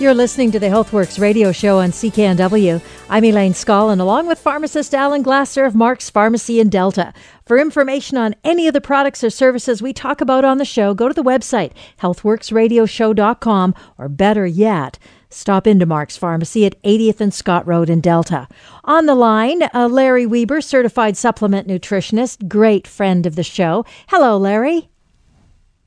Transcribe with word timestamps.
You're 0.00 0.14
listening 0.14 0.52
to 0.52 0.60
the 0.60 0.66
Healthworks 0.66 1.18
radio 1.18 1.50
show 1.50 1.80
on 1.80 1.90
CKNW. 1.90 2.80
I'm 3.10 3.24
Elaine 3.24 3.52
Scollin, 3.52 3.98
along 3.98 4.28
with 4.28 4.38
pharmacist 4.38 4.94
Alan 4.94 5.22
Glasser 5.22 5.64
of 5.64 5.74
Mark's 5.74 6.08
Pharmacy 6.08 6.60
in 6.60 6.68
Delta. 6.68 7.12
For 7.44 7.58
information 7.58 8.16
on 8.16 8.36
any 8.44 8.68
of 8.68 8.74
the 8.74 8.80
products 8.80 9.24
or 9.24 9.30
services 9.30 9.82
we 9.82 9.92
talk 9.92 10.20
about 10.20 10.44
on 10.44 10.58
the 10.58 10.64
show, 10.64 10.94
go 10.94 11.08
to 11.08 11.14
the 11.14 11.24
website, 11.24 11.72
healthworksradioshow.com, 12.00 13.74
or 13.98 14.08
better 14.08 14.46
yet, 14.46 15.00
stop 15.30 15.66
into 15.66 15.84
Mark's 15.84 16.16
Pharmacy 16.16 16.64
at 16.64 16.80
80th 16.84 17.20
and 17.20 17.34
Scott 17.34 17.66
Road 17.66 17.90
in 17.90 18.00
Delta. 18.00 18.46
On 18.84 19.06
the 19.06 19.16
line, 19.16 19.64
uh, 19.74 19.88
Larry 19.90 20.26
Weber, 20.26 20.60
certified 20.60 21.16
supplement 21.16 21.66
nutritionist, 21.66 22.46
great 22.46 22.86
friend 22.86 23.26
of 23.26 23.34
the 23.34 23.42
show. 23.42 23.84
Hello, 24.06 24.36
Larry. 24.38 24.90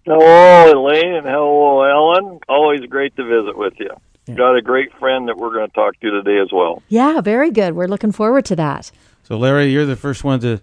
Hello, 0.06 0.72
Elaine, 0.72 1.16
and 1.16 1.26
hello, 1.28 1.84
Ellen. 1.84 2.40
Always 2.50 2.82
great 2.82 3.16
to 3.18 3.24
visit 3.24 3.56
with 3.56 3.74
you. 3.80 3.90
Got 4.36 4.56
a 4.56 4.62
great 4.62 4.92
friend 4.98 5.28
that 5.28 5.38
we're 5.38 5.54
going 5.54 5.68
to 5.68 5.74
talk 5.74 6.00
to 6.00 6.10
today 6.10 6.40
as 6.40 6.52
well. 6.52 6.82
Yeah, 6.88 7.22
very 7.22 7.52
good. 7.52 7.76
We're 7.76 7.88
looking 7.88 8.12
forward 8.12 8.46
to 8.46 8.56
that. 8.56 8.92
So, 9.24 9.38
Larry, 9.38 9.66
you're 9.66 9.86
the 9.86 9.96
first 9.96 10.24
one 10.24 10.40
to 10.40 10.62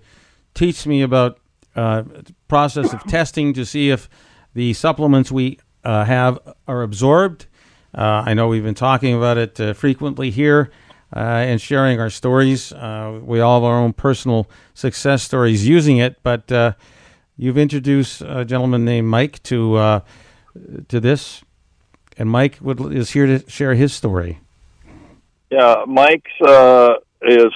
teach 0.55 0.87
me 0.87 1.03
about 1.03 1.39
uh, 1.77 2.03
process 2.49 2.93
of 2.93 3.03
testing 3.05 3.53
to 3.55 3.65
see 3.65 3.91
if 3.91 4.09
the 4.55 4.73
supplements 4.73 5.31
we 5.31 5.59
uh, 5.85 6.05
have 6.05 6.39
are 6.67 6.83
absorbed. 6.83 7.47
Uh, 7.95 8.25
I 8.27 8.35
know 8.35 8.49
we've 8.49 8.65
been 8.65 8.75
talking 8.75 9.15
about 9.15 9.39
it 9.39 9.61
uh, 9.61 9.73
frequently 9.73 10.31
here 10.31 10.71
uh, 11.15 11.19
and 11.19 11.61
sharing 11.61 12.01
our 12.01 12.11
stories. 12.11 12.73
Uh, 12.73 13.21
we 13.23 13.41
all 13.41 13.61
have 13.61 13.65
our 13.65 13.79
own 13.79 13.93
personal 13.93 14.49
success 14.75 15.23
stories 15.23 15.69
using 15.69 15.99
it, 15.99 16.17
but 16.23 16.51
You've 17.41 17.57
introduced 17.57 18.21
a 18.21 18.45
gentleman 18.45 18.85
named 18.85 19.07
Mike 19.07 19.41
to 19.45 19.77
uh, 19.77 20.01
to 20.89 20.99
this, 20.99 21.45
and 22.17 22.29
Mike 22.29 22.59
would, 22.61 22.93
is 22.93 23.11
here 23.11 23.27
to 23.27 23.49
share 23.49 23.75
his 23.75 23.93
story. 23.93 24.41
Yeah, 25.49 25.85
Mike's 25.87 26.33
uh, 26.45 26.95
is 27.23 27.53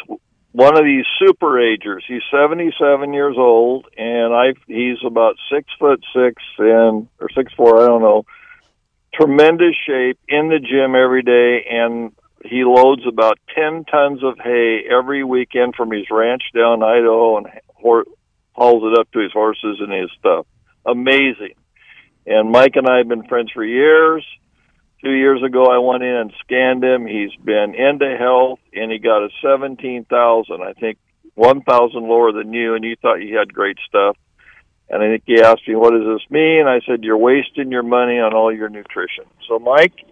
one 0.53 0.79
of 0.79 0.85
these 0.85 1.05
super 1.19 1.61
agers. 1.61 2.05
He's 2.07 2.23
77 2.31 3.13
years 3.13 3.35
old, 3.37 3.87
and 3.99 4.33
I 4.33 4.55
he's 4.69 4.99
about 5.05 5.35
six 5.51 5.69
foot 5.81 6.01
six 6.15 6.41
and 6.59 7.09
or 7.19 7.29
six 7.35 7.53
four, 7.55 7.83
I 7.83 7.87
don't 7.89 8.03
know. 8.03 8.25
Tremendous 9.15 9.75
shape 9.85 10.19
in 10.29 10.49
the 10.49 10.61
gym 10.61 10.95
every 10.95 11.23
day, 11.23 11.67
and 11.69 12.13
he 12.45 12.63
loads 12.65 13.03
about 13.07 13.39
10 13.55 13.85
tons 13.85 14.23
of 14.23 14.39
hay 14.39 14.85
every 14.89 15.25
weekend 15.25 15.75
from 15.75 15.91
his 15.91 16.07
ranch 16.11 16.43
down 16.55 16.83
Idaho 16.85 17.39
and 17.39 17.47
hauls 18.53 18.83
it 18.85 18.99
up 18.99 19.11
to 19.13 19.21
his 19.21 19.33
horses 19.33 19.79
and 19.81 19.93
his 19.93 20.11
stuff. 20.19 20.47
Amazing. 20.87 21.55
And 22.27 22.51
Mike 22.51 22.77
and 22.77 22.87
I 22.87 22.99
have 22.99 23.09
been 23.09 23.27
friends 23.27 23.51
for 23.53 23.65
years. 23.65 24.25
Two 25.03 25.13
years 25.13 25.43
ago, 25.43 25.67
I 25.67 25.79
went 25.79 26.05
in 26.05 26.15
and 26.15 26.33
scanned 26.45 26.85
him. 26.85 27.07
He's 27.07 27.35
been 27.43 27.75
into 27.75 28.17
health, 28.17 28.61
and 28.73 28.93
he 28.93 28.99
got 28.99 29.25
a 29.25 29.31
seventeen 29.43 30.05
thousand. 30.05 30.63
I 30.63 30.75
think 30.75 30.99
one 31.35 31.63
thousand 31.63 32.03
lower 32.03 32.31
than 32.31 32.53
you, 32.53 32.75
and 32.75 32.85
you 32.85 32.95
thought 33.03 33.17
you 33.17 33.37
had 33.37 33.53
great 33.53 33.79
stuff. 33.89 34.17
And 34.89 35.03
I 35.03 35.09
think 35.09 35.25
he 35.27 35.43
asked 35.43 35.67
me, 35.67 35.75
"What 35.75 35.91
does 35.91 36.07
this 36.07 36.31
mean?" 36.31 36.67
I 36.69 36.81
said, 36.87 37.03
"You're 37.03 37.17
wasting 37.17 37.73
your 37.73 37.83
money 37.83 38.21
on 38.21 38.33
all 38.33 38.55
your 38.55 38.69
nutrition." 38.69 39.25
So, 39.49 39.59
Mike, 39.59 40.05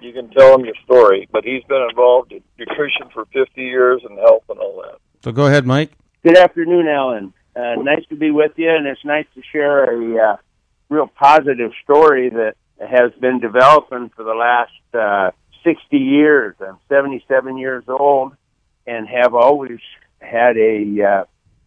you 0.00 0.14
can 0.14 0.30
tell 0.30 0.54
him 0.54 0.64
your 0.64 0.76
story, 0.84 1.28
but 1.30 1.44
he's 1.44 1.64
been 1.64 1.86
involved 1.90 2.32
in 2.32 2.40
nutrition 2.58 3.10
for 3.12 3.26
50 3.26 3.60
years 3.60 4.00
and 4.08 4.18
health 4.18 4.44
and 4.48 4.58
all 4.58 4.80
that. 4.82 4.98
So, 5.22 5.32
go 5.32 5.46
ahead, 5.46 5.66
Mike. 5.66 5.90
Good 6.22 6.38
afternoon, 6.38 6.88
Alan. 6.88 7.34
Uh, 7.60 7.74
nice 7.82 8.06
to 8.08 8.16
be 8.16 8.30
with 8.30 8.52
you, 8.56 8.70
and 8.70 8.86
it's 8.86 9.04
nice 9.04 9.26
to 9.34 9.42
share 9.52 9.84
a 9.84 10.32
uh, 10.32 10.36
real 10.88 11.06
positive 11.06 11.72
story 11.84 12.30
that 12.30 12.54
has 12.80 13.12
been 13.20 13.38
developing 13.38 14.10
for 14.16 14.24
the 14.24 14.32
last 14.32 14.72
uh, 14.94 15.30
60 15.62 15.96
years. 15.98 16.56
I'm 16.60 16.78
77 16.88 17.58
years 17.58 17.84
old 17.86 18.32
and 18.86 19.06
have 19.06 19.34
always 19.34 19.78
had 20.20 20.56
a 20.56 21.02
uh, 21.02 21.24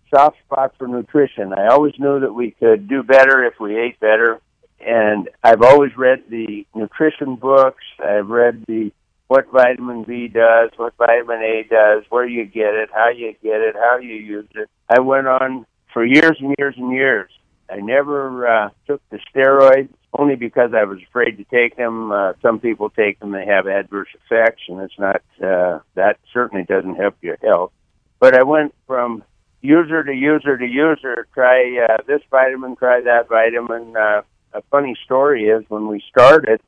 soft 0.09 0.37
spot 0.45 0.73
for 0.79 0.87
nutrition. 0.87 1.53
I 1.53 1.67
always 1.67 1.93
knew 1.99 2.21
that 2.21 2.33
we 2.33 2.51
could 2.51 2.87
do 2.87 3.03
better 3.03 3.45
if 3.45 3.59
we 3.59 3.77
ate 3.77 3.99
better. 3.99 4.41
And 4.79 5.29
I've 5.43 5.61
always 5.61 5.95
read 5.95 6.23
the 6.29 6.65
nutrition 6.73 7.35
books. 7.35 7.83
I've 8.03 8.29
read 8.29 8.65
the 8.67 8.91
what 9.27 9.49
vitamin 9.51 10.03
B 10.03 10.27
does, 10.27 10.71
what 10.75 10.95
vitamin 10.97 11.41
A 11.41 11.63
does, 11.69 12.03
where 12.09 12.27
you 12.27 12.45
get 12.45 12.73
it, 12.73 12.89
how 12.93 13.09
you 13.09 13.33
get 13.43 13.61
it, 13.61 13.75
how 13.75 13.97
you 13.99 14.15
use 14.15 14.49
it. 14.55 14.69
I 14.89 14.99
went 14.99 15.27
on 15.27 15.65
for 15.93 16.05
years 16.05 16.37
and 16.39 16.55
years 16.57 16.75
and 16.77 16.91
years. 16.91 17.29
I 17.69 17.77
never 17.77 18.47
uh, 18.47 18.69
took 18.87 19.01
the 19.09 19.19
steroids 19.33 19.89
only 20.17 20.35
because 20.35 20.71
I 20.75 20.83
was 20.83 20.99
afraid 21.07 21.37
to 21.37 21.43
take 21.45 21.77
them. 21.77 22.11
Uh, 22.11 22.33
some 22.41 22.59
people 22.59 22.89
take 22.89 23.19
them; 23.19 23.31
they 23.31 23.45
have 23.45 23.67
adverse 23.67 24.09
effects, 24.13 24.63
and 24.67 24.81
it's 24.81 24.99
not 24.99 25.21
uh, 25.41 25.79
that 25.95 26.17
certainly 26.33 26.65
doesn't 26.65 26.95
help 26.95 27.15
your 27.21 27.37
health. 27.41 27.71
But 28.19 28.37
I 28.37 28.43
went 28.43 28.75
from 28.85 29.23
user 29.61 30.03
to 30.03 30.13
user 30.13 30.57
to 30.57 30.65
user. 30.65 31.27
Try 31.33 31.85
uh, 31.89 31.97
this 32.05 32.21
vitamin, 32.29 32.75
try 32.75 33.01
that 33.01 33.29
vitamin. 33.29 33.95
Uh, 33.95 34.21
a 34.53 34.61
funny 34.69 34.95
story 35.03 35.45
is 35.45 35.63
when 35.69 35.87
we 35.87 36.03
started, 36.09 36.61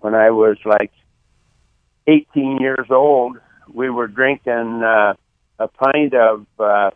when 0.00 0.14
I 0.14 0.30
was 0.30 0.56
like 0.64 0.92
18 2.06 2.58
years 2.58 2.86
old, 2.90 3.36
we 3.72 3.90
were 3.90 4.06
drinking 4.06 4.82
uh, 4.82 5.14
a 5.58 5.68
pint 5.68 6.14
of 6.14 6.46
uh, 6.58 6.90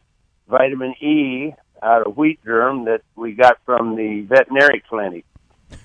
vitamin 0.49 0.95
E 1.01 1.55
out 1.83 2.07
of 2.07 2.17
wheat 2.17 2.39
germ 2.45 2.85
that 2.85 3.03
we 3.17 3.33
got 3.33 3.59
from 3.65 3.97
the 3.97 4.23
veterinary 4.23 4.83
clinic, 4.89 5.25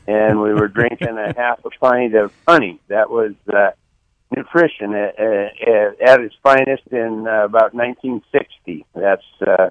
and 0.08 0.42
we 0.42 0.54
were 0.54 0.68
drinking 0.68 1.18
a 1.18 1.34
half 1.38 1.64
a 1.66 1.70
pint 1.70 2.16
of 2.16 2.32
honey. 2.48 2.80
That 2.88 3.10
was 3.10 3.34
uh, 3.52 3.72
nutrition 4.36 4.94
at, 4.94 5.20
at, 5.20 6.02
at 6.02 6.22
its 6.22 6.36
finest 6.44 6.84
in 6.92 7.26
uh, 7.28 7.46
about 7.46 7.74
1960. 7.74 8.86
That's 8.94 9.24
uh, 9.42 9.70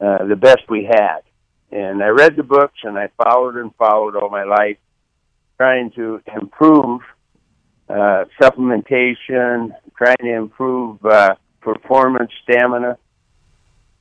uh, 0.00 0.24
the 0.26 0.36
best 0.36 0.68
we 0.68 0.84
had. 0.84 1.20
And 1.70 2.02
I 2.02 2.08
read 2.08 2.36
the 2.36 2.42
books 2.42 2.78
and 2.82 2.98
I 2.98 3.08
followed 3.22 3.56
and 3.56 3.74
followed 3.76 4.16
all 4.16 4.30
my 4.30 4.44
life, 4.44 4.78
trying 5.56 5.90
to 5.92 6.20
improve 6.34 7.00
uh, 7.88 8.24
supplementation, 8.40 9.70
trying 9.96 10.16
to 10.20 10.34
improve 10.34 11.04
uh, 11.04 11.34
performance, 11.60 12.30
stamina 12.42 12.98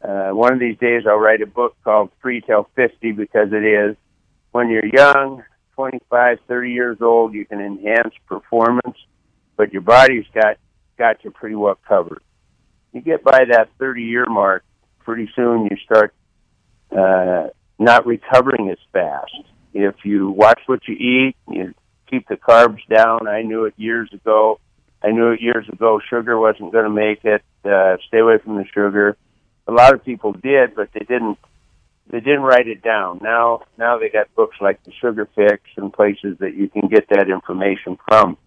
uh, 0.04 0.32
one 0.32 0.54
of 0.54 0.60
these 0.60 0.78
days, 0.78 1.04
I'll 1.08 1.18
write 1.18 1.42
a 1.42 1.48
book 1.48 1.76
called 1.84 2.12
Free 2.22 2.42
Till 2.42 2.68
50 2.76 3.14
because 3.14 3.54
it 3.54 3.64
is 3.64 3.96
when 4.52 4.70
you're 4.70 4.86
young, 4.86 5.44
25, 5.76 6.40
30 6.48 6.72
years 6.72 6.98
old, 7.02 7.34
you 7.34 7.46
can 7.46 7.60
enhance 7.60 8.14
performance, 8.28 8.98
but 9.56 9.72
your 9.72 9.82
body's 9.82 10.26
got 10.34 10.58
got 10.98 11.24
you 11.24 11.32
pretty 11.32 11.56
well 11.56 11.78
covered. 11.88 12.22
You 12.92 13.02
get 13.02 13.24
by 13.24 13.46
that 13.50 13.70
30 13.80 14.04
year 14.04 14.26
mark, 14.28 14.64
pretty 15.00 15.30
soon 15.36 15.68
you 15.72 15.78
start 15.84 16.14
uh, 16.96 17.48
not 17.80 18.06
recovering 18.06 18.70
as 18.70 18.78
fast. 18.92 19.32
If 19.74 19.96
you 20.04 20.30
watch 20.30 20.60
what 20.68 20.88
you 20.88 20.96
eat, 20.96 21.36
you 21.50 21.74
keep 22.10 22.28
the 22.28 22.36
carbs 22.36 22.86
down. 22.88 23.28
I 23.28 23.42
knew 23.42 23.66
it 23.66 23.74
years 23.78 24.10
ago. 24.14 24.60
I 25.02 25.12
knew 25.12 25.32
it 25.32 25.42
years 25.42 25.68
ago. 25.70 26.00
Sugar 26.10 26.38
wasn't 26.38 26.72
going 26.72 26.86
to 26.86 26.92
make 26.92 27.26
it. 27.26 27.42
Uh, 27.66 27.98
stay 28.08 28.20
away 28.20 28.38
from 28.38 28.58
the 28.58 28.66
sugar 28.66 29.18
a 29.68 29.72
lot 29.72 29.94
of 29.94 30.04
people 30.04 30.34
did, 30.34 30.76
but 30.76 30.90
they 30.94 31.06
didn't 31.06 31.38
they 32.08 32.20
didn't 32.20 32.42
write 32.42 32.68
it 32.68 32.82
down. 32.82 33.20
Now 33.22 33.64
now 33.78 33.98
they 33.98 34.10
got 34.10 34.34
books 34.36 34.58
like 34.60 34.84
the 34.84 34.92
Sugar 35.00 35.28
Fix 35.36 35.62
and 35.78 35.92
places 35.92 36.38
that 36.40 36.56
you 36.56 36.70
can 36.70 36.88
get 36.88 37.08
that 37.10 37.30
information 37.30 37.98
from. 38.08 38.38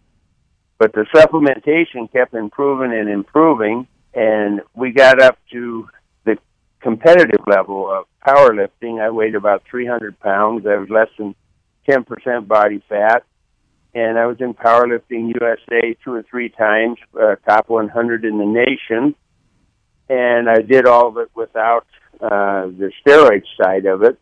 But 0.78 0.92
the 0.92 1.06
supplementation 1.14 2.12
kept 2.12 2.34
improving 2.34 2.92
and 2.92 3.08
improving, 3.08 3.86
and 4.14 4.60
we 4.74 4.92
got 4.92 5.22
up 5.22 5.38
to 5.52 5.88
the 6.24 6.36
competitive 6.80 7.46
level 7.46 7.90
of 7.90 8.04
powerlifting. 8.26 9.00
I 9.00 9.10
weighed 9.10 9.34
about 9.34 9.62
300 9.70 10.20
pounds. 10.20 10.66
I 10.66 10.76
was 10.76 10.90
less 10.90 11.08
than 11.16 11.34
10% 11.88 12.46
body 12.46 12.82
fat, 12.88 13.24
and 13.94 14.18
I 14.18 14.26
was 14.26 14.36
in 14.40 14.52
powerlifting 14.52 15.32
USA 15.40 15.96
two 16.04 16.12
or 16.12 16.22
three 16.24 16.50
times, 16.50 16.98
uh, 17.18 17.36
top 17.48 17.70
100 17.70 18.26
in 18.26 18.36
the 18.36 18.44
nation, 18.44 19.14
and 20.08 20.48
I 20.48 20.62
did 20.62 20.86
all 20.86 21.08
of 21.08 21.16
it 21.18 21.30
without 21.34 21.86
uh, 22.20 22.66
the 22.66 22.90
steroid 23.04 23.44
side 23.60 23.86
of 23.86 24.02
it. 24.02 24.18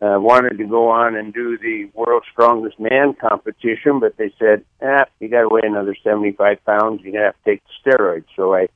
Uh, 0.00 0.18
wanted 0.18 0.58
to 0.58 0.64
go 0.64 0.88
on 0.90 1.14
and 1.14 1.32
do 1.32 1.56
the 1.58 1.88
world's 1.94 2.26
strongest 2.32 2.80
man 2.80 3.14
competition, 3.14 4.00
but 4.00 4.16
they 4.16 4.32
said, 4.36 4.64
"Ah, 4.82 5.04
you 5.20 5.28
got 5.28 5.42
to 5.42 5.48
weigh 5.48 5.62
another 5.62 5.94
75 6.02 6.64
pounds. 6.64 7.02
You're 7.02 7.12
gonna 7.12 7.26
have 7.26 7.36
to 7.44 7.50
take 7.50 7.62
the 7.62 7.90
steroids." 7.90 8.24
So 8.34 8.52
I 8.52 8.66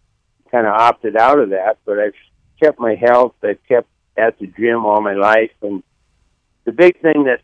kind 0.53 0.69
of 0.69 0.75
opted 0.75 1.17
out 1.17 1.41
of 1.41 1.51
that, 1.51 1.79
but 1.85 1.99
I've 1.99 2.15
kept 2.63 2.79
my 2.79 2.95
health. 2.95 3.35
I've 3.43 3.59
kept 3.67 3.89
at 4.17 4.39
the 4.39 4.47
gym 4.47 4.87
all 4.87 5.01
my 5.01 5.15
life, 5.15 5.51
and 5.63 5.83
the 6.65 6.73
big 6.73 7.01
thing 7.01 7.25
that 7.25 7.41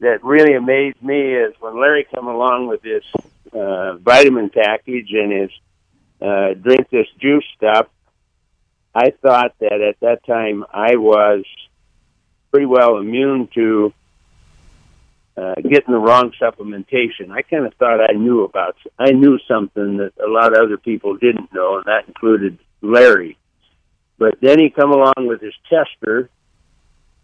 that 0.00 0.24
really 0.24 0.54
amazed 0.54 1.02
me 1.02 1.34
is 1.34 1.54
when 1.60 1.78
Larry 1.78 2.06
come 2.14 2.28
along 2.28 2.68
with 2.68 2.82
his 2.82 3.02
uh, 3.52 3.96
vitamin 3.96 4.48
package 4.48 5.10
and 5.12 5.32
his 5.32 5.50
uh, 6.22 6.54
drink 6.54 6.88
this 6.90 7.08
juice 7.20 7.44
stuff. 7.56 7.88
I 8.98 9.12
thought 9.22 9.54
that 9.60 9.80
at 9.80 10.00
that 10.00 10.26
time 10.26 10.64
I 10.72 10.96
was 10.96 11.44
pretty 12.50 12.66
well 12.66 12.96
immune 12.96 13.48
to 13.54 13.92
uh, 15.36 15.54
getting 15.54 15.94
the 15.94 16.00
wrong 16.00 16.32
supplementation. 16.42 17.30
I 17.30 17.42
kind 17.42 17.64
of 17.64 17.74
thought 17.74 18.00
I 18.00 18.14
knew 18.14 18.42
about. 18.42 18.74
I 18.98 19.12
knew 19.12 19.38
something 19.46 19.98
that 19.98 20.14
a 20.18 20.28
lot 20.28 20.52
of 20.52 20.64
other 20.64 20.78
people 20.78 21.16
didn't 21.16 21.54
know, 21.54 21.76
and 21.76 21.84
that 21.84 22.08
included 22.08 22.58
Larry. 22.82 23.38
But 24.18 24.38
then 24.42 24.58
he 24.58 24.70
come 24.70 24.90
along 24.90 25.28
with 25.28 25.40
his 25.40 25.54
tester 25.70 26.28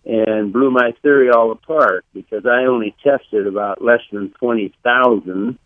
and 0.05 0.53
blew 0.53 0.71
my 0.71 0.93
theory 1.03 1.31
all 1.31 1.51
apart 1.51 2.05
because 2.15 2.47
I 2.47 2.67
only 2.67 2.95
tested 3.03 3.49
about 3.49 3.83
less 3.83 4.03
than 4.13 4.33
twenty 4.39 4.73
thousand. 4.85 5.59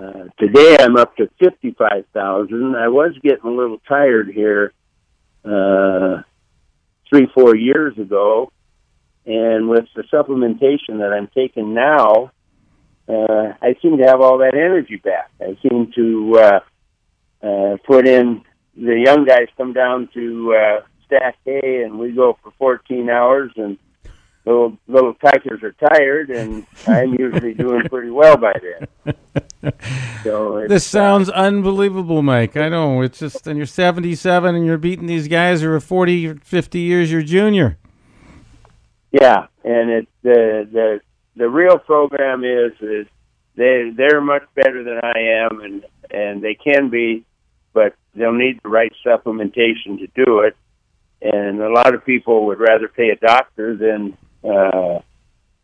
Uh, 0.00 0.28
today 0.38 0.78
I'm 0.80 0.96
up 0.96 1.14
to 1.18 1.28
fifty-five 1.38 2.06
thousand. 2.14 2.76
I 2.76 2.88
was 2.88 3.12
getting 3.22 3.44
a 3.44 3.50
little 3.50 3.78
tired 3.86 4.30
here 4.30 4.72
uh, 5.44 6.22
three, 7.08 7.26
four 7.34 7.56
years 7.56 7.96
ago, 7.98 8.52
and 9.26 9.68
with 9.68 9.86
the 9.94 10.02
supplementation 10.12 10.98
that 10.98 11.12
I'm 11.16 11.28
taking 11.28 11.74
now, 11.74 12.32
uh, 13.08 13.52
I 13.60 13.76
seem 13.82 13.98
to 13.98 14.04
have 14.04 14.20
all 14.20 14.38
that 14.38 14.54
energy 14.54 14.96
back. 14.96 15.30
I 15.40 15.56
seem 15.62 15.92
to 15.94 16.38
uh, 16.38 16.60
uh, 17.46 17.76
put 17.86 18.06
in 18.06 18.42
the 18.76 19.02
young 19.04 19.24
guys 19.24 19.48
come 19.56 19.72
down 19.72 20.08
to 20.14 20.54
uh, 20.54 20.80
stack 21.06 21.36
hay, 21.44 21.82
and 21.84 21.98
we 21.98 22.12
go 22.12 22.38
for 22.42 22.52
14 22.58 23.10
hours, 23.10 23.52
and 23.56 23.78
little 24.44 24.78
little 24.88 25.14
kikers 25.14 25.62
are 25.62 25.72
tired, 25.72 26.30
and 26.30 26.66
I'm 26.86 27.14
usually 27.14 27.54
doing 27.54 27.88
pretty 27.88 28.10
well 28.10 28.36
by 28.36 28.52
then. 28.60 29.14
So 30.24 30.66
this 30.68 30.86
sounds 30.86 31.28
uh, 31.28 31.32
unbelievable, 31.32 32.22
Mike. 32.22 32.56
I 32.56 32.68
know 32.68 33.02
it's 33.02 33.18
just, 33.18 33.46
and 33.46 33.56
you're 33.56 33.66
77, 33.66 34.54
and 34.54 34.66
you're 34.66 34.78
beating 34.78 35.06
these 35.06 35.28
guys 35.28 35.62
who 35.62 35.70
are 35.70 35.80
40 35.80 36.28
or 36.28 36.34
50 36.36 36.78
years 36.78 37.10
your 37.10 37.22
junior. 37.22 37.76
Yeah, 39.10 39.46
and 39.64 39.90
it 39.90 40.08
the 40.22 40.68
the 40.72 41.00
the 41.36 41.48
real 41.48 41.78
program 41.78 42.44
is 42.44 42.72
is 42.80 43.06
they 43.56 43.90
they're 43.96 44.20
much 44.20 44.44
better 44.54 44.82
than 44.82 45.00
I 45.02 45.44
am, 45.44 45.60
and 45.60 45.84
and 46.10 46.42
they 46.42 46.54
can 46.54 46.88
be, 46.88 47.24
but 47.72 47.94
they'll 48.14 48.32
need 48.32 48.60
the 48.62 48.68
right 48.68 48.92
supplementation 49.04 49.98
to 49.98 50.24
do 50.24 50.40
it. 50.40 50.56
And 51.20 51.60
a 51.60 51.70
lot 51.70 51.94
of 51.94 52.04
people 52.04 52.46
would 52.46 52.58
rather 52.58 52.88
pay 52.88 53.10
a 53.10 53.16
doctor 53.16 53.76
than 53.76 54.16
uh, 54.44 55.00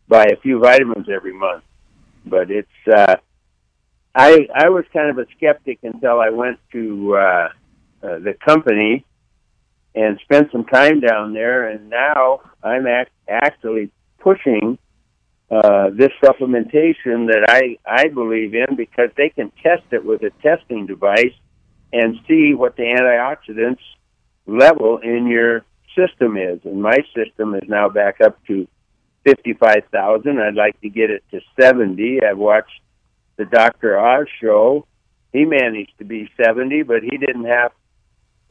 buy 0.07 0.25
a 0.25 0.37
few 0.41 0.59
vitamins 0.59 1.07
every 1.09 1.33
month. 1.33 1.63
But 2.25 2.51
it's 2.51 2.67
uh, 2.91 3.15
I 4.13 4.47
I 4.53 4.69
was 4.69 4.85
kind 4.91 5.09
of 5.09 5.17
a 5.17 5.25
skeptic 5.37 5.79
until 5.83 6.19
I 6.19 6.29
went 6.29 6.59
to 6.73 7.15
uh, 7.15 7.19
uh, 7.19 7.49
the 8.19 8.35
company 8.43 9.05
and 9.95 10.19
spent 10.23 10.51
some 10.51 10.65
time 10.65 10.99
down 10.99 11.33
there, 11.33 11.69
and 11.69 11.89
now 11.89 12.41
I'm 12.63 12.85
act- 12.87 13.11
actually 13.27 13.91
pushing 14.19 14.77
uh, 15.51 15.89
this 15.91 16.11
supplementation 16.23 17.27
that 17.27 17.45
I 17.47 17.77
I 17.85 18.07
believe 18.09 18.53
in 18.53 18.75
because 18.75 19.09
they 19.17 19.29
can 19.29 19.51
test 19.63 19.83
it 19.91 20.03
with 20.03 20.21
a 20.23 20.31
testing 20.43 20.85
device 20.85 21.33
and 21.91 22.19
see 22.27 22.53
what 22.53 22.75
the 22.75 22.83
antioxidants 22.83 23.81
level 24.45 24.99
in 24.99 25.27
your 25.27 25.63
system 25.95 26.37
is. 26.37 26.59
And 26.63 26.81
my 26.81 26.97
system 27.15 27.55
is 27.55 27.67
now 27.67 27.89
back 27.89 28.21
up 28.21 28.43
to 28.47 28.67
55,000. 29.25 30.39
I'd 30.39 30.55
like 30.55 30.79
to 30.81 30.89
get 30.89 31.09
it 31.09 31.23
to 31.31 31.41
70. 31.59 32.19
I've 32.23 32.37
watched 32.37 32.81
the 33.37 33.45
Dr. 33.45 33.97
Oz 33.97 34.27
show. 34.41 34.85
He 35.31 35.45
managed 35.45 35.93
to 35.99 36.05
be 36.05 36.29
70, 36.43 36.83
but 36.83 37.03
he 37.03 37.17
didn't 37.17 37.45
have 37.45 37.71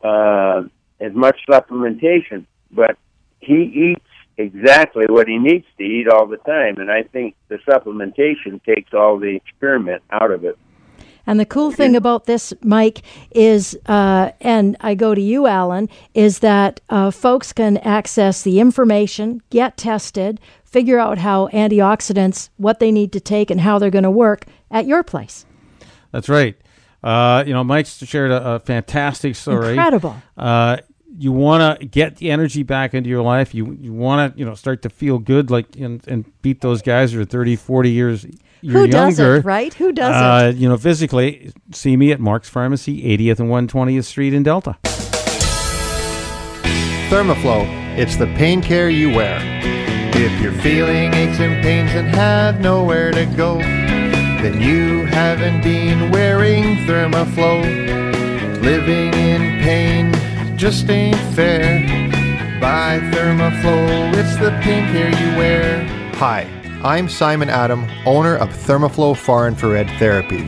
uh, 0.02 0.62
as 1.00 1.12
much 1.12 1.38
supplementation. 1.48 2.46
But 2.70 2.96
he 3.40 3.94
eats 3.94 4.04
exactly 4.36 5.06
what 5.08 5.26
he 5.26 5.38
needs 5.38 5.66
to 5.78 5.84
eat 5.84 6.08
all 6.08 6.26
the 6.26 6.36
time. 6.38 6.76
And 6.78 6.90
I 6.90 7.02
think 7.02 7.34
the 7.48 7.58
supplementation 7.68 8.62
takes 8.64 8.94
all 8.94 9.18
the 9.18 9.36
experiment 9.36 10.02
out 10.10 10.30
of 10.30 10.44
it. 10.44 10.56
And 11.28 11.38
the 11.38 11.46
cool 11.46 11.70
thing 11.70 11.94
about 12.02 12.24
this, 12.24 12.54
Mike, 12.64 13.02
is, 13.30 13.78
uh, 13.86 14.32
and 14.40 14.76
I 14.80 14.94
go 14.94 15.14
to 15.14 15.20
you, 15.20 15.46
Alan, 15.46 15.90
is 16.14 16.38
that 16.38 16.80
uh, 16.88 17.10
folks 17.10 17.52
can 17.52 17.76
access 17.76 18.42
the 18.42 18.58
information, 18.58 19.42
get 19.50 19.76
tested, 19.76 20.40
figure 20.64 20.98
out 20.98 21.18
how 21.18 21.48
antioxidants, 21.48 22.48
what 22.56 22.80
they 22.80 22.90
need 22.90 23.12
to 23.12 23.20
take, 23.20 23.50
and 23.50 23.60
how 23.60 23.78
they're 23.78 23.90
going 23.90 24.04
to 24.04 24.10
work 24.10 24.46
at 24.70 24.86
your 24.86 25.02
place. 25.02 25.44
That's 26.12 26.30
right. 26.30 26.56
Uh, 27.04 27.44
you 27.46 27.52
know, 27.52 27.62
Mike's 27.62 27.98
shared 28.04 28.30
a, 28.30 28.54
a 28.54 28.58
fantastic 28.60 29.36
story. 29.36 29.74
Incredible. 29.74 30.16
Uh, 30.36 30.78
you 31.18 31.30
want 31.30 31.80
to 31.80 31.86
get 31.86 32.16
the 32.16 32.30
energy 32.30 32.62
back 32.62 32.94
into 32.94 33.10
your 33.10 33.22
life. 33.22 33.54
You 33.54 33.72
you 33.72 33.92
want 33.92 34.32
to 34.32 34.38
you 34.38 34.44
know 34.44 34.54
start 34.54 34.82
to 34.82 34.88
feel 34.88 35.18
good, 35.18 35.50
like 35.50 35.76
and, 35.76 36.06
and 36.08 36.24
beat 36.42 36.60
those 36.60 36.80
guys 36.80 37.12
who 37.12 37.20
are 37.20 37.24
30, 37.24 37.56
40 37.56 37.90
years 37.90 38.26
you're 38.60 38.72
Who 38.72 38.88
younger, 38.88 39.36
doesn't, 39.36 39.46
right? 39.46 39.72
Who 39.74 39.92
doesn't? 39.92 40.22
Uh, 40.22 40.52
you 40.58 40.68
know, 40.68 40.76
physically, 40.76 41.52
see 41.72 41.96
me 41.96 42.12
at 42.12 42.20
Mark's 42.20 42.48
Pharmacy, 42.48 43.02
80th 43.02 43.40
and 43.40 43.50
120th 43.50 44.04
Street 44.04 44.34
in 44.34 44.42
Delta. 44.42 44.76
Thermoflow, 47.10 47.64
it's 47.98 48.16
the 48.16 48.26
pain 48.36 48.60
care 48.60 48.90
you 48.90 49.10
wear. 49.14 49.38
If 50.14 50.42
you're 50.42 50.52
feeling 50.60 51.14
aches 51.14 51.40
and 51.40 51.62
pains 51.62 51.92
and 51.92 52.08
have 52.08 52.60
nowhere 52.60 53.12
to 53.12 53.24
go, 53.24 53.58
then 53.58 54.60
you 54.60 55.06
haven't 55.06 55.62
been 55.62 56.10
wearing 56.10 56.76
Thermoflow. 56.86 57.62
Living 58.62 59.14
in 59.14 59.62
pain 59.62 60.12
just 60.58 60.90
ain't 60.90 61.16
fair. 61.34 61.80
Buy 62.60 62.98
Thermoflow, 63.12 64.14
it's 64.14 64.36
the 64.38 64.50
pain 64.62 64.84
care 64.92 65.10
you 65.10 65.38
wear. 65.38 65.86
Hi. 66.16 66.57
I'm 66.84 67.08
Simon 67.08 67.50
Adam, 67.50 67.90
owner 68.06 68.36
of 68.36 68.50
Thermoflow 68.50 69.16
Far 69.16 69.48
Infrared 69.48 69.90
Therapy. 69.98 70.44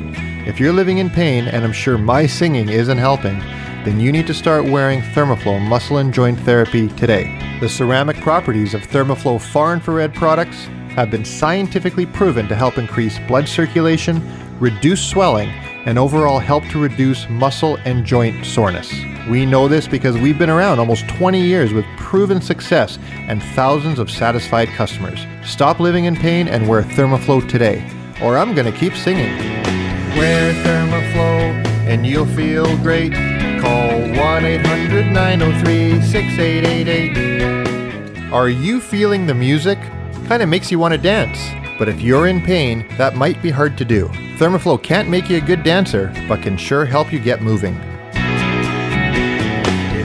If 0.46 0.60
you're 0.60 0.72
living 0.72 0.98
in 0.98 1.10
pain, 1.10 1.48
and 1.48 1.64
I'm 1.64 1.72
sure 1.72 1.98
my 1.98 2.24
singing 2.24 2.68
isn't 2.68 2.98
helping, 2.98 3.40
then 3.84 3.98
you 3.98 4.12
need 4.12 4.28
to 4.28 4.34
start 4.34 4.64
wearing 4.64 5.00
Thermoflow 5.00 5.60
Muscle 5.60 5.98
and 5.98 6.14
Joint 6.14 6.38
Therapy 6.38 6.86
today. 6.90 7.36
The 7.58 7.68
ceramic 7.68 8.16
properties 8.18 8.74
of 8.74 8.82
Thermoflow 8.82 9.40
Far 9.40 9.72
Infrared 9.72 10.14
products 10.14 10.66
have 10.94 11.10
been 11.10 11.24
scientifically 11.24 12.06
proven 12.06 12.46
to 12.46 12.54
help 12.54 12.78
increase 12.78 13.18
blood 13.26 13.48
circulation, 13.48 14.22
reduce 14.60 15.04
swelling, 15.04 15.48
and 15.84 15.98
overall 15.98 16.38
help 16.38 16.62
to 16.66 16.80
reduce 16.80 17.28
muscle 17.28 17.76
and 17.84 18.04
joint 18.04 18.46
soreness. 18.46 18.92
We 19.30 19.46
know 19.46 19.68
this 19.68 19.86
because 19.86 20.18
we've 20.18 20.36
been 20.36 20.50
around 20.50 20.80
almost 20.80 21.08
20 21.08 21.40
years 21.40 21.72
with 21.72 21.84
proven 21.96 22.40
success 22.40 22.98
and 23.12 23.40
thousands 23.54 24.00
of 24.00 24.10
satisfied 24.10 24.66
customers. 24.70 25.24
Stop 25.44 25.78
living 25.78 26.06
in 26.06 26.16
pain 26.16 26.48
and 26.48 26.66
wear 26.66 26.82
Thermoflow 26.82 27.48
today, 27.48 27.88
or 28.20 28.36
I'm 28.36 28.56
going 28.56 28.70
to 28.70 28.76
keep 28.76 28.96
singing. 28.96 29.38
Wear 30.18 30.52
Thermoflow 30.64 31.64
and 31.86 32.04
you'll 32.04 32.26
feel 32.26 32.76
great. 32.78 33.12
Call 33.60 34.00
1 34.00 34.44
800 34.44 35.12
903 35.12 36.02
6888. 36.02 38.32
Are 38.32 38.48
you 38.48 38.80
feeling 38.80 39.28
the 39.28 39.34
music? 39.34 39.78
Kind 40.26 40.42
of 40.42 40.48
makes 40.48 40.72
you 40.72 40.80
want 40.80 40.92
to 40.92 40.98
dance. 40.98 41.38
But 41.78 41.88
if 41.88 42.00
you're 42.00 42.26
in 42.26 42.42
pain, 42.42 42.84
that 42.98 43.14
might 43.14 43.40
be 43.40 43.50
hard 43.50 43.78
to 43.78 43.84
do. 43.84 44.08
Thermoflow 44.38 44.82
can't 44.82 45.08
make 45.08 45.30
you 45.30 45.36
a 45.36 45.40
good 45.40 45.62
dancer, 45.62 46.12
but 46.26 46.42
can 46.42 46.56
sure 46.56 46.84
help 46.84 47.12
you 47.12 47.20
get 47.20 47.42
moving. 47.42 47.80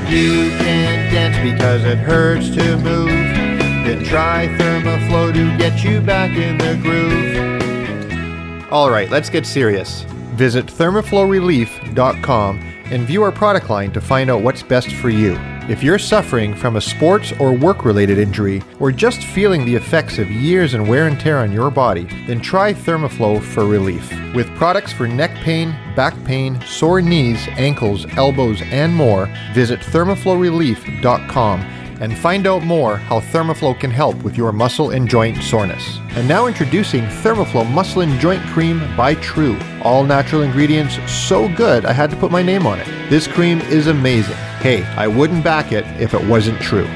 You 0.10 0.52
can't 0.58 1.12
dance 1.12 1.38
because 1.52 1.84
it 1.84 1.98
hurts 1.98 2.50
to 2.56 2.78
move, 2.78 3.08
then 3.08 4.04
try 4.04 4.48
Thermoflow 4.58 5.34
to 5.34 5.58
get 5.58 5.84
you 5.84 6.00
back 6.02 6.32
in 6.38 6.58
the 6.58 6.76
groove. 6.82 8.72
All 8.72 8.90
right, 8.90 9.10
let's 9.10 9.30
get 9.30 9.46
serious. 9.46 10.04
Visit 10.36 10.66
thermoflowrelief.com 10.68 12.60
and 12.86 13.08
view 13.08 13.24
our 13.24 13.32
product 13.32 13.70
line 13.70 13.92
to 13.94 14.02
find 14.02 14.30
out 14.30 14.42
what's 14.44 14.62
best 14.62 14.92
for 14.92 15.10
you. 15.10 15.40
If 15.68 15.82
you're 15.82 15.98
suffering 15.98 16.54
from 16.54 16.76
a 16.76 16.82
sports 16.82 17.34
or 17.40 17.52
work 17.52 17.86
related 17.86 18.20
injury, 18.20 18.62
or 18.80 18.92
just 18.92 19.24
feeling 19.24 19.66
the 19.66 19.74
effects 19.74 20.20
of 20.20 20.30
years 20.30 20.76
and 20.76 20.88
wear 20.88 21.08
and 21.08 21.20
tear 21.20 21.40
on 21.40 21.52
your 21.52 21.72
body, 21.72 22.04
then 22.28 22.40
try 22.40 22.72
Thermoflow 22.72 23.42
for 23.42 23.66
relief. 23.66 24.08
With 24.36 24.56
products 24.58 24.94
for 24.94 25.08
neck 25.08 25.32
pain, 25.38 25.76
back 25.96 26.14
pain, 26.24 26.62
sore 26.62 27.02
knees, 27.02 27.48
ankles, 27.54 28.06
elbows, 28.16 28.62
and 28.66 28.94
more, 28.94 29.28
visit 29.56 29.80
thermoflowrelief.com 29.80 31.62
and 32.00 32.16
find 32.16 32.46
out 32.46 32.62
more 32.62 32.98
how 32.98 33.20
Thermoflow 33.20 33.80
can 33.80 33.90
help 33.90 34.22
with 34.22 34.38
your 34.38 34.52
muscle 34.52 34.92
and 34.92 35.10
joint 35.10 35.42
soreness. 35.42 35.98
And 36.10 36.28
now 36.28 36.46
introducing 36.46 37.06
Thermoflow 37.06 37.68
Muscle 37.72 38.04
and 38.04 38.20
Joint 38.20 38.44
Cream 38.50 38.84
by 38.96 39.16
True. 39.16 39.58
All 39.82 40.04
natural 40.04 40.44
ingredients, 40.44 41.00
so 41.12 41.48
good 41.56 41.86
I 41.86 41.94
had 41.94 42.12
to 42.12 42.18
put 42.18 42.32
my 42.32 42.44
name 42.44 42.68
on 42.68 42.80
it. 42.80 43.10
This 43.10 43.26
cream 43.26 43.62
is 43.62 43.88
amazing. 43.88 44.38
Hey, 44.62 44.84
I 44.98 45.08
wouldn't 45.08 45.44
back 45.44 45.72
it 45.72 45.86
if 46.00 46.14
it 46.14 46.28
wasn't 46.28 46.60
true. 46.62 46.88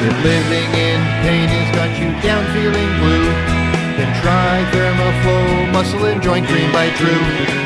If 0.00 0.24
living 0.24 0.70
in 0.78 1.00
pain 1.22 1.48
has 1.48 1.74
got 1.74 1.90
you 1.98 2.08
down 2.22 2.44
feeling 2.54 2.88
blue, 3.00 3.26
then 3.96 4.22
try 4.22 4.64
Thermoflow 4.72 5.72
Muscle 5.72 6.06
and 6.06 6.22
Joint 6.22 6.46
Cream 6.46 6.72
by 6.72 6.88
True. 6.90 7.58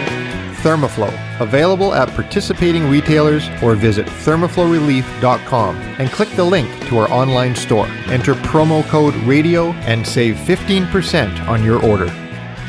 Thermoflow, 0.63 1.13
available 1.41 1.93
at 1.93 2.09
participating 2.11 2.89
retailers 2.89 3.49
or 3.63 3.75
visit 3.75 4.07
thermoflowrelief.com 4.07 5.77
and 5.99 6.11
click 6.11 6.29
the 6.31 6.45
link 6.45 6.71
to 6.87 6.99
our 6.99 7.11
online 7.11 7.55
store. 7.55 7.89
Enter 8.07 8.35
promo 8.35 8.83
code 8.89 9.15
RADIO 9.27 9.73
and 9.87 10.07
save 10.07 10.37
15% 10.37 11.49
on 11.49 11.65
your 11.65 11.85
order. 11.85 12.07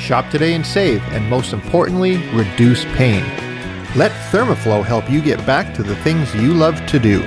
Shop 0.03 0.29
today 0.29 0.53
and 0.53 0.65
save, 0.65 1.01
and 1.13 1.29
most 1.29 1.53
importantly, 1.53 2.17
reduce 2.33 2.83
pain. 2.97 3.23
Let 3.95 4.11
Thermoflow 4.33 4.83
help 4.83 5.09
you 5.09 5.21
get 5.21 5.45
back 5.45 5.73
to 5.75 5.81
the 5.81 5.95
things 5.95 6.35
you 6.35 6.53
love 6.53 6.85
to 6.87 6.99
do. 6.99 7.21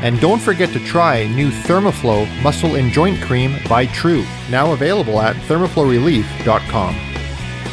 And 0.00 0.20
don't 0.20 0.40
forget 0.40 0.72
to 0.74 0.78
try 0.78 1.26
new 1.26 1.50
Thermoflow 1.50 2.40
Muscle 2.40 2.76
and 2.76 2.92
Joint 2.92 3.20
Cream 3.20 3.56
by 3.68 3.86
True, 3.86 4.24
now 4.48 4.72
available 4.72 5.20
at 5.20 5.34
thermoflowrelief.com. 5.48 6.94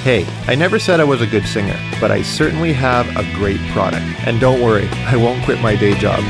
Hey, 0.01 0.25
I 0.47 0.55
never 0.55 0.79
said 0.79 0.99
I 0.99 1.03
was 1.03 1.21
a 1.21 1.27
good 1.27 1.45
singer, 1.45 1.77
but 2.01 2.09
I 2.09 2.23
certainly 2.23 2.73
have 2.73 3.07
a 3.15 3.31
great 3.35 3.61
product. 3.73 4.05
And 4.25 4.39
don't 4.39 4.63
worry, 4.63 4.87
I 5.05 5.17
won't 5.17 5.45
quit 5.45 5.61
my 5.61 5.75
day 5.75 5.93
job. 5.99 6.21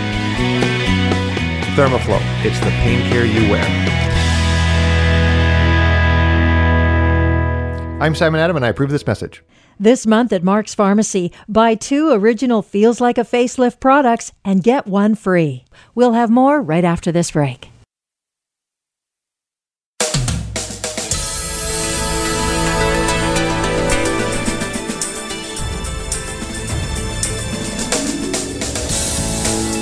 Thermoflow, 1.78 2.20
it's 2.44 2.60
the 2.60 2.72
pain 2.72 3.10
care 3.10 3.26
you 3.26 3.50
wear. 3.50 3.97
I'm 8.00 8.14
Simon 8.14 8.40
Adam, 8.40 8.56
and 8.56 8.64
I 8.64 8.70
approve 8.70 8.92
this 8.92 9.08
message. 9.08 9.44
This 9.80 10.06
month 10.06 10.32
at 10.32 10.44
Mark's 10.44 10.76
Pharmacy, 10.76 11.32
buy 11.50 11.74
two 11.74 12.12
original 12.12 12.62
Feels 12.62 13.02
Like 13.02 13.18
a 13.18 13.22
Facelift 13.22 13.80
products 13.80 14.32
and 14.46 14.64
get 14.64 14.86
one 14.86 15.16
free. 15.16 15.66
We'll 15.96 16.14
have 16.14 16.30
more 16.30 16.62
right 16.62 16.86
after 16.86 17.12
this 17.12 17.32
break. 17.32 17.70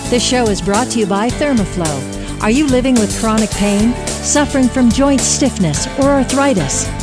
This 0.10 0.26
show 0.26 0.46
is 0.46 0.62
brought 0.62 0.90
to 0.92 1.00
you 1.00 1.06
by 1.06 1.30
Thermoflow. 1.32 2.42
Are 2.42 2.52
you 2.52 2.66
living 2.68 2.94
with 2.96 3.20
chronic 3.20 3.50
pain, 3.52 3.94
suffering 4.08 4.70
from 4.70 4.90
joint 4.90 5.20
stiffness, 5.20 5.88
or 6.00 6.12
arthritis? 6.12 6.95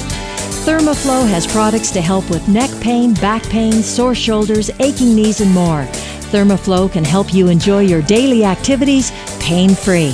Thermoflow 0.63 1.29
has 1.29 1.45
products 1.45 1.91
to 1.91 2.01
help 2.01 2.31
with 2.31 2.47
neck 2.47 2.71
pain, 2.81 3.15
back 3.15 3.43
pain, 3.49 3.73
sore 3.83 4.15
shoulders, 4.15 4.71
aching 4.79 5.13
knees, 5.13 5.41
and 5.41 5.51
more. 5.51 5.83
Thermoflow 6.31 6.93
can 6.93 7.05
help 7.05 7.35
you 7.35 7.49
enjoy 7.49 7.81
your 7.81 8.01
daily 8.03 8.45
activities 8.45 9.11
pain 9.41 9.75
free. 9.75 10.13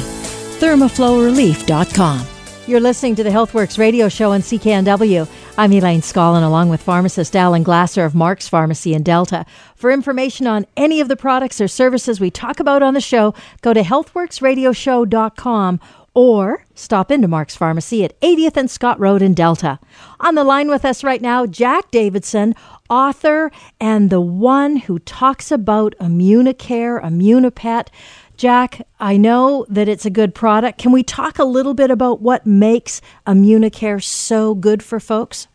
ThermoflowRelief.com. 0.59 2.27
You're 2.67 2.81
listening 2.81 3.15
to 3.17 3.23
the 3.23 3.29
HealthWorks 3.29 3.79
radio 3.79 4.09
show 4.09 4.33
on 4.33 4.41
CKNW. 4.41 5.29
I'm 5.59 5.73
Elaine 5.73 6.01
Scollin, 6.01 6.43
along 6.43 6.71
with 6.71 6.81
pharmacist 6.81 7.37
Alan 7.37 7.63
Glasser 7.63 8.07
of 8.07 8.15
Mark's 8.15 8.49
Pharmacy 8.49 8.95
in 8.95 9.03
Delta. 9.03 9.45
For 9.77 9.91
information 9.91 10.47
on 10.47 10.65
any 10.79 11.03
of 11.03 11.09
the 11.09 11.17
products 11.17 11.61
or 11.61 11.69
services 11.69 12.21
we 12.21 12.31
talk 12.31 12.59
about 12.59 12.83
on 12.83 12.95
the 12.95 13.03
show, 13.03 13.35
go 13.61 13.75
to 13.75 13.83
healthworksradioshow.com 13.83 15.81
or 16.19 16.65
stop 16.75 17.13
into 17.13 17.29
Mark's 17.29 17.55
Pharmacy 17.55 18.03
at 18.03 18.21
80th 18.21 18.57
and 18.57 18.69
Scott 18.69 18.99
Road 18.99 19.23
in 19.23 19.35
Delta. 19.35 19.79
On 20.19 20.35
the 20.35 20.43
line 20.43 20.69
with 20.69 20.85
us 20.85 21.05
right 21.05 21.23
now, 21.23 21.47
Jack 21.47 21.93
Davidson, 21.93 22.57
author 22.91 23.53
and 23.81 24.11
the 24.11 24.21
one 24.21 24.79
who 24.79 24.99
talks 24.99 25.53
about 25.53 25.95
Immunicare, 26.01 27.01
Immunipet. 27.01 27.87
Jack, 28.37 28.85
I 28.99 29.17
know 29.17 29.65
that 29.69 29.87
it's 29.87 30.05
a 30.07 30.11
good 30.11 30.35
product. 30.35 30.81
Can 30.81 30.91
we 30.91 31.05
talk 31.05 31.39
a 31.39 31.45
little 31.45 31.73
bit 31.73 31.89
about 31.89 32.21
what 32.21 32.45
makes 32.45 33.01
Immunicare 33.25 34.03
so 34.03 34.57
good 34.57 34.83
for 34.83 34.99
folks? 34.99 35.47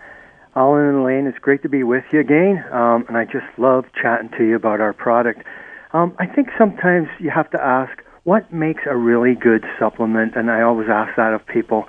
Alan 0.55 0.87
and 0.87 0.99
Elaine, 0.99 1.27
it's 1.27 1.39
great 1.39 1.61
to 1.63 1.69
be 1.69 1.83
with 1.83 2.05
you 2.13 2.21
again, 2.21 2.63
um, 2.71 3.03
and 3.09 3.17
I 3.17 3.25
just 3.25 3.47
love 3.57 3.83
chatting 4.01 4.29
to 4.37 4.45
you 4.45 4.55
about 4.55 4.79
our 4.79 4.93
product. 4.93 5.43
Um, 5.91 6.15
I 6.19 6.25
think 6.25 6.47
sometimes 6.57 7.09
you 7.19 7.31
have 7.31 7.49
to 7.51 7.61
ask 7.61 8.01
what 8.23 8.51
makes 8.53 8.83
a 8.85 8.95
really 8.95 9.35
good 9.35 9.65
supplement, 9.79 10.35
and 10.35 10.49
I 10.49 10.61
always 10.61 10.87
ask 10.89 11.15
that 11.17 11.33
of 11.33 11.45
people, 11.45 11.85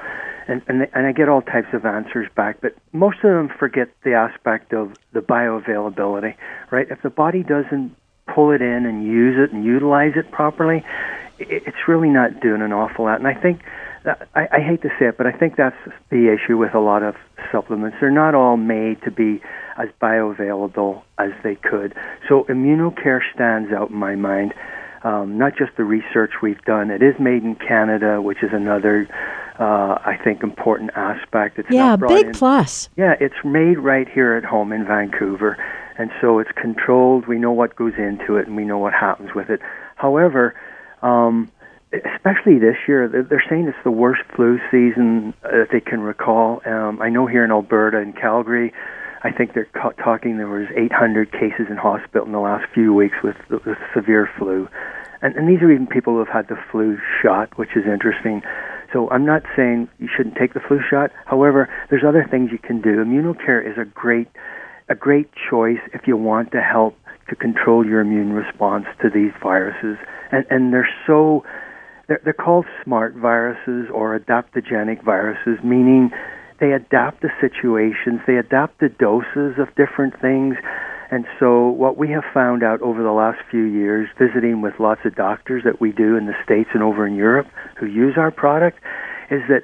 and, 0.48 0.62
and, 0.68 0.88
and 0.92 1.06
I 1.06 1.12
get 1.12 1.28
all 1.28 1.42
types 1.42 1.68
of 1.72 1.86
answers 1.86 2.28
back, 2.36 2.60
but 2.60 2.74
most 2.92 3.18
of 3.18 3.30
them 3.30 3.48
forget 3.48 3.88
the 4.02 4.14
aspect 4.14 4.72
of 4.72 4.92
the 5.12 5.20
bioavailability, 5.20 6.34
right? 6.70 6.86
If 6.90 7.02
the 7.02 7.10
body 7.10 7.42
doesn't 7.42 7.94
pull 8.34 8.50
it 8.50 8.62
in 8.62 8.84
and 8.86 9.04
use 9.04 9.36
it 9.38 9.54
and 9.54 9.64
utilize 9.64 10.12
it 10.16 10.30
properly, 10.30 10.84
it's 11.38 11.88
really 11.88 12.10
not 12.10 12.40
doing 12.40 12.62
an 12.62 12.72
awful 12.72 13.04
lot. 13.04 13.18
And 13.18 13.28
I 13.28 13.34
think, 13.34 13.62
I, 14.34 14.48
I 14.52 14.60
hate 14.60 14.82
to 14.82 14.90
say 14.98 15.06
it, 15.06 15.16
but 15.16 15.26
I 15.26 15.32
think 15.32 15.56
that's 15.56 15.76
the 16.10 16.32
issue 16.32 16.56
with 16.56 16.74
a 16.74 16.80
lot 16.80 17.02
of 17.02 17.14
supplements. 17.50 17.96
They're 18.00 18.10
not 18.10 18.34
all 18.34 18.56
made 18.56 19.02
to 19.02 19.10
be 19.10 19.40
as 19.76 19.88
bioavailable 20.00 21.02
as 21.18 21.30
they 21.42 21.56
could. 21.56 21.94
So 22.28 22.44
Immunocare 22.44 23.20
stands 23.34 23.72
out 23.72 23.90
in 23.90 23.96
my 23.96 24.14
mind. 24.14 24.54
Um, 25.04 25.38
not 25.38 25.56
just 25.56 25.76
the 25.76 25.84
research 25.84 26.32
we've 26.42 26.62
done. 26.62 26.90
It 26.90 27.02
is 27.02 27.14
made 27.20 27.44
in 27.44 27.56
Canada, 27.56 28.22
which 28.22 28.42
is 28.42 28.50
another, 28.52 29.06
uh, 29.60 29.98
I 30.04 30.18
think, 30.24 30.42
important 30.42 30.90
aspect. 30.96 31.58
It's 31.58 31.68
yeah, 31.70 31.96
big 31.96 32.26
in, 32.26 32.32
plus. 32.32 32.88
Yeah, 32.96 33.14
it's 33.20 33.34
made 33.44 33.78
right 33.78 34.08
here 34.08 34.34
at 34.34 34.44
home 34.44 34.72
in 34.72 34.86
Vancouver 34.86 35.58
and 35.96 36.10
so 36.20 36.38
it's 36.38 36.50
controlled. 36.56 37.26
We 37.26 37.38
know 37.38 37.52
what 37.52 37.76
goes 37.76 37.94
into 37.98 38.36
it, 38.36 38.46
and 38.46 38.56
we 38.56 38.64
know 38.64 38.78
what 38.78 38.92
happens 38.92 39.30
with 39.34 39.48
it. 39.50 39.60
However, 39.96 40.54
um, 41.02 41.50
especially 41.92 42.58
this 42.58 42.76
year, 42.88 43.08
they're 43.08 43.44
saying 43.48 43.68
it's 43.68 43.78
the 43.84 43.90
worst 43.90 44.22
flu 44.34 44.58
season 44.70 45.34
that 45.42 45.68
they 45.72 45.80
can 45.80 46.00
recall. 46.00 46.60
Um, 46.66 47.00
I 47.00 47.08
know 47.08 47.26
here 47.26 47.44
in 47.44 47.50
Alberta 47.50 47.98
and 47.98 48.16
Calgary, 48.16 48.72
I 49.24 49.32
think 49.32 49.54
they're 49.54 49.68
talking 50.04 50.36
there 50.36 50.46
was 50.46 50.68
800 50.76 51.32
cases 51.32 51.66
in 51.70 51.76
hospital 51.76 52.26
in 52.26 52.32
the 52.32 52.40
last 52.40 52.66
few 52.72 52.92
weeks 52.92 53.16
with, 53.24 53.36
with 53.48 53.78
severe 53.94 54.28
flu, 54.38 54.68
and, 55.22 55.34
and 55.36 55.48
these 55.48 55.62
are 55.62 55.72
even 55.72 55.86
people 55.86 56.12
who 56.12 56.18
have 56.18 56.28
had 56.28 56.48
the 56.48 56.60
flu 56.70 56.98
shot, 57.22 57.56
which 57.56 57.70
is 57.74 57.84
interesting. 57.86 58.42
So 58.92 59.08
I'm 59.10 59.24
not 59.24 59.42
saying 59.56 59.88
you 59.98 60.08
shouldn't 60.14 60.36
take 60.36 60.52
the 60.52 60.60
flu 60.60 60.80
shot. 60.88 61.10
However, 61.24 61.68
there's 61.88 62.04
other 62.06 62.26
things 62.30 62.50
you 62.52 62.58
can 62.58 62.82
do. 62.82 63.02
Immunocare 63.02 63.66
is 63.66 63.78
a 63.78 63.86
great 63.86 64.28
a 64.90 64.94
great 64.94 65.30
choice 65.50 65.80
if 65.94 66.02
you 66.06 66.14
want 66.14 66.52
to 66.52 66.60
help 66.60 66.94
to 67.30 67.34
control 67.34 67.86
your 67.86 68.00
immune 68.00 68.34
response 68.34 68.84
to 69.00 69.08
these 69.08 69.32
viruses. 69.42 69.96
And, 70.30 70.44
and 70.50 70.74
they're 70.74 70.88
so, 71.06 71.42
they're, 72.06 72.20
they're 72.22 72.34
called 72.34 72.66
smart 72.84 73.14
viruses 73.14 73.88
or 73.90 74.18
adaptogenic 74.18 75.02
viruses, 75.02 75.58
meaning 75.64 76.10
they 76.64 76.72
adapt 76.72 77.20
to 77.20 77.28
situations, 77.42 78.20
they 78.26 78.36
adapt 78.36 78.80
to 78.80 78.88
doses 78.88 79.58
of 79.58 79.68
different 79.76 80.18
things. 80.18 80.56
And 81.10 81.26
so, 81.38 81.68
what 81.68 81.98
we 81.98 82.08
have 82.08 82.24
found 82.32 82.62
out 82.62 82.80
over 82.80 83.02
the 83.02 83.12
last 83.12 83.38
few 83.50 83.64
years, 83.64 84.08
visiting 84.18 84.62
with 84.62 84.80
lots 84.80 85.02
of 85.04 85.14
doctors 85.14 85.62
that 85.64 85.78
we 85.78 85.92
do 85.92 86.16
in 86.16 86.24
the 86.24 86.32
States 86.42 86.70
and 86.72 86.82
over 86.82 87.06
in 87.06 87.16
Europe 87.16 87.48
who 87.78 87.84
use 87.84 88.14
our 88.16 88.30
product, 88.30 88.78
is 89.30 89.42
that 89.50 89.62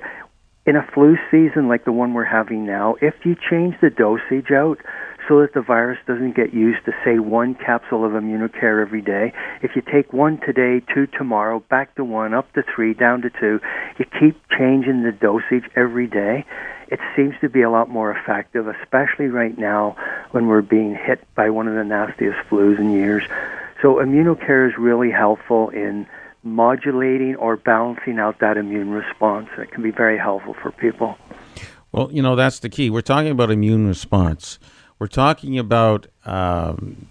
in 0.70 0.76
a 0.76 0.86
flu 0.94 1.16
season 1.32 1.66
like 1.66 1.84
the 1.84 1.90
one 1.90 2.14
we're 2.14 2.22
having 2.22 2.64
now, 2.64 2.94
if 3.02 3.14
you 3.24 3.34
change 3.50 3.74
the 3.82 3.90
dosage 3.90 4.52
out 4.52 4.78
so 5.26 5.40
that 5.40 5.52
the 5.52 5.60
virus 5.60 5.98
doesn't 6.06 6.36
get 6.36 6.54
used 6.54 6.84
to, 6.84 6.92
say, 7.04 7.18
one 7.18 7.56
capsule 7.56 8.04
of 8.04 8.12
Immunocare 8.12 8.80
every 8.80 9.02
day. 9.02 9.32
If 9.62 9.72
you 9.74 9.82
take 9.82 10.12
one 10.12 10.38
today, 10.38 10.80
two 10.94 11.08
tomorrow, 11.08 11.58
back 11.68 11.96
to 11.96 12.04
one, 12.04 12.34
up 12.34 12.52
to 12.52 12.62
three, 12.72 12.94
down 12.94 13.20
to 13.22 13.30
two, 13.30 13.58
you 13.98 14.04
keep 14.20 14.40
changing 14.56 15.02
the 15.02 15.10
dosage 15.10 15.68
every 15.74 16.06
day. 16.06 16.44
It 16.86 17.00
seems 17.16 17.34
to 17.40 17.48
be 17.48 17.62
a 17.62 17.70
lot 17.70 17.88
more 17.88 18.16
effective, 18.16 18.68
especially 18.68 19.26
right 19.26 19.58
now 19.58 19.96
when 20.30 20.46
we're 20.46 20.62
being 20.62 20.94
hit 20.94 21.26
by 21.34 21.50
one 21.50 21.66
of 21.66 21.74
the 21.74 21.84
nastiest 21.84 22.38
flus 22.48 22.78
in 22.78 22.92
years. 22.92 23.24
So 23.82 23.96
Immunocare 23.96 24.68
is 24.68 24.78
really 24.78 25.10
helpful 25.10 25.70
in 25.70 26.06
modulating 26.42 27.36
or 27.36 27.56
balancing 27.56 28.18
out 28.18 28.38
that 28.40 28.56
immune 28.56 28.90
response. 28.90 29.48
It 29.58 29.70
can 29.70 29.82
be 29.82 29.90
very 29.90 30.18
helpful 30.18 30.54
for 30.54 30.70
people. 30.72 31.18
Well, 31.92 32.10
you 32.12 32.22
know, 32.22 32.36
that's 32.36 32.60
the 32.60 32.68
key. 32.68 32.88
We're 32.90 33.00
talking 33.00 33.30
about 33.30 33.50
immune 33.50 33.86
response. 33.86 34.58
We're 34.98 35.08
talking 35.08 35.58
about 35.58 36.06
um, 36.24 37.08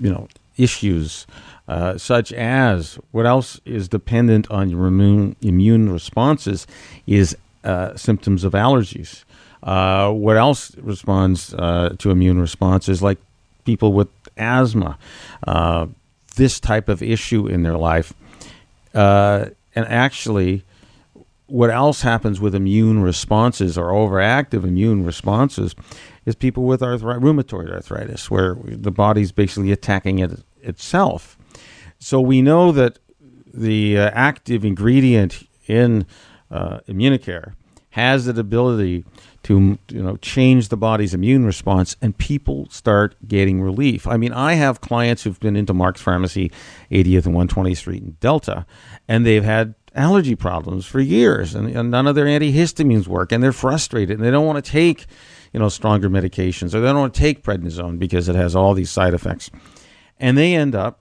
you 0.00 0.10
know 0.10 0.28
issues 0.56 1.26
uh, 1.68 1.98
such 1.98 2.32
as 2.32 2.98
what 3.10 3.26
else 3.26 3.60
is 3.64 3.88
dependent 3.88 4.50
on 4.50 4.70
your 4.70 4.86
immune, 4.86 5.36
immune 5.42 5.92
responses 5.92 6.66
is 7.06 7.36
uh, 7.64 7.96
symptoms 7.96 8.44
of 8.44 8.52
allergies. 8.52 9.24
Uh, 9.62 10.12
what 10.12 10.36
else 10.36 10.76
responds 10.76 11.52
uh, 11.54 11.94
to 11.98 12.10
immune 12.10 12.40
responses 12.40 13.02
like 13.02 13.18
people 13.64 13.92
with 13.92 14.08
asthma, 14.36 14.96
uh, 15.46 15.86
this 16.36 16.60
type 16.60 16.88
of 16.88 17.02
issue 17.02 17.46
in 17.46 17.62
their 17.62 17.76
life. 17.76 18.14
Uh, 18.96 19.50
and 19.74 19.86
actually, 19.86 20.64
what 21.46 21.70
else 21.70 22.00
happens 22.00 22.40
with 22.40 22.54
immune 22.54 23.02
responses 23.02 23.76
or 23.76 23.90
overactive 23.90 24.64
immune 24.64 25.04
responses 25.04 25.74
is 26.24 26.34
people 26.34 26.64
with 26.64 26.80
arthri- 26.80 27.20
rheumatoid 27.20 27.70
arthritis, 27.70 28.30
where 28.30 28.56
the 28.64 28.90
body's 28.90 29.32
basically 29.32 29.70
attacking 29.70 30.18
it 30.18 30.42
itself. 30.62 31.36
So 31.98 32.20
we 32.20 32.40
know 32.40 32.72
that 32.72 32.98
the 33.52 33.98
uh, 33.98 34.10
active 34.12 34.64
ingredient 34.64 35.46
in 35.68 36.06
uh, 36.50 36.80
Immunicare 36.88 37.52
has 37.96 38.26
the 38.26 38.38
ability 38.38 39.06
to 39.42 39.78
you 39.88 40.02
know 40.02 40.16
change 40.18 40.68
the 40.68 40.76
body's 40.76 41.14
immune 41.14 41.46
response 41.46 41.96
and 42.02 42.16
people 42.18 42.68
start 42.68 43.16
getting 43.26 43.62
relief. 43.62 44.06
I 44.06 44.18
mean, 44.18 44.34
I 44.34 44.52
have 44.52 44.82
clients 44.82 45.22
who've 45.22 45.40
been 45.40 45.56
into 45.56 45.72
Mark's 45.72 46.02
Pharmacy 46.02 46.52
80th 46.90 47.24
and 47.24 47.34
120th 47.34 47.78
Street 47.78 48.02
in 48.02 48.16
Delta 48.20 48.66
and 49.08 49.24
they've 49.24 49.42
had 49.42 49.74
allergy 49.94 50.34
problems 50.34 50.84
for 50.84 51.00
years 51.00 51.54
and, 51.54 51.70
and 51.70 51.90
none 51.90 52.06
of 52.06 52.14
their 52.14 52.26
antihistamines 52.26 53.06
work 53.06 53.32
and 53.32 53.42
they're 53.42 53.50
frustrated 53.50 54.18
and 54.18 54.26
they 54.26 54.30
don't 54.30 54.44
want 54.44 54.62
to 54.62 54.70
take 54.70 55.06
you 55.54 55.58
know 55.58 55.70
stronger 55.70 56.10
medications 56.10 56.74
or 56.74 56.80
they 56.80 56.88
don't 56.88 56.98
want 56.98 57.14
to 57.14 57.20
take 57.20 57.42
prednisone 57.42 57.98
because 57.98 58.28
it 58.28 58.36
has 58.36 58.54
all 58.54 58.74
these 58.74 58.90
side 58.90 59.14
effects. 59.14 59.50
And 60.20 60.36
they 60.36 60.54
end 60.54 60.74
up 60.74 61.00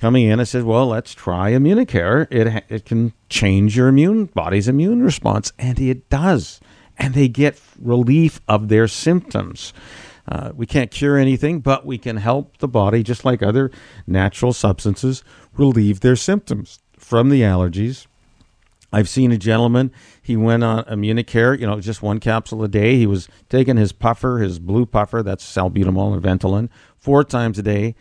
coming 0.00 0.26
in 0.26 0.38
and 0.38 0.48
says, 0.48 0.64
"Well, 0.64 0.88
let's 0.88 1.14
try 1.14 1.52
Immunicare. 1.52 2.26
It 2.30 2.64
it 2.68 2.84
can 2.84 3.12
change 3.28 3.76
your 3.76 3.88
immune 3.88 4.26
body's 4.26 4.68
immune 4.68 5.02
response, 5.02 5.52
and 5.58 5.78
it 5.78 6.08
does, 6.08 6.60
and 6.98 7.14
they 7.14 7.28
get 7.28 7.60
relief 7.80 8.40
of 8.48 8.68
their 8.68 8.88
symptoms." 8.88 9.72
Uh, 10.28 10.52
we 10.54 10.64
can't 10.66 10.90
cure 10.90 11.16
anything, 11.16 11.60
but 11.60 11.84
we 11.84 11.98
can 11.98 12.16
help 12.16 12.58
the 12.58 12.68
body, 12.68 13.02
just 13.02 13.24
like 13.24 13.42
other 13.42 13.70
natural 14.06 14.52
substances, 14.52 15.24
relieve 15.54 16.00
their 16.00 16.14
symptoms 16.14 16.78
from 16.96 17.30
the 17.30 17.40
allergies. 17.40 18.06
I've 18.92 19.08
seen 19.08 19.32
a 19.32 19.38
gentleman, 19.38 19.92
he 20.20 20.36
went 20.36 20.64
on 20.64 20.84
Immunicare, 20.84 21.58
you 21.58 21.66
know, 21.66 21.80
just 21.80 22.02
one 22.02 22.18
capsule 22.18 22.64
a 22.64 22.68
day. 22.68 22.96
He 22.96 23.06
was 23.06 23.28
taking 23.48 23.76
his 23.76 23.92
puffer, 23.92 24.38
his 24.38 24.58
blue 24.58 24.84
puffer, 24.84 25.22
that's 25.22 25.44
salbutamol 25.44 26.16
or 26.16 26.20
Ventolin, 26.20 26.68
four 26.96 27.22
times 27.22 27.58
a 27.58 27.62
day. 27.62 27.94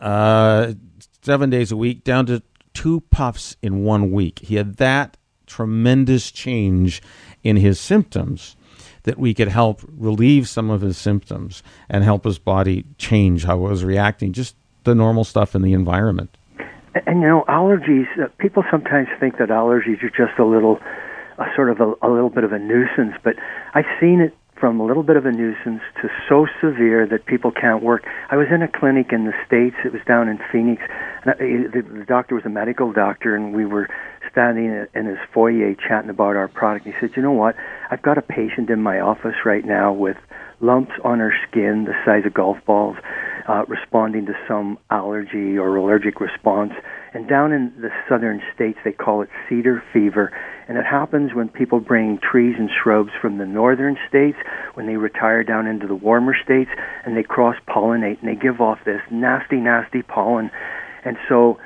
Uh, 0.00 0.72
seven 1.22 1.50
days 1.50 1.72
a 1.72 1.76
week 1.76 2.04
down 2.04 2.26
to 2.26 2.42
two 2.74 3.00
puffs 3.10 3.56
in 3.62 3.84
one 3.84 4.10
week. 4.10 4.38
He 4.40 4.56
had 4.56 4.76
that 4.76 5.16
tremendous 5.46 6.30
change 6.30 7.02
in 7.42 7.56
his 7.56 7.80
symptoms 7.80 8.56
that 9.02 9.18
we 9.18 9.34
could 9.34 9.48
help 9.48 9.80
relieve 9.96 10.48
some 10.48 10.70
of 10.70 10.80
his 10.80 10.96
symptoms 10.96 11.62
and 11.88 12.04
help 12.04 12.24
his 12.24 12.38
body 12.38 12.84
change 12.98 13.44
how 13.44 13.56
it 13.56 13.68
was 13.68 13.82
reacting, 13.84 14.32
just 14.32 14.54
the 14.84 14.94
normal 14.94 15.24
stuff 15.24 15.54
in 15.54 15.62
the 15.62 15.72
environment. 15.72 16.36
And, 17.06 17.20
you 17.20 17.26
know, 17.28 17.44
allergies, 17.48 18.06
uh, 18.22 18.28
people 18.38 18.64
sometimes 18.70 19.08
think 19.18 19.38
that 19.38 19.48
allergies 19.48 20.02
are 20.02 20.10
just 20.10 20.38
a 20.38 20.44
little, 20.44 20.78
a 21.38 21.46
sort 21.54 21.70
of 21.70 21.80
a, 21.80 21.94
a 22.06 22.10
little 22.10 22.30
bit 22.30 22.44
of 22.44 22.52
a 22.52 22.58
nuisance, 22.58 23.14
but 23.22 23.34
I've 23.74 23.86
seen 24.00 24.20
it 24.20 24.34
from 24.60 24.78
a 24.78 24.84
little 24.84 25.02
bit 25.02 25.16
of 25.16 25.24
a 25.24 25.32
nuisance 25.32 25.80
to 26.02 26.08
so 26.28 26.46
severe 26.60 27.06
that 27.06 27.24
people 27.24 27.50
can't 27.50 27.82
work. 27.82 28.04
I 28.30 28.36
was 28.36 28.46
in 28.54 28.62
a 28.62 28.68
clinic 28.68 29.06
in 29.10 29.24
the 29.24 29.32
States, 29.46 29.74
it 29.84 29.92
was 29.92 30.02
down 30.06 30.28
in 30.28 30.38
Phoenix. 30.52 30.82
And 31.24 31.32
I, 31.32 31.34
the, 31.72 31.82
the 31.82 32.04
doctor 32.04 32.34
was 32.34 32.44
a 32.44 32.50
medical 32.50 32.92
doctor, 32.92 33.34
and 33.34 33.54
we 33.54 33.64
were 33.64 33.88
standing 34.30 34.86
in 34.94 35.06
his 35.06 35.18
foyer 35.32 35.74
chatting 35.74 36.10
about 36.10 36.36
our 36.36 36.48
product. 36.48 36.86
He 36.86 36.92
said, 37.00 37.10
You 37.16 37.22
know 37.22 37.32
what? 37.32 37.56
I've 37.90 38.02
got 38.02 38.18
a 38.18 38.22
patient 38.22 38.70
in 38.70 38.82
my 38.82 39.00
office 39.00 39.34
right 39.44 39.64
now 39.64 39.92
with 39.92 40.16
lumps 40.60 40.92
on 41.04 41.18
her 41.18 41.32
skin 41.48 41.84
the 41.84 41.94
size 42.04 42.26
of 42.26 42.34
golf 42.34 42.58
balls, 42.66 42.96
uh, 43.48 43.64
responding 43.66 44.26
to 44.26 44.32
some 44.46 44.78
allergy 44.90 45.56
or 45.56 45.76
allergic 45.76 46.20
response. 46.20 46.72
And 47.14 47.28
down 47.28 47.52
in 47.52 47.72
the 47.80 47.90
southern 48.08 48.40
states, 48.54 48.78
they 48.84 48.92
call 48.92 49.22
it 49.22 49.28
cedar 49.48 49.82
fever. 49.92 50.32
And 50.70 50.78
it 50.78 50.86
happens 50.86 51.34
when 51.34 51.48
people 51.48 51.80
bring 51.80 52.20
trees 52.22 52.54
and 52.56 52.70
shrubs 52.70 53.10
from 53.20 53.38
the 53.38 53.44
northern 53.44 53.96
states, 54.08 54.38
when 54.74 54.86
they 54.86 54.94
retire 54.94 55.42
down 55.42 55.66
into 55.66 55.88
the 55.88 55.96
warmer 55.96 56.32
states, 56.44 56.70
and 57.04 57.16
they 57.16 57.24
cross 57.24 57.56
pollinate 57.68 58.20
and 58.20 58.28
they 58.28 58.40
give 58.40 58.60
off 58.60 58.78
this 58.84 59.00
nasty, 59.10 59.56
nasty 59.56 60.02
pollen. 60.02 60.48
And 61.04 61.16
so 61.28 61.58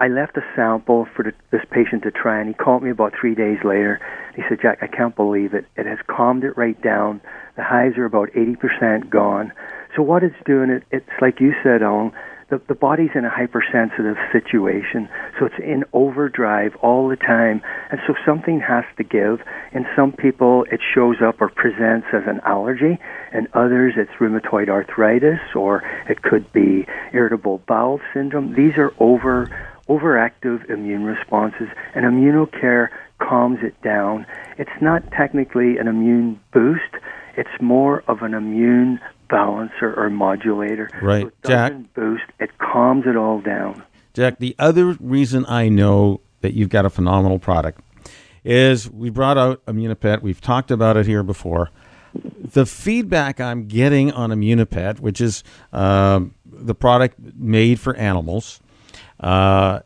I 0.00 0.08
left 0.08 0.36
a 0.36 0.40
sample 0.56 1.06
for 1.14 1.32
this 1.52 1.60
patient 1.70 2.02
to 2.02 2.10
try, 2.10 2.40
and 2.40 2.48
he 2.48 2.54
called 2.54 2.82
me 2.82 2.90
about 2.90 3.12
three 3.14 3.36
days 3.36 3.58
later. 3.62 4.00
He 4.34 4.42
said, 4.48 4.58
Jack, 4.60 4.78
I 4.82 4.88
can't 4.88 5.14
believe 5.14 5.54
it. 5.54 5.64
It 5.76 5.86
has 5.86 5.98
calmed 6.08 6.42
it 6.42 6.58
right 6.58 6.82
down. 6.82 7.20
The 7.56 7.62
hives 7.62 7.96
are 7.96 8.06
about 8.06 8.30
80% 8.32 9.08
gone. 9.08 9.52
So 9.94 10.02
what 10.02 10.24
it's 10.24 10.34
doing, 10.44 10.70
it, 10.70 10.82
it's 10.90 11.06
like 11.22 11.38
you 11.38 11.52
said, 11.62 11.84
Alan, 11.84 12.10
the, 12.50 12.60
the 12.66 12.74
body's 12.74 13.10
in 13.14 13.24
a 13.24 13.30
hypersensitive 13.30 14.16
situation, 14.32 15.08
so 15.38 15.46
it's 15.46 15.58
in 15.58 15.84
overdrive 15.92 16.74
all 16.76 17.08
the 17.08 17.16
time, 17.16 17.60
and 17.90 18.00
so 18.06 18.14
something 18.24 18.60
has 18.60 18.84
to 18.96 19.04
give. 19.04 19.40
In 19.72 19.84
some 19.94 20.12
people, 20.12 20.64
it 20.70 20.80
shows 20.94 21.16
up 21.22 21.40
or 21.40 21.50
presents 21.50 22.06
as 22.12 22.22
an 22.26 22.40
allergy, 22.46 22.98
and 23.32 23.48
others, 23.52 23.94
it's 23.96 24.10
rheumatoid 24.18 24.68
arthritis, 24.68 25.40
or 25.54 25.82
it 26.08 26.22
could 26.22 26.50
be 26.52 26.86
irritable 27.12 27.60
bowel 27.68 28.00
syndrome. 28.14 28.54
These 28.54 28.78
are 28.78 28.92
over 28.98 29.48
overactive 29.88 30.68
immune 30.70 31.04
responses, 31.04 31.68
and 31.94 32.04
immunocare 32.04 32.88
calms 33.18 33.58
it 33.62 33.80
down. 33.82 34.26
It's 34.58 34.70
not 34.80 35.02
technically 35.12 35.78
an 35.78 35.88
immune 35.88 36.40
boost. 36.52 36.94
It's 37.36 37.48
more 37.60 38.04
of 38.06 38.22
an 38.22 38.34
immune 38.34 39.00
balancer 39.28 39.94
or 39.96 40.10
modulator. 40.10 40.90
Right, 41.02 41.22
so 41.22 41.28
it 41.28 41.34
Jack. 41.46 41.72
boost; 41.94 42.24
it 42.40 42.50
calms 42.58 43.04
it 43.06 43.16
all 43.16 43.40
down. 43.40 43.82
Jack, 44.14 44.38
the 44.38 44.56
other 44.58 44.96
reason 45.00 45.44
I 45.46 45.68
know 45.68 46.20
that 46.40 46.54
you've 46.54 46.70
got 46.70 46.84
a 46.84 46.90
phenomenal 46.90 47.38
product 47.38 47.80
is 48.44 48.90
we 48.90 49.10
brought 49.10 49.38
out 49.38 49.64
Immunipet. 49.66 50.22
We've 50.22 50.40
talked 50.40 50.70
about 50.70 50.96
it 50.96 51.06
here 51.06 51.22
before. 51.22 51.70
The 52.14 52.64
feedback 52.64 53.40
I'm 53.40 53.66
getting 53.66 54.10
on 54.12 54.30
Immunipet, 54.30 55.00
which 55.00 55.20
is 55.20 55.44
uh, 55.72 56.20
the 56.46 56.74
product 56.74 57.16
made 57.36 57.78
for 57.78 57.94
animals, 57.96 58.60
uh, 59.20 59.80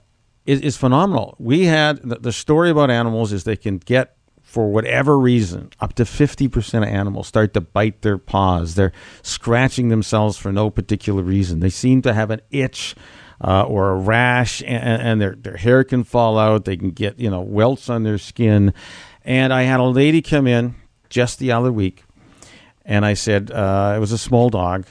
is, 0.47 0.61
is 0.61 0.77
phenomenal. 0.77 1.35
We 1.39 1.65
had 1.65 1.99
the, 2.03 2.17
the 2.17 2.33
story 2.33 2.71
about 2.71 2.91
animals 2.91 3.33
is 3.33 3.45
they 3.45 3.57
can 3.57 3.79
get 3.79 4.17
for 4.53 4.69
whatever 4.71 5.19
reason, 5.19 5.71
up 5.81 5.95
to 5.95 6.05
50% 6.05 6.75
of 6.75 6.85
animals 6.85 7.27
start 7.27 7.55
to 7.55 7.61
bite 7.63 8.03
their 8.03 8.19
paws. 8.19 8.75
They're 8.75 8.93
scratching 9.23 9.89
themselves 9.89 10.37
for 10.37 10.53
no 10.53 10.69
particular 10.69 11.23
reason. 11.23 11.61
They 11.61 11.71
seem 11.71 12.03
to 12.03 12.13
have 12.13 12.31
an 12.31 12.43
itch 12.51 12.95
uh, 13.41 13.63
or 13.63 13.89
a 13.89 13.97
rash, 13.97 14.61
and, 14.61 15.01
and, 15.01 15.21
their, 15.23 15.37
their 15.37 15.57
hair 15.57 15.85
can 15.85 16.05
fall 16.05 16.39
out. 16.39 16.67
They 16.67 16.77
can 16.77 16.91
get, 16.91 17.19
you 17.19 17.31
know, 17.31 17.41
welts 17.41 17.89
on 17.89 18.03
their 18.03 18.19
skin. 18.19 18.75
And 19.25 19.55
I 19.55 19.63
had 19.63 19.81
a 19.81 19.85
lady 19.85 20.21
come 20.21 20.47
in 20.47 20.75
just 21.09 21.39
the 21.39 21.53
other 21.53 21.73
week, 21.73 22.05
and 22.85 23.07
I 23.07 23.15
said, 23.15 23.51
uh, 23.51 23.95
it 23.97 24.01
was 24.01 24.13
a 24.13 24.19
small 24.19 24.51
dog. 24.51 24.85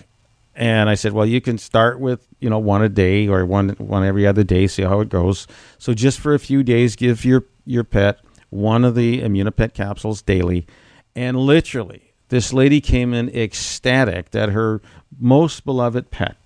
And 0.56 0.90
I 0.90 0.96
said, 0.96 1.14
well, 1.14 1.28
you 1.28 1.40
can 1.40 1.60
start 1.60 2.00
with, 2.00 2.26
you 2.40 2.50
know, 2.50 2.58
one 2.58 2.82
a 2.82 2.90
day 2.90 3.28
or 3.28 3.46
one, 3.46 3.70
one 3.78 4.04
every 4.04 4.26
other 4.26 4.44
day, 4.44 4.66
see 4.66 4.82
how 4.82 5.02
it 5.02 5.10
goes. 5.10 5.46
So 5.78 5.94
just 5.94 6.20
for 6.20 6.34
a 6.34 6.40
few 6.40 6.64
days, 6.64 6.96
give 6.96 7.24
your, 7.24 7.46
your 7.64 7.84
pet– 7.84 8.22
one 8.52 8.86
of 8.86 8.94
the 8.94 9.22
Immunipet 9.22 9.74
capsules 9.74 10.22
daily. 10.22 10.68
And 11.16 11.36
literally, 11.36 12.14
this 12.30 12.54
lady 12.54 12.80
came 12.80 13.14
in 13.14 13.30
ecstatic 13.30 14.30
that 14.32 14.50
her 14.50 14.82
most 15.20 15.66
beloved 15.66 16.12
pet, 16.12 16.38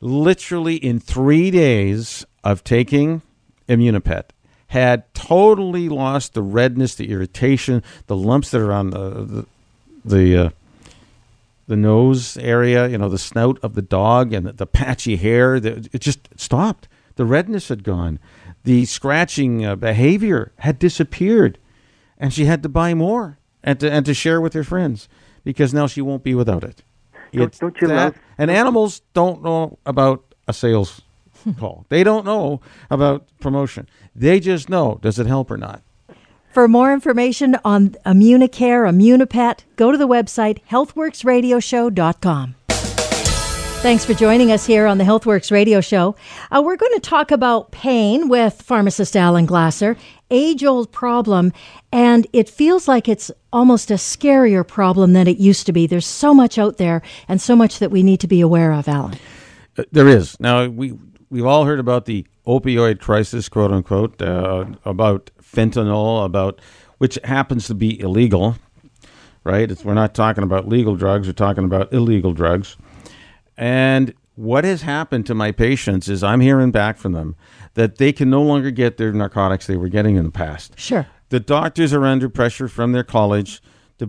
literally 0.00 0.76
in 0.76 0.98
three 0.98 1.50
days 1.50 2.24
of 2.42 2.64
taking 2.64 3.20
Immunipet, 3.68 4.30
had 4.68 5.12
totally 5.14 5.88
lost 5.88 6.34
the 6.34 6.42
redness, 6.42 6.94
the 6.94 7.10
irritation, 7.10 7.82
the 8.06 8.16
lumps 8.16 8.50
that 8.50 8.60
are 8.60 8.72
on 8.72 8.90
the 8.90 9.10
the 9.24 9.46
the, 10.04 10.36
uh, 10.36 10.50
the 11.66 11.76
nose 11.76 12.36
area, 12.36 12.88
you 12.88 12.98
know, 12.98 13.08
the 13.08 13.16
snout 13.18 13.58
of 13.62 13.74
the 13.74 13.82
dog, 13.82 14.32
and 14.32 14.46
the, 14.46 14.52
the 14.52 14.66
patchy 14.66 15.16
hair. 15.16 15.58
The, 15.58 15.88
it 15.92 16.00
just 16.00 16.28
stopped. 16.38 16.88
The 17.16 17.24
redness 17.24 17.68
had 17.68 17.84
gone 17.84 18.18
the 18.64 18.84
scratching 18.86 19.64
uh, 19.64 19.76
behavior 19.76 20.52
had 20.58 20.78
disappeared, 20.78 21.58
and 22.18 22.32
she 22.32 22.46
had 22.46 22.62
to 22.62 22.68
buy 22.68 22.94
more 22.94 23.38
and 23.62 23.78
to 23.80 23.90
and 23.90 24.04
to 24.06 24.14
share 24.14 24.40
with 24.40 24.54
her 24.54 24.64
friends 24.64 25.08
because 25.44 25.72
now 25.72 25.86
she 25.86 26.00
won't 26.00 26.24
be 26.24 26.34
without 26.34 26.64
it. 26.64 26.82
Don't, 27.32 27.58
don't 27.58 27.80
you 27.80 27.88
that, 27.88 27.96
love? 27.96 28.14
And 28.38 28.50
animals 28.50 29.02
don't 29.12 29.42
know 29.42 29.78
about 29.84 30.34
a 30.48 30.52
sales 30.52 31.02
call. 31.58 31.86
They 31.88 32.04
don't 32.04 32.24
know 32.24 32.60
about 32.90 33.26
promotion. 33.40 33.88
They 34.14 34.40
just 34.40 34.68
know 34.68 34.98
does 35.02 35.18
it 35.18 35.26
help 35.26 35.50
or 35.50 35.56
not. 35.56 35.82
For 36.52 36.68
more 36.68 36.92
information 36.92 37.56
on 37.64 37.96
Immunicare, 38.06 38.88
Immunipet, 38.88 39.64
go 39.74 39.90
to 39.90 39.98
the 39.98 40.06
website 40.06 40.60
healthworksradioshow.com. 40.70 42.54
Thanks 43.84 44.06
for 44.06 44.14
joining 44.14 44.50
us 44.50 44.64
here 44.64 44.86
on 44.86 44.96
the 44.96 45.04
HealthWorks 45.04 45.50
radio 45.52 45.82
show. 45.82 46.16
Uh, 46.50 46.62
we're 46.64 46.78
going 46.78 46.94
to 46.94 47.00
talk 47.00 47.30
about 47.30 47.70
pain 47.70 48.30
with 48.30 48.62
pharmacist 48.62 49.14
Alan 49.14 49.44
Glasser, 49.44 49.94
age 50.30 50.64
old 50.64 50.90
problem, 50.90 51.52
and 51.92 52.26
it 52.32 52.48
feels 52.48 52.88
like 52.88 53.10
it's 53.10 53.30
almost 53.52 53.90
a 53.90 53.96
scarier 53.96 54.66
problem 54.66 55.12
than 55.12 55.28
it 55.28 55.36
used 55.36 55.66
to 55.66 55.72
be. 55.74 55.86
There's 55.86 56.06
so 56.06 56.32
much 56.32 56.56
out 56.56 56.78
there 56.78 57.02
and 57.28 57.42
so 57.42 57.54
much 57.54 57.78
that 57.78 57.90
we 57.90 58.02
need 58.02 58.20
to 58.20 58.26
be 58.26 58.40
aware 58.40 58.72
of, 58.72 58.88
Alan. 58.88 59.18
Uh, 59.76 59.82
there 59.92 60.08
is. 60.08 60.40
Now, 60.40 60.66
we, 60.66 60.98
we've 61.28 61.44
all 61.44 61.66
heard 61.66 61.78
about 61.78 62.06
the 62.06 62.26
opioid 62.46 63.00
crisis, 63.00 63.50
quote 63.50 63.70
unquote, 63.70 64.22
uh, 64.22 64.64
about 64.86 65.30
fentanyl, 65.42 66.24
about 66.24 66.58
which 66.96 67.18
happens 67.24 67.66
to 67.66 67.74
be 67.74 68.00
illegal, 68.00 68.56
right? 69.44 69.70
It's, 69.70 69.84
we're 69.84 69.92
not 69.92 70.14
talking 70.14 70.42
about 70.42 70.66
legal 70.66 70.96
drugs, 70.96 71.26
we're 71.26 71.34
talking 71.34 71.64
about 71.64 71.92
illegal 71.92 72.32
drugs. 72.32 72.78
And 73.56 74.14
what 74.34 74.64
has 74.64 74.82
happened 74.82 75.26
to 75.26 75.34
my 75.34 75.52
patients 75.52 76.08
is 76.08 76.24
I'm 76.24 76.40
hearing 76.40 76.70
back 76.70 76.96
from 76.96 77.12
them 77.12 77.36
that 77.74 77.98
they 77.98 78.12
can 78.12 78.30
no 78.30 78.42
longer 78.42 78.70
get 78.70 78.96
their 78.96 79.12
narcotics 79.12 79.66
they 79.66 79.76
were 79.76 79.88
getting 79.88 80.16
in 80.16 80.24
the 80.24 80.30
past. 80.30 80.78
Sure. 80.78 81.06
The 81.28 81.40
doctors 81.40 81.92
are 81.92 82.04
under 82.04 82.28
pressure 82.28 82.68
from 82.68 82.92
their 82.92 83.04
college 83.04 83.62
to 83.98 84.06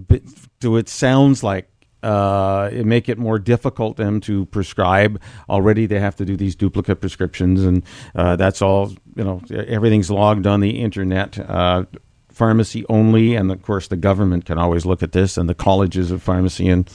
do 0.60 0.78
it 0.78 0.90
sounds 0.90 1.44
like 1.44 1.70
uh, 2.04 2.70
it 2.72 2.86
make 2.86 3.10
it 3.10 3.18
more 3.18 3.40
difficult 3.40 3.98
them 3.98 4.20
to 4.22 4.46
prescribe. 4.48 5.20
Already, 5.50 5.88
they 5.88 6.00
have 6.00 6.16
to 6.18 6.26
do 6.26 6.38
these 6.38 6.56
duplicate 6.56 7.02
prescriptions, 7.02 7.64
and 7.64 7.84
uh, 8.14 8.36
that's 8.36 8.62
all. 8.62 8.92
You 9.16 9.24
know, 9.24 9.42
everything's 9.50 10.12
logged 10.12 10.46
on 10.46 10.60
the 10.60 10.82
internet. 10.82 11.40
Uh, 11.40 11.86
pharmacy 12.30 12.86
only, 12.90 13.34
and 13.34 13.52
of 13.52 13.62
course, 13.64 13.88
the 13.88 13.96
government 13.96 14.46
can 14.46 14.60
always 14.60 14.86
look 14.86 15.02
at 15.02 15.14
this, 15.14 15.36
and 15.36 15.50
the 15.50 15.56
colleges 15.56 16.12
of 16.12 16.22
pharmacy 16.22 16.68
and 16.68 16.88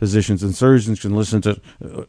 physicians 0.00 0.42
and 0.42 0.54
surgeons 0.54 0.98
can 0.98 1.14
listen 1.14 1.42
to, 1.42 1.60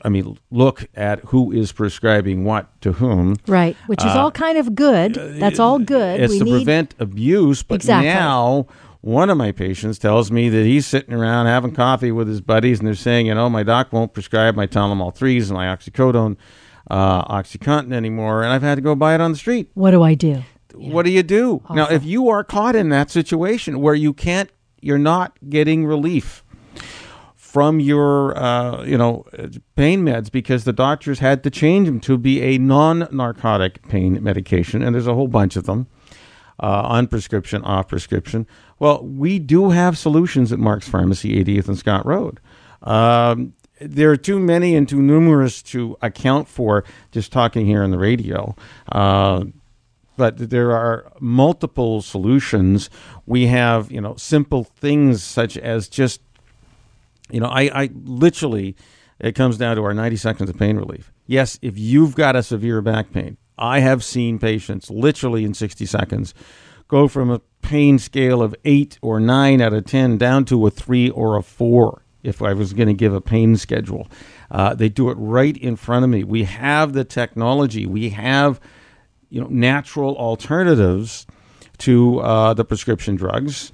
I 0.01 0.07
mean, 0.07 0.39
look 0.49 0.87
at 0.95 1.19
who 1.25 1.51
is 1.51 1.73
prescribing 1.73 2.45
what 2.45 2.81
to 2.81 2.93
whom. 2.93 3.35
Right, 3.47 3.75
which 3.87 3.99
is 3.99 4.11
uh, 4.11 4.17
all 4.17 4.31
kind 4.31 4.57
of 4.57 4.73
good. 4.73 5.15
That's 5.15 5.59
all 5.59 5.77
good. 5.77 6.21
It's 6.21 6.31
we 6.31 6.39
to 6.39 6.45
need... 6.45 6.51
prevent 6.51 6.95
abuse, 6.99 7.63
but 7.63 7.75
exactly. 7.75 8.07
now 8.07 8.67
one 9.01 9.29
of 9.29 9.37
my 9.37 9.51
patients 9.51 9.99
tells 9.99 10.31
me 10.31 10.47
that 10.47 10.63
he's 10.63 10.87
sitting 10.87 11.13
around 11.13 11.47
having 11.47 11.73
coffee 11.73 12.13
with 12.13 12.29
his 12.29 12.39
buddies, 12.39 12.79
and 12.79 12.87
they're 12.87 12.95
saying, 12.95 13.25
you 13.25 13.35
know, 13.35 13.49
my 13.49 13.63
doc 13.63 13.91
won't 13.91 14.13
prescribe 14.13 14.55
my 14.55 14.67
Tylenol 14.67 15.13
threes 15.13 15.49
and 15.49 15.57
my 15.57 15.65
oxycodone, 15.65 16.37
uh, 16.89 17.25
OxyContin 17.25 17.91
anymore, 17.91 18.41
and 18.41 18.53
I've 18.53 18.63
had 18.63 18.75
to 18.75 18.81
go 18.81 18.95
buy 18.95 19.15
it 19.15 19.21
on 19.21 19.33
the 19.33 19.37
street. 19.37 19.69
What 19.73 19.91
do 19.91 20.01
I 20.01 20.13
do? 20.13 20.43
What 20.73 21.03
do 21.03 21.11
you 21.11 21.23
do 21.23 21.61
Awful. 21.65 21.75
now? 21.75 21.89
If 21.89 22.05
you 22.05 22.29
are 22.29 22.45
caught 22.45 22.77
in 22.77 22.87
that 22.89 23.11
situation 23.11 23.81
where 23.81 23.95
you 23.95 24.13
can't, 24.13 24.49
you're 24.79 24.97
not 24.97 25.37
getting 25.49 25.85
relief 25.85 26.45
from 27.51 27.81
your 27.81 28.37
uh, 28.37 28.81
you 28.85 28.97
know 28.97 29.25
pain 29.75 30.05
meds 30.05 30.31
because 30.31 30.63
the 30.63 30.71
doctors 30.71 31.19
had 31.19 31.43
to 31.43 31.49
change 31.49 31.85
them 31.85 31.99
to 31.99 32.17
be 32.17 32.41
a 32.41 32.57
non-narcotic 32.57 33.85
pain 33.89 34.23
medication, 34.23 34.81
and 34.81 34.95
there's 34.95 35.07
a 35.07 35.13
whole 35.13 35.27
bunch 35.27 35.57
of 35.57 35.65
them 35.65 35.87
uh, 36.61 36.83
on 36.85 37.07
prescription, 37.07 37.61
off 37.63 37.89
prescription. 37.89 38.47
Well, 38.79 39.05
we 39.05 39.37
do 39.37 39.71
have 39.71 39.97
solutions 39.97 40.53
at 40.53 40.59
Mark's 40.59 40.87
Pharmacy, 40.87 41.43
80th 41.43 41.67
and 41.67 41.77
Scott 41.77 42.05
Road. 42.05 42.39
Um, 42.83 43.53
there 43.81 44.11
are 44.11 44.17
too 44.17 44.39
many 44.39 44.73
and 44.73 44.87
too 44.87 45.01
numerous 45.01 45.61
to 45.63 45.97
account 46.01 46.47
for 46.47 46.85
just 47.11 47.33
talking 47.33 47.65
here 47.65 47.83
on 47.83 47.91
the 47.91 47.97
radio. 47.97 48.55
Uh, 48.89 49.45
but 50.15 50.37
there 50.37 50.71
are 50.71 51.11
multiple 51.19 52.01
solutions. 52.01 52.89
We 53.25 53.47
have, 53.47 53.91
you 53.91 53.99
know, 53.99 54.15
simple 54.15 54.63
things 54.63 55.21
such 55.21 55.57
as 55.57 55.89
just 55.89 56.21
you 57.31 57.39
know, 57.39 57.47
I, 57.47 57.83
I 57.83 57.89
literally, 58.03 58.75
it 59.19 59.33
comes 59.33 59.57
down 59.57 59.75
to 59.75 59.83
our 59.83 59.93
90 59.93 60.15
seconds 60.17 60.49
of 60.49 60.57
pain 60.57 60.77
relief. 60.77 61.11
Yes, 61.27 61.57
if 61.61 61.77
you've 61.77 62.15
got 62.15 62.35
a 62.35 62.43
severe 62.43 62.81
back 62.81 63.11
pain, 63.11 63.37
I 63.57 63.79
have 63.79 64.03
seen 64.03 64.39
patients 64.39 64.89
literally 64.89 65.45
in 65.45 65.53
60 65.53 65.85
seconds 65.85 66.33
go 66.87 67.07
from 67.07 67.29
a 67.29 67.39
pain 67.61 67.97
scale 67.99 68.41
of 68.41 68.55
eight 68.65 68.99
or 69.01 69.19
nine 69.19 69.61
out 69.61 69.73
of 69.73 69.85
10 69.85 70.17
down 70.17 70.43
to 70.45 70.67
a 70.67 70.69
three 70.69 71.09
or 71.09 71.37
a 71.37 71.43
four 71.43 72.03
if 72.23 72.41
I 72.41 72.53
was 72.53 72.73
going 72.73 72.87
to 72.87 72.93
give 72.93 73.13
a 73.13 73.21
pain 73.21 73.55
schedule. 73.55 74.07
Uh, 74.49 74.75
they 74.75 74.89
do 74.89 75.09
it 75.09 75.15
right 75.17 75.55
in 75.55 75.75
front 75.75 76.03
of 76.03 76.09
me. 76.09 76.23
We 76.23 76.43
have 76.43 76.93
the 76.93 77.03
technology, 77.03 77.85
we 77.85 78.09
have 78.09 78.59
you 79.29 79.39
know 79.39 79.47
natural 79.47 80.17
alternatives 80.17 81.25
to 81.79 82.19
uh, 82.19 82.53
the 82.53 82.65
prescription 82.65 83.15
drugs 83.15 83.71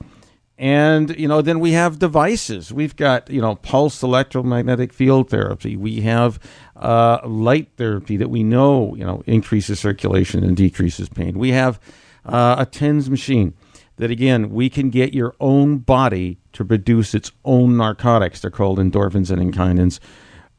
and, 0.57 1.15
you 1.17 1.27
know, 1.27 1.41
then 1.41 1.59
we 1.59 1.73
have 1.73 1.99
devices. 1.99 2.73
We've 2.73 2.95
got, 2.95 3.29
you 3.29 3.41
know, 3.41 3.55
pulse 3.55 4.01
electromagnetic 4.01 4.91
field 4.91 5.29
therapy. 5.29 5.75
We 5.75 6.01
have 6.01 6.39
uh, 6.75 7.19
light 7.25 7.69
therapy 7.77 8.17
that 8.17 8.29
we 8.29 8.43
know, 8.43 8.95
you 8.95 9.05
know, 9.05 9.21
increases 9.27 9.79
circulation 9.79 10.43
and 10.43 10.57
decreases 10.57 11.09
pain. 11.09 11.37
We 11.37 11.51
have 11.51 11.79
uh, 12.25 12.55
a 12.57 12.65
TENS 12.65 13.09
machine 13.09 13.53
that, 13.97 14.09
again, 14.09 14.49
we 14.49 14.69
can 14.69 14.89
get 14.89 15.13
your 15.13 15.35
own 15.39 15.77
body 15.77 16.39
to 16.53 16.65
produce 16.65 17.13
its 17.13 17.31
own 17.45 17.77
narcotics. 17.77 18.41
They're 18.41 18.49
called 18.49 18.79
endorphins 18.79 19.29
and 19.29 19.39
enkephalins. 19.39 19.99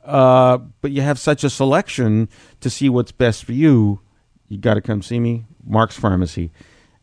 Uh, 0.04 0.58
but 0.80 0.92
you 0.92 1.02
have 1.02 1.18
such 1.18 1.44
a 1.44 1.50
selection 1.50 2.28
to 2.60 2.70
see 2.70 2.88
what's 2.88 3.12
best 3.12 3.44
for 3.44 3.52
you. 3.52 4.00
You 4.48 4.58
got 4.58 4.74
to 4.74 4.80
come 4.80 5.02
see 5.02 5.20
me, 5.20 5.44
Mark's 5.66 5.98
Pharmacy. 5.98 6.50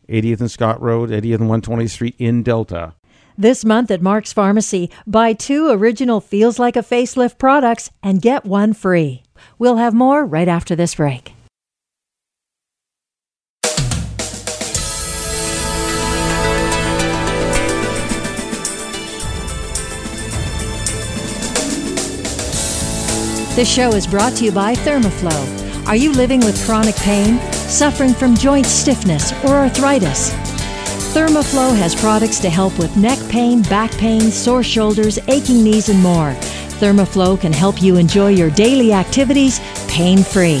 80th 0.08 0.40
and 0.40 0.50
Scott 0.50 0.80
Road, 0.80 1.10
80th 1.10 1.40
and 1.40 1.50
120th 1.50 1.90
Street 1.90 2.14
in 2.18 2.42
Delta. 2.42 2.94
This 3.38 3.64
month 3.64 3.90
at 3.90 4.00
Mark's 4.00 4.32
Pharmacy, 4.32 4.90
buy 5.06 5.34
two 5.34 5.68
original 5.70 6.20
Feels 6.20 6.58
Like 6.58 6.76
a 6.76 6.82
Facelift 6.82 7.38
products 7.38 7.90
and 8.02 8.22
get 8.22 8.46
one 8.46 8.72
free. 8.72 9.22
We'll 9.58 9.76
have 9.76 9.92
more 9.92 10.24
right 10.24 10.48
after 10.48 10.74
this 10.74 10.94
break. 10.94 11.32
This 23.56 23.72
show 23.72 23.88
is 23.94 24.06
brought 24.06 24.34
to 24.36 24.44
you 24.44 24.52
by 24.52 24.74
Thermoflow. 24.74 25.86
Are 25.86 25.96
you 25.96 26.12
living 26.12 26.40
with 26.40 26.62
chronic 26.66 26.94
pain? 26.96 27.38
Suffering 27.68 28.14
from 28.14 28.34
joint 28.34 28.66
stiffness 28.66 29.32
or 29.44 29.56
arthritis. 29.56 30.32
Thermoflow 31.14 31.76
has 31.76 31.94
products 31.94 32.38
to 32.40 32.50
help 32.50 32.78
with 32.78 32.96
neck 32.96 33.18
pain, 33.30 33.62
back 33.62 33.90
pain, 33.92 34.20
sore 34.30 34.62
shoulders, 34.62 35.18
aching 35.28 35.62
knees, 35.62 35.88
and 35.88 36.02
more. 36.02 36.34
Thermoflow 36.78 37.40
can 37.40 37.52
help 37.52 37.80
you 37.80 37.96
enjoy 37.96 38.28
your 38.28 38.50
daily 38.50 38.92
activities 38.92 39.60
pain 39.88 40.18
free. 40.18 40.60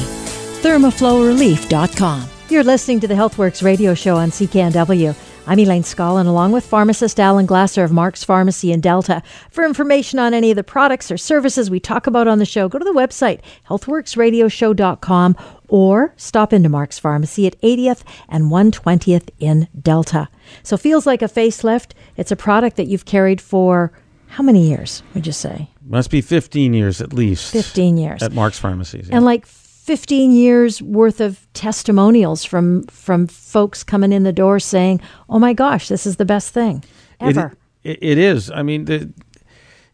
ThermoflowRelief.com. 0.62 2.28
You're 2.48 2.64
listening 2.64 3.00
to 3.00 3.08
the 3.08 3.14
HealthWorks 3.14 3.62
radio 3.62 3.92
show 3.92 4.16
on 4.16 4.30
CKNW. 4.30 5.14
I'm 5.48 5.60
Elaine 5.60 5.82
Scollin, 5.84 6.26
along 6.26 6.50
with 6.50 6.66
pharmacist 6.66 7.20
Alan 7.20 7.46
Glasser 7.46 7.84
of 7.84 7.92
Mark's 7.92 8.24
Pharmacy 8.24 8.72
in 8.72 8.80
Delta. 8.80 9.22
For 9.50 9.64
information 9.64 10.18
on 10.18 10.34
any 10.34 10.50
of 10.50 10.56
the 10.56 10.64
products 10.64 11.08
or 11.10 11.16
services 11.16 11.70
we 11.70 11.78
talk 11.78 12.08
about 12.08 12.26
on 12.26 12.38
the 12.38 12.44
show, 12.44 12.68
go 12.68 12.80
to 12.80 12.84
the 12.84 12.92
website, 12.92 13.40
healthworksradioshow.com, 13.68 15.36
or 15.68 16.12
stop 16.16 16.52
into 16.52 16.68
Mark's 16.68 16.98
Pharmacy 16.98 17.46
at 17.46 17.60
80th 17.60 18.02
and 18.28 18.44
120th 18.44 19.30
in 19.38 19.68
Delta. 19.80 20.28
So, 20.62 20.76
feels 20.76 21.06
like 21.06 21.22
a 21.22 21.26
facelift. 21.26 21.92
It's 22.16 22.32
a 22.32 22.36
product 22.36 22.76
that 22.76 22.86
you've 22.86 23.04
carried 23.04 23.40
for 23.40 23.92
how 24.28 24.42
many 24.42 24.68
years, 24.68 25.02
would 25.14 25.26
you 25.26 25.32
say? 25.32 25.70
Must 25.86 26.10
be 26.10 26.20
15 26.20 26.74
years 26.74 27.00
at 27.00 27.12
least. 27.12 27.52
15 27.52 27.96
years. 27.96 28.22
At 28.22 28.32
Mark's 28.32 28.58
Pharmacies. 28.58 29.08
Yeah. 29.08 29.16
And 29.16 29.24
like 29.24 29.46
15 29.46 30.32
years 30.32 30.82
worth 30.82 31.20
of 31.20 31.46
testimonials 31.54 32.44
from 32.44 32.82
from 32.84 33.28
folks 33.28 33.84
coming 33.84 34.12
in 34.12 34.24
the 34.24 34.32
door 34.32 34.58
saying, 34.58 35.00
"Oh 35.28 35.38
my 35.38 35.52
gosh, 35.52 35.86
this 35.86 36.06
is 36.06 36.16
the 36.16 36.24
best 36.24 36.52
thing 36.52 36.82
ever." 37.20 37.56
it, 37.84 37.90
it, 37.90 37.98
it 38.02 38.18
is. 38.18 38.50
I 38.50 38.62
mean, 38.62 38.86
the, 38.86 38.98
you 38.98 39.12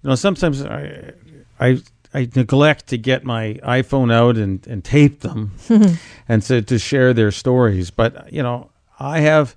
know, 0.02 0.14
sometimes 0.14 0.64
I, 0.64 1.12
I 1.60 1.78
I 2.14 2.28
neglect 2.34 2.88
to 2.88 2.98
get 2.98 3.24
my 3.24 3.60
iPhone 3.62 4.12
out 4.12 4.36
and, 4.36 4.66
and 4.66 4.84
tape 4.84 5.20
them 5.20 5.52
and 6.28 6.42
to, 6.42 6.62
to 6.62 6.78
share 6.78 7.14
their 7.14 7.30
stories. 7.30 7.90
But, 7.90 8.32
you 8.32 8.42
know, 8.42 8.70
I 9.00 9.20
have 9.20 9.56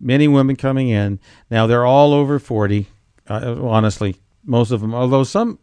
many 0.00 0.28
women 0.28 0.56
coming 0.56 0.88
in. 0.88 1.20
Now, 1.50 1.66
they're 1.66 1.84
all 1.84 2.12
over 2.12 2.38
40, 2.38 2.86
uh, 3.28 3.56
honestly, 3.62 4.16
most 4.44 4.70
of 4.70 4.80
them, 4.80 4.94
although 4.94 5.24
some 5.24 5.58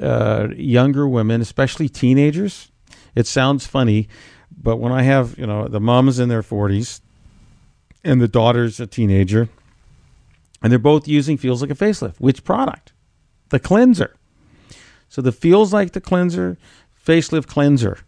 uh, 0.00 0.48
younger 0.56 1.06
women, 1.06 1.40
especially 1.40 1.88
teenagers, 1.88 2.70
it 3.14 3.26
sounds 3.26 3.66
funny, 3.66 4.08
but 4.56 4.76
when 4.76 4.92
I 4.92 5.02
have, 5.02 5.38
you 5.38 5.46
know, 5.46 5.68
the 5.68 5.80
mom's 5.80 6.18
in 6.18 6.28
their 6.28 6.42
40s 6.42 7.00
and 8.04 8.20
the 8.20 8.28
daughter's 8.28 8.80
a 8.80 8.86
teenager, 8.86 9.48
and 10.62 10.70
they're 10.70 10.78
both 10.78 11.08
using 11.08 11.36
Feels 11.36 11.62
Like 11.62 11.70
a 11.70 11.74
Facelift. 11.74 12.16
Which 12.18 12.44
product? 12.44 12.92
The 13.48 13.58
cleanser. 13.58 14.16
So 15.10 15.20
the 15.20 15.32
Feels 15.32 15.72
Like 15.74 15.92
the 15.92 16.00
Cleanser 16.00 16.56
Facelift 17.06 17.46
Cleanser 17.48 17.98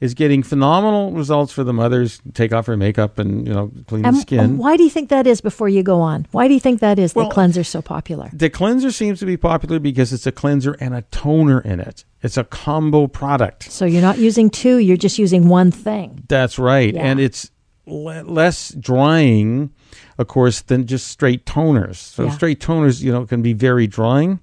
is 0.00 0.12
getting 0.14 0.42
phenomenal 0.42 1.10
results 1.12 1.52
for 1.52 1.64
the 1.64 1.72
mothers. 1.72 2.20
Take 2.34 2.52
off 2.52 2.66
her 2.66 2.76
makeup 2.76 3.18
and 3.18 3.46
you 3.46 3.52
know 3.52 3.70
clean 3.86 4.02
the 4.02 4.12
skin. 4.12 4.56
Why 4.58 4.76
do 4.76 4.84
you 4.84 4.90
think 4.90 5.08
that 5.08 5.26
is? 5.26 5.40
Before 5.40 5.68
you 5.68 5.82
go 5.82 6.00
on, 6.00 6.26
why 6.32 6.48
do 6.48 6.54
you 6.54 6.60
think 6.60 6.80
that 6.80 6.98
is? 6.98 7.14
Well, 7.14 7.28
the 7.28 7.34
cleanser 7.34 7.64
so 7.64 7.82
popular. 7.82 8.30
The 8.32 8.50
cleanser 8.50 8.90
seems 8.92 9.18
to 9.20 9.26
be 9.26 9.36
popular 9.36 9.78
because 9.80 10.12
it's 10.12 10.26
a 10.26 10.32
cleanser 10.32 10.76
and 10.80 10.94
a 10.94 11.02
toner 11.10 11.60
in 11.60 11.80
it. 11.80 12.04
It's 12.22 12.36
a 12.36 12.44
combo 12.44 13.06
product. 13.06 13.70
So 13.72 13.84
you're 13.86 14.02
not 14.02 14.18
using 14.18 14.50
two, 14.50 14.78
you're 14.78 14.96
just 14.96 15.18
using 15.18 15.48
one 15.48 15.70
thing. 15.70 16.24
That's 16.28 16.58
right. 16.58 16.94
Yeah. 16.94 17.02
And 17.02 17.18
it's 17.18 17.50
le- 17.86 18.22
less 18.22 18.74
drying, 18.74 19.70
of 20.18 20.26
course, 20.28 20.60
than 20.60 20.86
just 20.86 21.08
straight 21.08 21.46
toners. 21.46 21.96
So 21.96 22.24
Yeah. 22.24 22.30
straight 22.30 22.60
toners, 22.60 23.02
you 23.02 23.12
know, 23.12 23.24
can 23.26 23.40
be 23.42 23.52
very 23.54 23.86
drying, 23.86 24.40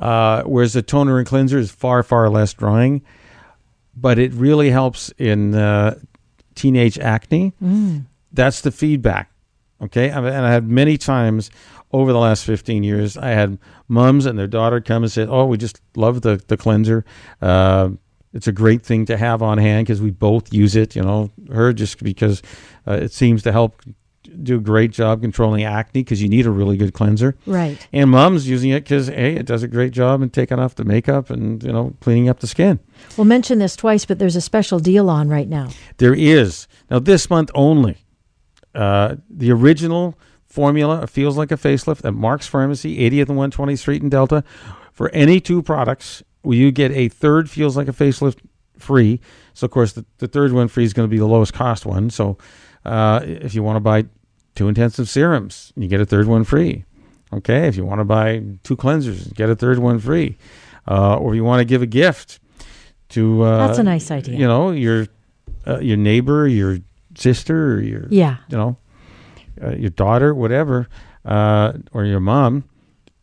uh, 0.00 0.42
whereas 0.44 0.72
the 0.72 0.82
toner 0.82 1.18
and 1.18 1.26
cleanser 1.26 1.58
is 1.58 1.70
far, 1.70 2.02
far 2.02 2.28
less 2.28 2.52
drying. 2.54 3.02
But 3.96 4.18
it 4.18 4.32
really 4.32 4.70
helps 4.70 5.12
in 5.18 5.54
uh, 5.54 5.98
teenage 6.54 6.98
acne. 6.98 7.52
That's 8.32 8.60
the 8.62 8.70
feedback. 8.70 9.30
Okay. 9.82 10.10
And 10.10 10.26
I 10.26 10.50
had 10.50 10.68
many 10.68 10.96
times 10.96 11.50
over 11.92 12.12
the 12.12 12.18
last 12.18 12.44
15 12.44 12.82
years, 12.84 13.16
I 13.16 13.30
had 13.30 13.58
mums 13.88 14.26
and 14.26 14.38
their 14.38 14.46
daughter 14.46 14.80
come 14.80 15.02
and 15.02 15.10
say, 15.10 15.26
Oh, 15.26 15.46
we 15.46 15.58
just 15.58 15.80
love 15.96 16.22
the, 16.22 16.42
the 16.46 16.56
cleanser. 16.56 17.04
Uh, 17.42 17.90
it's 18.32 18.46
a 18.46 18.52
great 18.52 18.82
thing 18.82 19.06
to 19.06 19.16
have 19.16 19.42
on 19.42 19.58
hand 19.58 19.86
because 19.86 20.00
we 20.00 20.10
both 20.10 20.52
use 20.52 20.76
it. 20.76 20.94
You 20.94 21.02
know, 21.02 21.30
her 21.52 21.72
just 21.72 22.02
because 22.02 22.42
uh, 22.86 22.92
it 22.92 23.12
seems 23.12 23.42
to 23.42 23.50
help 23.52 23.82
do 24.22 24.56
a 24.56 24.60
great 24.60 24.90
job 24.90 25.22
controlling 25.22 25.64
acne 25.64 26.02
because 26.02 26.22
you 26.22 26.28
need 26.28 26.46
a 26.46 26.50
really 26.50 26.76
good 26.76 26.92
cleanser. 26.92 27.36
Right. 27.46 27.86
And 27.92 28.10
mom's 28.10 28.48
using 28.48 28.70
it 28.70 28.84
because 28.84 29.08
hey, 29.08 29.36
it 29.36 29.46
does 29.46 29.62
a 29.62 29.68
great 29.68 29.92
job 29.92 30.22
in 30.22 30.30
taking 30.30 30.58
off 30.58 30.74
the 30.74 30.84
makeup 30.84 31.30
and 31.30 31.62
you 31.62 31.72
know 31.72 31.94
cleaning 32.00 32.28
up 32.28 32.40
the 32.40 32.46
skin. 32.46 32.80
We'll 33.16 33.24
mention 33.24 33.58
this 33.58 33.76
twice, 33.76 34.04
but 34.04 34.18
there's 34.18 34.36
a 34.36 34.40
special 34.40 34.78
deal 34.78 35.08
on 35.08 35.28
right 35.28 35.48
now. 35.48 35.70
There 35.96 36.14
is 36.14 36.68
now 36.90 36.98
this 36.98 37.30
month 37.30 37.50
only. 37.54 37.98
Uh, 38.74 39.16
the 39.28 39.50
original 39.50 40.18
formula 40.46 41.06
feels 41.06 41.36
like 41.36 41.50
a 41.50 41.56
facelift 41.56 42.04
at 42.04 42.14
Mark's 42.14 42.46
Pharmacy, 42.46 42.98
80th 43.10 43.30
and 43.30 43.52
120th 43.52 43.78
Street 43.78 44.02
in 44.02 44.08
Delta. 44.08 44.44
For 44.92 45.08
any 45.10 45.40
two 45.40 45.62
products, 45.62 46.22
will 46.42 46.56
you 46.56 46.70
get 46.70 46.92
a 46.92 47.08
third 47.08 47.48
feels 47.48 47.76
like 47.76 47.88
a 47.88 47.92
facelift 47.92 48.38
free? 48.78 49.20
So 49.54 49.64
of 49.64 49.70
course 49.70 49.92
the, 49.92 50.04
the 50.18 50.28
third 50.28 50.52
one 50.52 50.68
free 50.68 50.84
is 50.84 50.92
going 50.92 51.08
to 51.08 51.10
be 51.10 51.18
the 51.18 51.26
lowest 51.26 51.52
cost 51.52 51.86
one. 51.86 52.10
So 52.10 52.36
uh, 52.84 53.20
if 53.24 53.54
you 53.54 53.62
want 53.62 53.76
to 53.76 53.80
buy 53.80 54.06
two 54.54 54.68
intensive 54.68 55.08
serums, 55.08 55.72
you 55.76 55.88
get 55.88 56.00
a 56.00 56.06
third 56.06 56.26
one 56.26 56.44
free. 56.44 56.84
Okay, 57.32 57.68
if 57.68 57.76
you 57.76 57.84
want 57.84 58.00
to 58.00 58.04
buy 58.04 58.42
two 58.64 58.76
cleansers, 58.76 59.32
get 59.34 59.48
a 59.50 59.54
third 59.56 59.78
one 59.78 59.98
free. 59.98 60.36
Uh, 60.88 61.16
or 61.16 61.34
you 61.34 61.44
want 61.44 61.60
to 61.60 61.64
give 61.64 61.82
a 61.82 61.86
gift 61.86 62.40
to 63.10 63.42
uh, 63.42 63.66
That's 63.66 63.78
a 63.78 63.82
nice 63.84 64.10
idea. 64.10 64.36
You 64.36 64.46
know 64.48 64.70
your 64.72 65.06
uh, 65.66 65.78
your 65.78 65.96
neighbor, 65.96 66.48
your 66.48 66.78
sister, 67.16 67.74
or 67.74 67.80
your 67.80 68.06
Yeah. 68.10 68.38
you 68.48 68.56
know 68.56 68.76
uh, 69.62 69.70
your 69.76 69.90
daughter, 69.90 70.34
whatever, 70.34 70.88
uh, 71.24 71.74
or 71.92 72.04
your 72.04 72.20
mom. 72.20 72.64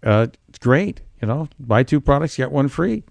Uh, 0.03 0.27
it's 0.49 0.59
great. 0.59 1.01
You 1.21 1.27
know, 1.27 1.49
buy 1.59 1.83
two 1.83 1.99
products, 1.99 2.37
get 2.37 2.51
one 2.51 2.67
free. 2.67 3.03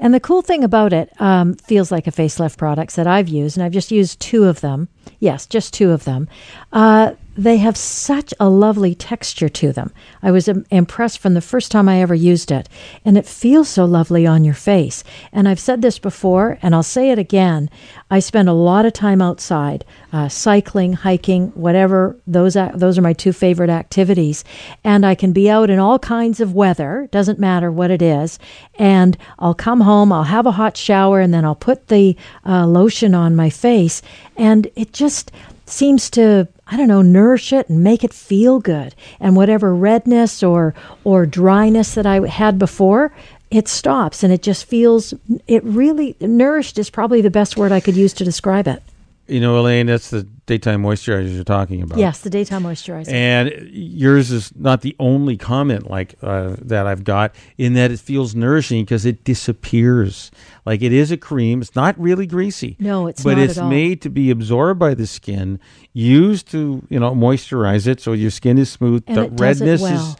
And 0.00 0.12
the 0.12 0.20
cool 0.20 0.42
thing 0.42 0.64
about 0.64 0.92
it 0.92 1.10
um, 1.20 1.54
feels 1.54 1.90
like 1.90 2.06
a 2.06 2.12
facelift 2.12 2.56
products 2.56 2.96
that 2.96 3.06
I've 3.06 3.28
used, 3.28 3.56
and 3.56 3.64
I've 3.64 3.72
just 3.72 3.90
used 3.90 4.20
two 4.20 4.44
of 4.44 4.60
them. 4.60 4.88
Yes, 5.20 5.46
just 5.46 5.72
two 5.74 5.90
of 5.90 6.04
them. 6.04 6.28
Uh, 6.72 7.12
they 7.36 7.58
have 7.58 7.76
such 7.76 8.32
a 8.40 8.48
lovely 8.48 8.94
texture 8.94 9.48
to 9.48 9.72
them. 9.72 9.92
I 10.22 10.30
was 10.30 10.48
impressed 10.48 11.18
from 11.18 11.34
the 11.34 11.40
first 11.40 11.70
time 11.70 11.88
I 11.88 12.00
ever 12.00 12.14
used 12.14 12.50
it, 12.50 12.68
and 13.04 13.18
it 13.18 13.26
feels 13.26 13.68
so 13.68 13.84
lovely 13.84 14.26
on 14.26 14.44
your 14.44 14.54
face. 14.54 15.04
And 15.32 15.46
I've 15.46 15.60
said 15.60 15.82
this 15.82 15.98
before, 15.98 16.58
and 16.62 16.74
I'll 16.74 16.82
say 16.82 17.10
it 17.10 17.18
again. 17.18 17.68
I 18.10 18.20
spend 18.20 18.48
a 18.48 18.54
lot 18.54 18.86
of 18.86 18.92
time 18.92 19.20
outside, 19.20 19.84
uh, 20.12 20.28
cycling, 20.28 20.94
hiking, 20.94 21.48
whatever. 21.48 22.16
Those 22.26 22.56
those 22.74 22.96
are 22.96 23.02
my 23.02 23.12
two 23.12 23.32
favorite 23.32 23.70
activities, 23.70 24.42
and 24.82 25.04
I 25.04 25.14
can 25.14 25.32
be 25.32 25.50
out 25.50 25.68
in 25.68 25.78
all 25.78 25.98
kinds 25.98 26.40
of 26.40 26.54
weather. 26.54 27.08
Doesn't 27.12 27.38
matter 27.38 27.70
what 27.70 27.90
it 27.90 28.00
is, 28.00 28.38
and 28.78 29.16
I'll 29.38 29.54
come 29.54 29.82
home. 29.82 30.12
I'll 30.12 30.24
have 30.24 30.46
a 30.46 30.52
hot 30.52 30.76
shower, 30.76 31.20
and 31.20 31.34
then 31.34 31.44
I'll 31.44 31.54
put 31.54 31.88
the 31.88 32.16
uh, 32.46 32.66
lotion 32.66 33.14
on 33.14 33.36
my 33.36 33.50
face, 33.50 34.00
and 34.36 34.68
it 34.74 34.92
just 34.92 35.30
seems 35.66 36.10
to 36.10 36.48
I 36.68 36.76
don't 36.76 36.88
know 36.88 37.02
nourish 37.02 37.52
it 37.52 37.68
and 37.68 37.84
make 37.84 38.02
it 38.02 38.12
feel 38.12 38.58
good. 38.58 38.94
And 39.20 39.36
whatever 39.36 39.74
redness 39.74 40.42
or 40.42 40.74
or 41.04 41.26
dryness 41.26 41.94
that 41.94 42.06
I 42.06 42.26
had 42.26 42.58
before, 42.58 43.12
it 43.50 43.68
stops 43.68 44.22
and 44.22 44.32
it 44.32 44.42
just 44.42 44.64
feels 44.64 45.14
it 45.46 45.62
really 45.64 46.16
nourished 46.20 46.78
is 46.78 46.90
probably 46.90 47.20
the 47.20 47.30
best 47.30 47.56
word 47.56 47.72
I 47.72 47.80
could 47.80 47.96
use 47.96 48.12
to 48.14 48.24
describe 48.24 48.66
it. 48.66 48.82
You 49.28 49.40
know, 49.40 49.58
Elaine, 49.58 49.86
that's 49.86 50.10
the 50.10 50.22
daytime 50.46 50.82
moisturizer 50.82 51.34
you're 51.34 51.44
talking 51.44 51.82
about. 51.82 51.98
Yes, 51.98 52.20
the 52.20 52.30
daytime 52.30 52.62
moisturizer. 52.62 53.12
And 53.12 53.50
yours 53.72 54.30
is 54.30 54.54
not 54.56 54.82
the 54.82 54.94
only 55.00 55.36
comment 55.36 55.90
like 55.90 56.14
uh, 56.22 56.56
that 56.62 56.86
I've 56.86 57.02
got 57.02 57.34
in 57.58 57.74
that 57.74 57.90
it 57.90 57.98
feels 57.98 58.34
nourishing 58.34 58.84
because 58.84 59.04
it 59.04 59.24
disappears. 59.24 60.30
Like 60.64 60.82
it 60.82 60.92
is 60.92 61.10
a 61.10 61.16
cream. 61.16 61.60
It's 61.60 61.74
not 61.74 61.98
really 61.98 62.26
greasy. 62.26 62.76
No, 62.78 63.08
it's 63.08 63.22
but 63.22 63.36
not 63.36 63.44
it's 63.44 63.58
at 63.58 63.64
all. 63.64 63.70
made 63.70 64.00
to 64.02 64.10
be 64.10 64.30
absorbed 64.30 64.78
by 64.78 64.94
the 64.94 65.06
skin, 65.06 65.58
used 65.92 66.50
to 66.52 66.86
you 66.88 67.00
know 67.00 67.12
moisturize 67.12 67.86
it 67.86 68.00
so 68.00 68.12
your 68.12 68.30
skin 68.30 68.58
is 68.58 68.70
smooth. 68.70 69.02
And 69.06 69.16
the 69.16 69.22
it 69.24 69.36
does 69.36 69.60
it 69.60 69.64
redness 69.64 69.80
well. 69.82 70.18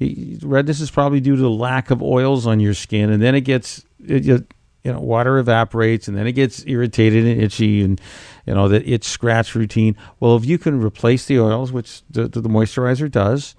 is 0.00 0.44
redness 0.44 0.80
is 0.80 0.90
probably 0.90 1.20
due 1.20 1.36
to 1.36 1.42
the 1.42 1.50
lack 1.50 1.90
of 1.90 2.02
oils 2.02 2.46
on 2.46 2.60
your 2.60 2.74
skin, 2.74 3.10
and 3.10 3.22
then 3.22 3.34
it 3.34 3.42
gets 3.42 3.84
it, 4.04 4.52
you 4.84 4.92
know 4.92 5.00
water 5.00 5.38
evaporates, 5.38 6.08
and 6.08 6.16
then 6.16 6.26
it 6.26 6.32
gets 6.32 6.64
irritated 6.66 7.26
and 7.26 7.40
itchy, 7.42 7.82
and 7.82 8.00
you 8.46 8.54
know 8.54 8.68
that 8.68 8.86
itch 8.88 9.04
scratch 9.04 9.54
routine. 9.54 9.96
Well, 10.20 10.36
if 10.36 10.44
you 10.44 10.58
can 10.58 10.80
replace 10.82 11.26
the 11.26 11.40
oils, 11.40 11.72
which 11.72 12.02
the, 12.10 12.28
the, 12.28 12.42
moisturizer 12.48 13.10
does, 13.10 13.54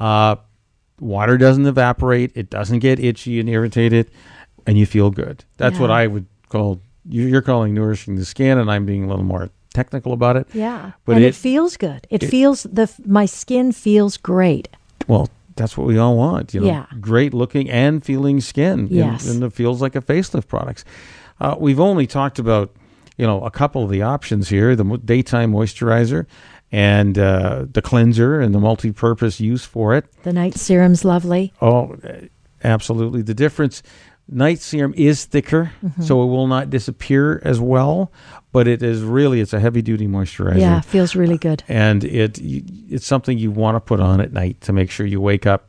uh, 0.00 0.36
water 1.00 1.36
doesn't 1.38 1.66
evaporate, 1.66 2.32
it 2.34 2.50
doesn't 2.50 2.78
get 2.80 2.98
itchy 3.00 3.38
and 3.40 3.48
irritated, 3.48 4.10
and 4.66 4.78
you 4.78 4.86
feel 4.86 5.10
good. 5.10 5.44
That's 5.56 5.78
what 5.78 5.90
I 5.90 6.06
would 6.06 6.26
call 6.48 6.80
you- 7.08 7.26
you're 7.26 7.42
calling 7.42 7.74
nourishing 7.74 8.16
the 8.16 8.24
skin, 8.24 8.58
and 8.58 8.70
I'm 8.70 8.86
being 8.86 9.04
a 9.04 9.08
little 9.08 9.24
more 9.24 9.50
technical 9.74 10.12
about 10.12 10.36
it. 10.36 10.46
yeah, 10.52 10.92
but 11.04 11.16
and 11.16 11.24
it, 11.24 11.28
it- 11.28 11.34
feels 11.34 11.76
good. 11.76 12.06
It, 12.10 12.22
it- 12.22 12.28
feels 12.30 12.62
the 12.64 12.90
my 13.06 13.26
skin 13.26 13.72
feels 13.72 14.16
great. 14.16 14.68
Well, 15.08 15.28
that's 15.56 15.76
what 15.76 15.86
we 15.86 15.98
all 15.98 16.16
want, 16.16 16.54
you 16.54 16.60
know, 16.60 16.66
Yeah. 16.66 16.86
great 17.00 17.32
looking 17.34 17.68
and 17.70 18.04
feeling 18.04 18.40
skin. 18.40 18.88
Yes. 18.90 19.26
It 19.26 19.52
feels 19.52 19.80
like 19.82 19.94
a 19.96 20.00
facelift 20.00 20.48
products. 20.48 20.84
Uh, 21.40 21.56
we've 21.58 21.80
only 21.80 22.06
talked 22.06 22.38
about, 22.38 22.74
you 23.16 23.26
know, 23.26 23.42
a 23.44 23.50
couple 23.50 23.82
of 23.84 23.90
the 23.90 24.02
options 24.02 24.48
here: 24.48 24.76
the 24.76 24.84
daytime 25.04 25.52
moisturizer 25.52 26.26
and 26.70 27.18
uh, 27.18 27.66
the 27.70 27.82
cleanser 27.82 28.40
and 28.40 28.54
the 28.54 28.60
multi-purpose 28.60 29.40
use 29.40 29.64
for 29.64 29.94
it. 29.94 30.06
The 30.22 30.32
night 30.32 30.54
serum's 30.56 31.04
lovely. 31.04 31.52
Oh, 31.60 31.96
absolutely. 32.64 33.22
The 33.22 33.34
difference, 33.34 33.82
night 34.32 34.58
serum 34.60 34.94
is 34.96 35.24
thicker, 35.24 35.72
Mm-hmm. 35.84 36.02
so 36.02 36.22
it 36.22 36.26
will 36.26 36.46
not 36.46 36.70
disappear 36.70 37.40
as 37.44 37.60
well, 37.60 38.10
but 38.52 38.66
it 38.68 38.82
is 38.82 39.02
really 39.02 39.40
it's 39.40 39.52
a 39.52 39.60
heavy-duty 39.60 40.06
moisturizer 40.08 40.58
Yeah, 40.60 40.80
feels 40.80 41.14
really 41.14 41.38
good. 41.38 41.62
and 41.68 42.02
it 42.04 42.38
it's 42.42 43.06
something 43.06 43.38
you 43.38 43.50
want 43.50 43.76
to 43.76 43.80
put 43.80 44.00
on 44.00 44.20
at 44.20 44.32
night 44.32 44.60
to 44.62 44.72
make 44.72 44.90
sure 44.90 45.06
you 45.06 45.20
wake 45.20 45.46
up 45.46 45.68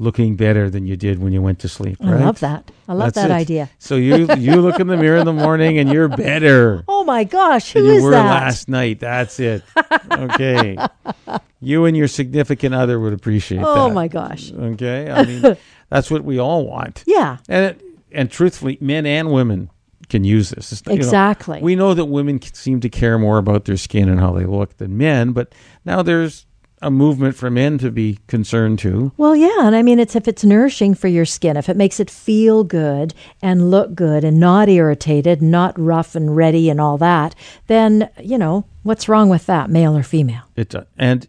looking 0.00 0.34
better 0.34 0.68
than 0.68 0.86
you 0.88 0.96
did 0.96 1.20
when 1.20 1.32
you 1.32 1.40
went 1.40 1.60
to 1.60 1.68
sleep. 1.68 1.96
I 2.02 2.14
love 2.16 2.40
that. 2.40 2.68
I 2.88 2.94
love 2.94 3.14
That's 3.14 3.28
that 3.28 3.30
it. 3.30 3.34
idea. 3.40 3.70
So 3.78 3.94
you 3.94 4.26
you 4.38 4.60
look 4.60 4.80
in 4.80 4.88
the 4.88 4.96
mirror 4.96 5.18
in 5.18 5.24
the 5.24 5.32
morning 5.32 5.78
and 5.78 5.88
you're 5.92 6.08
better 6.08 6.82
Oh 6.88 7.04
my 7.04 7.22
gosh, 7.22 7.72
who 7.72 7.84
you 7.84 7.92
is 7.92 8.02
were 8.02 8.10
that? 8.10 8.24
last 8.24 8.68
night. 8.68 8.98
That's 8.98 9.38
it. 9.38 9.62
Okay. 10.10 10.76
you 11.60 11.84
and 11.84 11.96
your 11.96 12.08
significant 12.08 12.74
other 12.74 12.98
would 12.98 13.12
appreciate 13.12 13.58
that. 13.58 13.66
Oh 13.68 13.88
my 13.90 14.08
gosh. 14.08 14.52
Okay. 14.52 15.10
I 15.10 15.24
mean, 15.24 15.56
that's 15.90 16.10
what 16.10 16.24
we 16.24 16.38
all 16.40 16.66
want. 16.66 17.04
Yeah. 17.06 17.36
And 17.48 17.64
it, 17.66 17.83
and 18.14 18.30
truthfully, 18.30 18.78
men 18.80 19.06
and 19.06 19.30
women 19.30 19.70
can 20.08 20.24
use 20.24 20.50
this. 20.50 20.72
It's, 20.72 20.82
you 20.86 20.92
know, 20.92 20.96
Exactly. 20.96 21.60
we 21.62 21.76
know 21.76 21.94
that 21.94 22.04
women 22.06 22.40
seem 22.42 22.80
to 22.80 22.88
care 22.88 23.18
more 23.18 23.38
about 23.38 23.64
their 23.64 23.76
skin 23.76 24.08
and 24.08 24.20
how 24.20 24.32
they 24.32 24.44
look 24.44 24.76
than 24.76 24.96
men, 24.98 25.32
but 25.32 25.54
now 25.84 26.02
there's 26.02 26.46
a 26.82 26.90
movement 26.90 27.34
for 27.34 27.50
men 27.50 27.78
to 27.78 27.90
be 27.90 28.18
concerned 28.26 28.78
too. 28.78 29.10
Well, 29.16 29.34
yeah, 29.34 29.66
and 29.66 29.74
I 29.74 29.80
mean, 29.80 29.98
it's 29.98 30.14
if 30.14 30.28
it's 30.28 30.44
nourishing 30.44 30.94
for 30.94 31.08
your 31.08 31.24
skin, 31.24 31.56
if 31.56 31.70
it 31.70 31.76
makes 31.78 31.98
it 31.98 32.10
feel 32.10 32.62
good 32.62 33.14
and 33.40 33.70
look 33.70 33.94
good 33.94 34.22
and 34.22 34.38
not 34.38 34.68
irritated, 34.68 35.40
not 35.40 35.78
rough 35.80 36.14
and 36.14 36.36
ready 36.36 36.68
and 36.68 36.80
all 36.80 36.98
that, 36.98 37.34
then 37.68 38.10
you 38.22 38.36
know 38.36 38.66
what's 38.82 39.08
wrong 39.08 39.30
with 39.30 39.46
that, 39.46 39.70
male 39.70 39.96
or 39.96 40.02
female? 40.02 40.42
It 40.56 40.74
uh, 40.74 40.84
and 40.98 41.26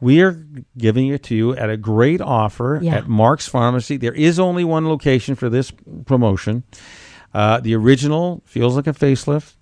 we 0.00 0.20
are 0.22 0.44
giving 0.76 1.08
it 1.08 1.22
to 1.24 1.34
you 1.34 1.54
at 1.56 1.70
a 1.70 1.76
great 1.76 2.20
offer 2.20 2.78
Yeah. 2.82 2.96
at 2.96 3.08
Mark's 3.08 3.48
Pharmacy. 3.48 3.96
There 3.96 4.12
is 4.12 4.38
only 4.38 4.64
one 4.64 4.88
location 4.88 5.34
for 5.34 5.48
this 5.48 5.72
promotion. 6.04 6.64
Uh, 7.34 7.60
the 7.60 7.74
original 7.74 8.42
feels 8.46 8.76
like 8.76 8.86
a 8.86 8.92
facelift. 8.92 9.54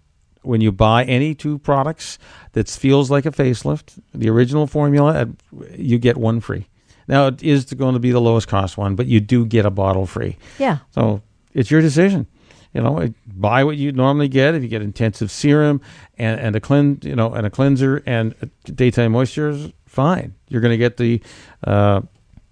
When 0.42 0.60
you 0.60 0.72
buy 0.72 1.04
any 1.04 1.34
two 1.34 1.58
products 1.58 2.18
that 2.52 2.68
feels 2.68 3.10
like 3.10 3.24
a 3.24 3.30
facelift, 3.30 3.98
the 4.14 4.28
original 4.28 4.66
formula, 4.66 5.12
uh, 5.22 5.26
you 5.74 5.98
get 5.98 6.16
one 6.18 6.40
free. 6.40 6.66
Now 7.08 7.28
it 7.28 7.42
is 7.42 7.64
going 7.72 7.94
to 7.94 8.00
be 8.00 8.10
the 8.12 8.20
lowest 8.20 8.46
cost 8.48 8.76
one, 8.76 8.94
but 8.94 9.06
you 9.06 9.20
do 9.20 9.46
get 9.46 9.64
a 9.64 9.70
bottle 9.70 10.04
free. 10.06 10.36
Yeah, 10.58 10.78
So 10.90 11.22
it's 11.54 11.70
your 11.70 11.80
decision. 11.80 12.26
You 12.74 12.82
know, 12.82 12.98
uh, 12.98 13.08
buy 13.26 13.62
what 13.64 13.76
you 13.76 13.92
normally 13.92 14.26
get. 14.28 14.54
If 14.54 14.62
you 14.62 14.68
get 14.68 14.82
intensive 14.82 15.30
serum 15.30 15.80
and, 16.18 16.40
and 16.40 16.56
a 16.56 16.60
clean, 16.60 16.98
you 17.02 17.14
know, 17.14 17.32
and 17.32 17.46
a 17.46 17.50
cleanser 17.50 18.02
and 18.04 18.34
a 18.42 18.46
daytime 18.72 19.12
moisturizer, 19.12 19.72
fine. 19.94 20.34
You're 20.48 20.60
going 20.60 20.72
to 20.72 20.78
get 20.78 20.96
the 20.96 21.22
uh, 21.66 22.02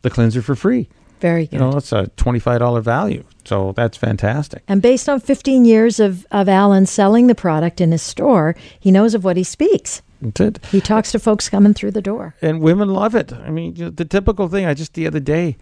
the 0.03 0.11
cleanser 0.11 0.43
for 0.43 0.55
free. 0.55 0.89
Very 1.21 1.47
good. 1.47 1.53
You 1.53 1.59
know, 1.59 1.77
it's 1.77 1.93
a 1.93 2.09
twenty-five 2.17 2.59
dollar 2.59 2.81
value, 2.81 3.25
so 3.45 3.73
that's 3.73 3.97
fantastic. 3.97 4.63
And 4.67 4.83
based 4.83 5.09
on 5.09 5.21
15 5.21 5.65
years 5.65 6.01
of, 6.01 6.27
of 6.33 6.49
Alan 6.49 6.87
selling 6.87 7.29
the 7.29 7.35
product 7.35 7.81
in 7.81 7.93
his 7.93 8.03
store, 8.03 8.57
he 8.81 8.91
knows 8.91 9.15
of 9.15 9.23
what 9.23 9.37
he 9.37 9.45
speaks. 9.45 10.03
It. 10.39 10.65
He 10.67 10.81
talks 10.81 11.11
to 11.13 11.19
folks 11.19 11.49
coming 11.49 11.75
through 11.75 11.93
the 11.93 12.03
door. 12.03 12.35
and 12.41 12.61
women 12.61 12.89
love 12.89 13.15
it. 13.17 13.33
I 13.33 13.51
mean, 13.51 13.75
you 13.77 13.85
know, 13.85 13.91
the 13.91 14.05
typical 14.05 14.49
thing. 14.49 14.67
I 14.67 14.75
just 14.75 14.95
the 14.95 15.07
other 15.07 15.21
day, 15.21 15.57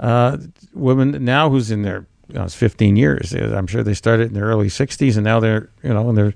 uh, 0.00 0.36
women 0.74 1.24
now 1.24 1.48
who's 1.50 1.70
in 1.70 1.82
their 1.82 2.06
you 2.28 2.38
know, 2.38 2.44
it's 2.44 2.54
15 2.54 2.96
years. 2.96 3.34
I'm 3.34 3.66
sure 3.66 3.82
they 3.82 3.94
started 3.94 4.28
in 4.28 4.34
their 4.34 4.44
early 4.44 4.68
60s, 4.68 5.16
and 5.16 5.24
now 5.24 5.40
they're 5.40 5.68
you 5.82 5.92
know 5.92 6.08
in 6.08 6.14
their 6.14 6.34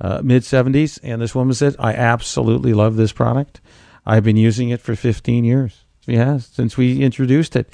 uh, 0.00 0.20
mid 0.22 0.42
70s. 0.42 0.98
And 1.02 1.20
this 1.20 1.34
woman 1.34 1.54
said, 1.54 1.76
"I 1.78 1.92
absolutely 1.92 2.72
love 2.72 2.96
this 2.96 3.12
product. 3.12 3.60
I've 4.06 4.24
been 4.24 4.36
using 4.36 4.70
it 4.70 4.80
for 4.80 4.94
15 4.94 5.44
years. 5.44 5.84
She 6.00 6.16
has 6.16 6.46
since 6.46 6.76
we 6.76 7.02
introduced 7.02 7.56
it." 7.56 7.72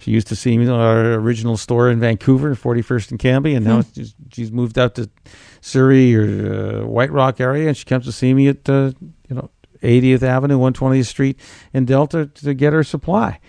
She 0.00 0.12
used 0.12 0.28
to 0.28 0.36
see 0.36 0.56
me 0.56 0.64
in 0.64 0.70
our 0.70 1.12
original 1.14 1.58
store 1.58 1.90
in 1.90 2.00
Vancouver, 2.00 2.54
41st 2.54 3.10
and 3.10 3.20
Cambie, 3.20 3.54
and 3.54 3.66
now 3.66 3.82
she's, 3.94 4.14
she's 4.32 4.50
moved 4.50 4.78
out 4.78 4.94
to 4.94 5.10
Surrey 5.60 6.16
or 6.16 6.82
uh, 6.82 6.86
White 6.86 7.12
Rock 7.12 7.38
area, 7.38 7.68
and 7.68 7.76
she 7.76 7.84
comes 7.84 8.06
to 8.06 8.12
see 8.12 8.32
me 8.32 8.48
at 8.48 8.66
uh, 8.68 8.92
you 9.28 9.36
know 9.36 9.50
80th 9.82 10.22
Avenue, 10.22 10.58
120th 10.58 11.06
Street 11.06 11.38
in 11.74 11.84
Delta 11.84 12.26
to 12.26 12.54
get 12.54 12.72
her 12.72 12.82
supply, 12.82 13.40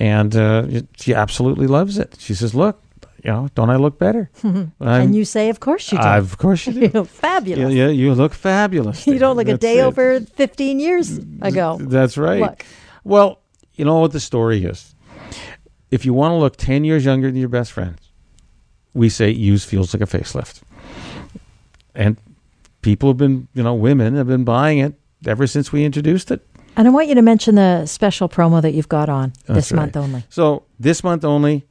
and 0.00 0.34
uh, 0.34 0.66
she 0.96 1.14
absolutely 1.14 1.68
loves 1.68 1.96
it. 1.96 2.16
She 2.18 2.34
says, 2.34 2.56
"Look, 2.56 2.82
you 3.24 3.30
know, 3.30 3.48
don't 3.54 3.70
I 3.70 3.76
look 3.76 3.98
better?" 3.98 4.30
And 4.80 5.14
you 5.14 5.24
say, 5.24 5.48
of 5.50 5.60
course 5.60 5.90
you 5.92 5.98
do. 5.98 6.04
of 6.04 6.38
course 6.38 6.66
you 6.66 6.72
do. 6.74 6.80
you 6.80 6.90
look 6.94 7.08
fabulous. 7.08 7.74
Yeah, 7.74 7.86
yeah, 7.86 7.90
you 7.92 8.14
look 8.14 8.34
fabulous. 8.34 9.06
You 9.06 9.18
don't 9.18 9.36
look 9.36 9.48
a 9.48 9.56
day 9.58 9.78
it. 9.80 9.82
over 9.82 10.20
15 10.20 10.80
years 10.80 11.18
ago. 11.42 11.78
That's 11.80 12.16
right. 12.16 12.40
Look. 12.40 12.64
Well, 13.04 13.40
you 13.74 13.84
know 13.84 14.00
what 14.00 14.12
the 14.12 14.20
story 14.20 14.64
is. 14.64 14.94
If 15.90 16.04
you 16.04 16.12
want 16.12 16.32
to 16.32 16.36
look 16.36 16.56
10 16.56 16.84
years 16.84 17.04
younger 17.04 17.28
than 17.28 17.36
your 17.40 17.48
best 17.48 17.72
friends, 17.72 17.98
we 18.94 19.08
say 19.08 19.30
use 19.30 19.64
feels 19.64 19.94
like 19.94 20.02
a 20.02 20.06
facelift. 20.18 20.60
And 21.94 22.16
people 22.82 23.08
have 23.10 23.16
been, 23.16 23.48
you 23.54 23.62
know, 23.62 23.74
women 23.74 24.14
have 24.16 24.26
been 24.26 24.44
buying 24.44 24.78
it 24.78 24.94
ever 25.26 25.46
since 25.46 25.72
we 25.72 25.84
introduced 25.84 26.30
it. 26.30 26.46
And 26.76 26.86
I 26.86 26.90
want 26.90 27.08
you 27.08 27.14
to 27.16 27.22
mention 27.22 27.56
the 27.56 27.86
special 27.86 28.28
promo 28.28 28.62
that 28.62 28.72
you've 28.72 28.88
got 28.88 29.08
on 29.08 29.32
That's 29.46 29.70
this 29.70 29.72
right. 29.72 29.80
month 29.80 29.96
only. 29.96 30.24
So 30.28 30.62
this 30.78 31.02
month 31.02 31.24
only, 31.24 31.66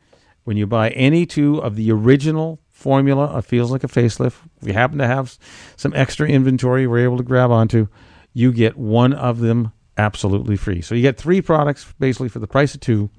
when 0.48 0.56
you 0.56 0.66
buy 0.66 0.92
any 0.92 1.26
two 1.26 1.58
of 1.58 1.76
the 1.76 1.92
original 1.92 2.62
formula 2.70 3.26
of 3.26 3.46
Feels 3.46 3.70
Like 3.70 3.84
a 3.84 3.88
Facelift, 3.88 4.36
we 4.62 4.72
happen 4.72 4.98
to 4.98 5.06
have 5.06 5.38
some 5.76 5.94
extra 5.94 6.26
inventory 6.26 6.88
we're 6.88 7.04
able 7.04 7.18
to 7.18 7.24
grab 7.24 7.52
onto, 7.52 7.90
you 8.32 8.54
get 8.54 8.78
one 8.78 9.12
of 9.12 9.40
them 9.40 9.74
absolutely 9.98 10.56
free. 10.56 10.80
So 10.80 10.96
you 10.96 11.02
get 11.02 11.18
three 11.18 11.42
products 11.42 11.94
basically 12.00 12.30
for 12.30 12.40
the 12.40 12.48
price 12.48 12.74
of 12.74 12.80
two, 12.80 13.10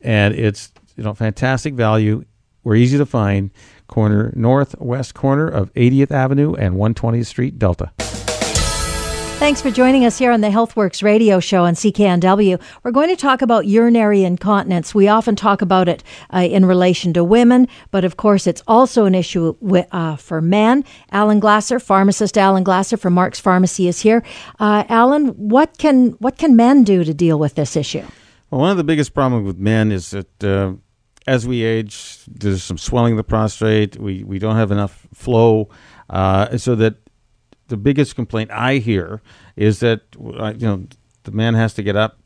and 0.00 0.32
it's 0.32 0.70
you 0.94 1.02
know 1.02 1.12
fantastic 1.12 1.74
value. 1.74 2.24
We're 2.62 2.76
easy 2.76 2.98
to 2.98 3.06
find. 3.06 3.50
Corner 3.88 4.32
northwest 4.36 5.14
corner 5.14 5.48
of 5.48 5.74
80th 5.74 6.12
Avenue 6.12 6.54
and 6.54 6.76
120th 6.76 7.26
Street, 7.26 7.58
Delta. 7.58 7.90
Thanks 9.38 9.62
for 9.62 9.70
joining 9.70 10.04
us 10.04 10.18
here 10.18 10.32
on 10.32 10.40
the 10.40 10.48
HealthWorks 10.48 11.00
radio 11.00 11.38
show 11.38 11.64
on 11.64 11.74
CKNW. 11.74 12.60
We're 12.82 12.90
going 12.90 13.08
to 13.08 13.16
talk 13.16 13.40
about 13.40 13.66
urinary 13.68 14.24
incontinence. 14.24 14.96
We 14.96 15.06
often 15.06 15.36
talk 15.36 15.62
about 15.62 15.88
it 15.88 16.02
uh, 16.34 16.38
in 16.38 16.66
relation 16.66 17.12
to 17.12 17.22
women, 17.22 17.68
but 17.92 18.04
of 18.04 18.16
course, 18.16 18.48
it's 18.48 18.62
also 18.66 19.04
an 19.04 19.14
issue 19.14 19.54
wi- 19.60 19.86
uh, 19.92 20.16
for 20.16 20.40
men. 20.40 20.84
Alan 21.12 21.38
Glasser, 21.38 21.78
pharmacist 21.78 22.36
Alan 22.36 22.64
Glasser 22.64 22.96
from 22.96 23.12
Mark's 23.14 23.38
Pharmacy, 23.38 23.86
is 23.86 24.00
here. 24.00 24.24
Uh, 24.58 24.82
Alan, 24.88 25.28
what 25.28 25.78
can 25.78 26.10
what 26.18 26.36
can 26.36 26.56
men 26.56 26.82
do 26.82 27.04
to 27.04 27.14
deal 27.14 27.38
with 27.38 27.54
this 27.54 27.76
issue? 27.76 28.04
Well, 28.50 28.60
one 28.60 28.72
of 28.72 28.76
the 28.76 28.84
biggest 28.84 29.14
problems 29.14 29.46
with 29.46 29.56
men 29.56 29.92
is 29.92 30.10
that 30.10 30.44
uh, 30.44 30.72
as 31.28 31.46
we 31.46 31.62
age, 31.62 32.24
there's 32.26 32.64
some 32.64 32.76
swelling 32.76 33.12
of 33.12 33.18
the 33.18 33.24
prostate. 33.24 33.98
We 33.98 34.24
we 34.24 34.40
don't 34.40 34.56
have 34.56 34.72
enough 34.72 35.06
flow, 35.14 35.68
uh, 36.10 36.58
so 36.58 36.74
that 36.74 36.96
the 37.68 37.76
biggest 37.76 38.14
complaint 38.16 38.50
I 38.50 38.76
hear 38.78 39.20
is 39.56 39.80
that 39.80 40.02
uh, 40.18 40.52
you 40.58 40.66
know 40.66 40.86
the 41.24 41.30
man 41.32 41.54
has 41.54 41.74
to 41.74 41.82
get 41.82 41.96
up 41.96 42.18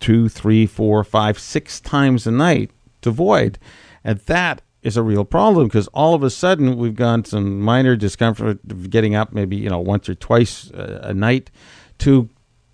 two, 0.00 0.28
three, 0.28 0.66
four, 0.66 1.04
five, 1.04 1.38
six 1.38 1.80
times 1.80 2.26
a 2.26 2.30
night 2.30 2.70
to 3.02 3.10
void, 3.10 3.58
and 4.04 4.18
that 4.20 4.62
is 4.82 4.96
a 4.96 5.02
real 5.02 5.24
problem 5.24 5.66
because 5.68 5.86
all 5.88 6.14
of 6.14 6.22
a 6.22 6.30
sudden 6.30 6.76
we've 6.78 6.96
got 6.96 7.26
some 7.26 7.60
minor 7.60 7.96
discomfort 7.96 8.58
of 8.70 8.88
getting 8.90 9.14
up 9.14 9.32
maybe 9.32 9.54
you 9.56 9.68
know 9.68 9.78
once 9.78 10.08
or 10.08 10.14
twice 10.14 10.70
a, 10.70 11.00
a 11.10 11.14
night 11.14 11.50
to 11.98 12.30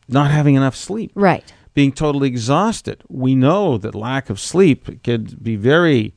not 0.08 0.30
having 0.30 0.54
enough 0.54 0.76
sleep 0.76 1.10
Right. 1.16 1.52
being 1.74 1.90
totally 1.90 2.28
exhausted. 2.28 3.02
We 3.08 3.34
know 3.34 3.76
that 3.78 3.94
lack 3.96 4.30
of 4.30 4.38
sleep 4.38 5.02
could 5.02 5.42
be 5.42 5.56
very 5.56 6.14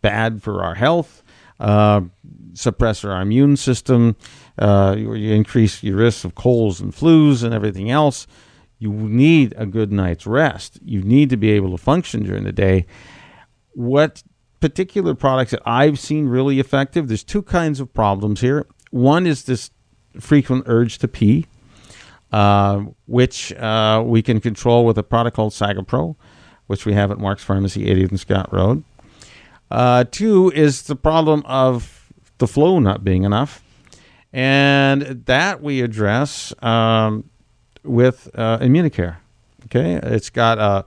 bad 0.00 0.42
for 0.44 0.62
our 0.62 0.76
health, 0.76 1.24
uh, 1.58 2.02
suppress 2.54 3.04
our 3.04 3.20
immune 3.20 3.56
system, 3.56 4.14
uh, 4.58 4.94
you, 4.98 5.14
you 5.14 5.32
increase 5.32 5.82
your 5.82 5.96
risk 5.96 6.24
of 6.24 6.34
colds 6.34 6.80
and 6.80 6.92
flus 6.92 7.42
and 7.42 7.54
everything 7.54 7.90
else. 7.90 8.26
You 8.78 8.92
need 8.92 9.54
a 9.56 9.66
good 9.66 9.92
night's 9.92 10.26
rest. 10.26 10.78
You 10.84 11.02
need 11.02 11.30
to 11.30 11.36
be 11.36 11.50
able 11.52 11.70
to 11.70 11.78
function 11.78 12.24
during 12.24 12.44
the 12.44 12.52
day. 12.52 12.86
What 13.74 14.22
particular 14.60 15.14
products 15.14 15.52
that 15.52 15.62
I've 15.64 15.98
seen 15.98 16.26
really 16.26 16.60
effective? 16.60 17.08
There's 17.08 17.24
two 17.24 17.42
kinds 17.42 17.80
of 17.80 17.92
problems 17.94 18.40
here. 18.40 18.66
One 18.90 19.26
is 19.26 19.44
this 19.44 19.70
frequent 20.20 20.64
urge 20.66 20.98
to 20.98 21.08
pee 21.08 21.46
uh, 22.32 22.84
which 23.06 23.52
uh, 23.52 24.02
we 24.04 24.22
can 24.22 24.40
control 24.40 24.86
with 24.86 24.96
a 24.98 25.02
product 25.02 25.36
called 25.36 25.52
Sagapro, 25.52 26.16
which 26.66 26.86
we 26.86 26.94
have 26.94 27.10
at 27.10 27.18
Mark's 27.18 27.44
Pharmacy, 27.44 27.86
80th 27.86 28.08
and 28.08 28.20
Scott 28.20 28.52
Road. 28.52 28.84
Uh, 29.70 30.04
two 30.10 30.50
is 30.54 30.82
the 30.82 30.96
problem 30.96 31.42
of 31.46 32.10
the 32.38 32.46
flow 32.46 32.78
not 32.78 33.04
being 33.04 33.24
enough, 33.24 33.62
and 34.32 35.02
that 35.26 35.62
we 35.62 35.82
address 35.82 36.54
um, 36.62 37.28
with 37.82 38.30
uh, 38.34 38.58
Immunicare. 38.58 39.16
Okay, 39.66 39.94
it's 39.94 40.30
got 40.30 40.58
a, 40.58 40.84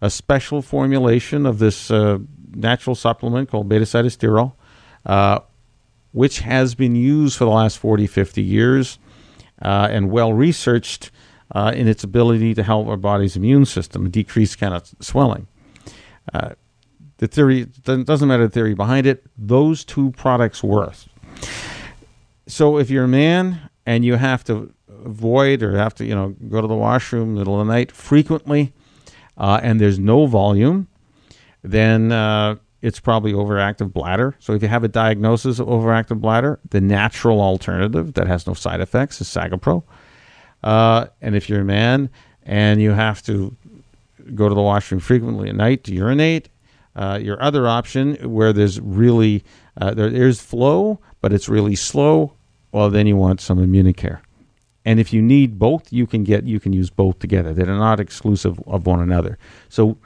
a 0.00 0.10
special 0.10 0.62
formulation 0.62 1.46
of 1.46 1.58
this 1.58 1.90
uh, 1.90 2.18
natural 2.54 2.94
supplement 2.94 3.50
called 3.50 3.68
beta-sitosterol, 3.68 4.52
uh, 5.06 5.40
which 6.12 6.40
has 6.40 6.74
been 6.74 6.96
used 6.96 7.36
for 7.36 7.44
the 7.44 7.50
last 7.50 7.78
40, 7.78 8.06
50 8.06 8.42
years 8.42 8.98
uh, 9.62 9.88
and 9.90 10.10
well 10.10 10.32
researched 10.32 11.10
uh, 11.52 11.72
in 11.74 11.88
its 11.88 12.04
ability 12.04 12.54
to 12.54 12.62
help 12.62 12.86
our 12.88 12.96
body's 12.96 13.36
immune 13.36 13.64
system 13.64 14.10
decrease 14.10 14.54
kind 14.54 14.74
of 14.74 14.90
swelling. 15.00 15.46
Uh, 16.32 16.50
the 17.18 17.26
theory 17.26 17.64
doesn't 17.64 18.28
matter 18.28 18.44
the 18.44 18.52
theory 18.52 18.74
behind 18.74 19.06
it; 19.06 19.24
those 19.36 19.84
two 19.84 20.10
products 20.12 20.62
work. 20.62 20.94
So 22.48 22.78
if 22.78 22.90
you're 22.90 23.04
a 23.04 23.08
man 23.08 23.70
and 23.86 24.04
you 24.04 24.14
have 24.16 24.42
to 24.44 24.72
avoid 25.04 25.62
or 25.62 25.76
have 25.76 25.94
to 25.96 26.04
you 26.04 26.14
know 26.14 26.34
go 26.48 26.60
to 26.60 26.66
the 26.66 26.74
washroom 26.74 27.28
in 27.28 27.34
the 27.34 27.40
middle 27.40 27.60
of 27.60 27.66
the 27.66 27.72
night 27.72 27.92
frequently, 27.92 28.72
uh, 29.36 29.60
and 29.62 29.80
there's 29.80 29.98
no 29.98 30.26
volume, 30.26 30.88
then 31.62 32.10
uh, 32.10 32.56
it's 32.80 33.00
probably 33.00 33.32
overactive 33.32 33.92
bladder. 33.92 34.34
So 34.38 34.54
if 34.54 34.62
you 34.62 34.68
have 34.68 34.82
a 34.82 34.88
diagnosis 34.88 35.58
of 35.58 35.66
overactive 35.66 36.20
bladder, 36.20 36.58
the 36.70 36.80
natural 36.80 37.40
alternative 37.40 38.14
that 38.14 38.26
has 38.26 38.46
no 38.46 38.54
side 38.54 38.80
effects 38.80 39.20
is 39.20 39.28
Sagapro. 39.28 39.82
Uh, 40.62 41.06
and 41.20 41.36
if 41.36 41.48
you're 41.48 41.60
a 41.60 41.64
man 41.64 42.10
and 42.44 42.80
you 42.80 42.92
have 42.92 43.22
to 43.22 43.54
go 44.34 44.48
to 44.48 44.54
the 44.54 44.62
washroom 44.62 45.00
frequently 45.00 45.48
at 45.48 45.54
night 45.54 45.84
to 45.84 45.92
urinate, 45.92 46.48
uh, 46.96 47.18
your 47.20 47.40
other 47.42 47.68
option 47.68 48.16
where 48.28 48.52
there's 48.52 48.80
really 48.80 49.44
uh, 49.80 49.94
there, 49.94 50.10
there's 50.10 50.40
flow, 50.40 50.98
but 51.20 51.32
it's 51.32 51.48
really 51.48 51.76
slow. 51.76 52.32
Well, 52.72 52.90
then 52.90 53.06
you 53.06 53.16
want 53.16 53.40
some 53.40 53.58
Immunicare. 53.58 54.20
And 54.84 54.98
if 54.98 55.12
you 55.12 55.20
need 55.20 55.58
both, 55.58 55.92
you 55.92 56.06
can 56.06 56.24
get 56.24 56.44
you 56.44 56.60
can 56.60 56.72
use 56.72 56.90
both 56.90 57.18
together. 57.18 57.52
They're 57.52 57.66
not 57.66 58.00
exclusive 58.00 58.58
of 58.66 58.86
one 58.86 59.00
another. 59.00 59.38
So 59.68 59.98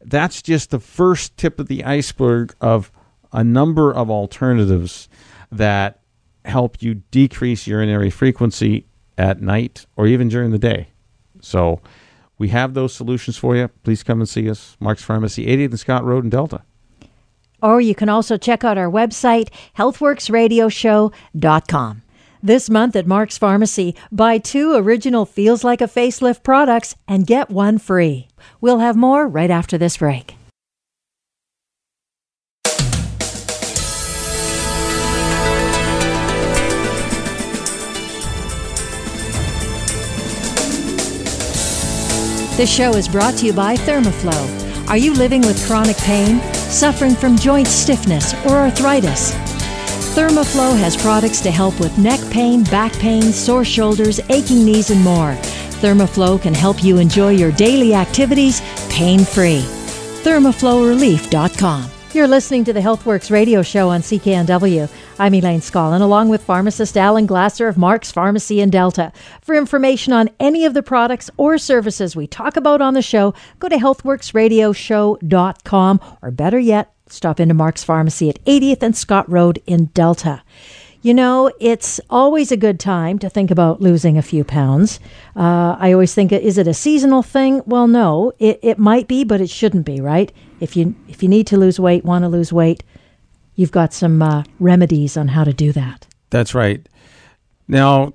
that's 0.00 0.40
just 0.40 0.70
the 0.70 0.78
first 0.78 1.36
tip 1.36 1.58
of 1.58 1.68
the 1.68 1.84
iceberg 1.84 2.54
of 2.60 2.90
a 3.32 3.44
number 3.44 3.92
of 3.92 4.10
alternatives 4.10 5.08
that 5.50 6.00
help 6.44 6.80
you 6.80 6.94
decrease 7.10 7.66
urinary 7.66 8.10
frequency 8.10 8.86
at 9.18 9.42
night 9.42 9.86
or 9.96 10.06
even 10.06 10.28
during 10.28 10.50
the 10.50 10.58
day. 10.58 10.88
So 11.40 11.80
we 12.38 12.48
have 12.48 12.74
those 12.74 12.94
solutions 12.94 13.36
for 13.36 13.56
you. 13.56 13.68
Please 13.82 14.02
come 14.02 14.20
and 14.20 14.28
see 14.28 14.48
us. 14.48 14.76
Mark's 14.80 15.02
Pharmacy, 15.02 15.46
80th 15.46 15.70
and 15.70 15.80
Scott 15.80 16.04
Road 16.04 16.24
in 16.24 16.30
Delta. 16.30 16.62
Or 17.62 17.80
you 17.80 17.94
can 17.94 18.08
also 18.08 18.36
check 18.36 18.64
out 18.64 18.78
our 18.78 18.90
website, 18.90 19.50
healthworksradioshow.com. 19.76 22.02
This 22.42 22.68
month 22.70 22.94
at 22.94 23.06
Mark's 23.06 23.38
Pharmacy, 23.38 23.96
buy 24.12 24.38
two 24.38 24.74
original 24.74 25.26
Feels 25.26 25.64
Like 25.64 25.80
a 25.80 25.88
Facelift 25.88 26.42
products 26.42 26.94
and 27.08 27.26
get 27.26 27.50
one 27.50 27.78
free. 27.78 28.28
We'll 28.60 28.78
have 28.78 28.94
more 28.94 29.26
right 29.26 29.50
after 29.50 29.78
this 29.78 29.96
break. 29.96 30.36
This 42.56 42.74
show 42.74 42.94
is 42.94 43.06
brought 43.06 43.36
to 43.38 43.46
you 43.46 43.52
by 43.52 43.76
Thermoflow. 43.76 44.88
Are 44.88 44.96
you 44.96 45.12
living 45.12 45.42
with 45.42 45.62
chronic 45.66 45.98
pain, 45.98 46.40
suffering 46.70 47.14
from 47.14 47.36
joint 47.36 47.66
stiffness 47.66 48.34
or 48.46 48.56
arthritis? 48.56 49.32
Thermoflow 50.14 50.78
has 50.78 50.96
products 50.96 51.40
to 51.42 51.50
help 51.50 51.78
with 51.78 51.98
neck 51.98 52.20
pain, 52.30 52.64
back 52.64 52.92
pain, 52.94 53.22
sore 53.22 53.64
shoulders, 53.64 54.18
aching 54.30 54.64
knees, 54.64 54.90
and 54.90 55.02
more. 55.02 55.36
Thermoflow 55.82 56.40
can 56.40 56.54
help 56.54 56.82
you 56.82 56.98
enjoy 56.98 57.30
your 57.30 57.52
daily 57.52 57.94
activities 57.94 58.62
pain 58.88 59.24
free. 59.24 59.60
ThermoflowRelief.com. 60.24 61.90
You're 62.14 62.26
listening 62.26 62.64
to 62.64 62.72
the 62.72 62.80
HealthWorks 62.80 63.30
radio 63.30 63.60
show 63.60 63.90
on 63.90 64.00
CKNW. 64.00 64.88
I'm 65.18 65.32
Elaine 65.32 65.60
Scollin, 65.60 66.02
along 66.02 66.28
with 66.28 66.44
pharmacist 66.44 66.94
Alan 66.94 67.24
Glasser 67.24 67.68
of 67.68 67.78
Mark's 67.78 68.12
Pharmacy 68.12 68.60
in 68.60 68.68
Delta. 68.68 69.14
For 69.40 69.54
information 69.54 70.12
on 70.12 70.28
any 70.38 70.66
of 70.66 70.74
the 70.74 70.82
products 70.82 71.30
or 71.38 71.56
services 71.56 72.14
we 72.14 72.26
talk 72.26 72.58
about 72.58 72.82
on 72.82 72.92
the 72.92 73.00
show, 73.00 73.32
go 73.58 73.70
to 73.70 73.76
healthworksradioshow.com 73.76 76.00
or 76.20 76.30
better 76.30 76.58
yet, 76.58 76.92
stop 77.08 77.40
into 77.40 77.54
Mark's 77.54 77.82
Pharmacy 77.82 78.28
at 78.28 78.44
80th 78.44 78.82
and 78.82 78.94
Scott 78.94 79.26
Road 79.30 79.62
in 79.66 79.86
Delta. 79.86 80.42
You 81.00 81.14
know, 81.14 81.50
it's 81.60 81.98
always 82.10 82.52
a 82.52 82.56
good 82.58 82.78
time 82.78 83.18
to 83.20 83.30
think 83.30 83.50
about 83.50 83.80
losing 83.80 84.18
a 84.18 84.22
few 84.22 84.44
pounds. 84.44 85.00
Uh, 85.34 85.76
I 85.78 85.92
always 85.92 86.12
think, 86.12 86.30
is 86.30 86.58
it 86.58 86.68
a 86.68 86.74
seasonal 86.74 87.22
thing? 87.22 87.62
Well, 87.64 87.88
no, 87.88 88.34
it, 88.38 88.60
it 88.62 88.78
might 88.78 89.08
be, 89.08 89.24
but 89.24 89.40
it 89.40 89.48
shouldn't 89.48 89.86
be, 89.86 89.98
right? 89.98 90.30
If 90.60 90.76
you 90.76 90.94
if 91.08 91.22
you 91.22 91.30
need 91.30 91.46
to 91.46 91.56
lose 91.56 91.80
weight, 91.80 92.04
want 92.04 92.24
to 92.24 92.28
lose 92.28 92.52
weight, 92.52 92.84
you've 93.56 93.72
got 93.72 93.92
some 93.92 94.22
uh, 94.22 94.44
remedies 94.60 95.16
on 95.16 95.28
how 95.28 95.44
to 95.44 95.52
do 95.52 95.72
that. 95.72 96.06
That's 96.30 96.54
right. 96.54 96.88
Now, 97.66 98.14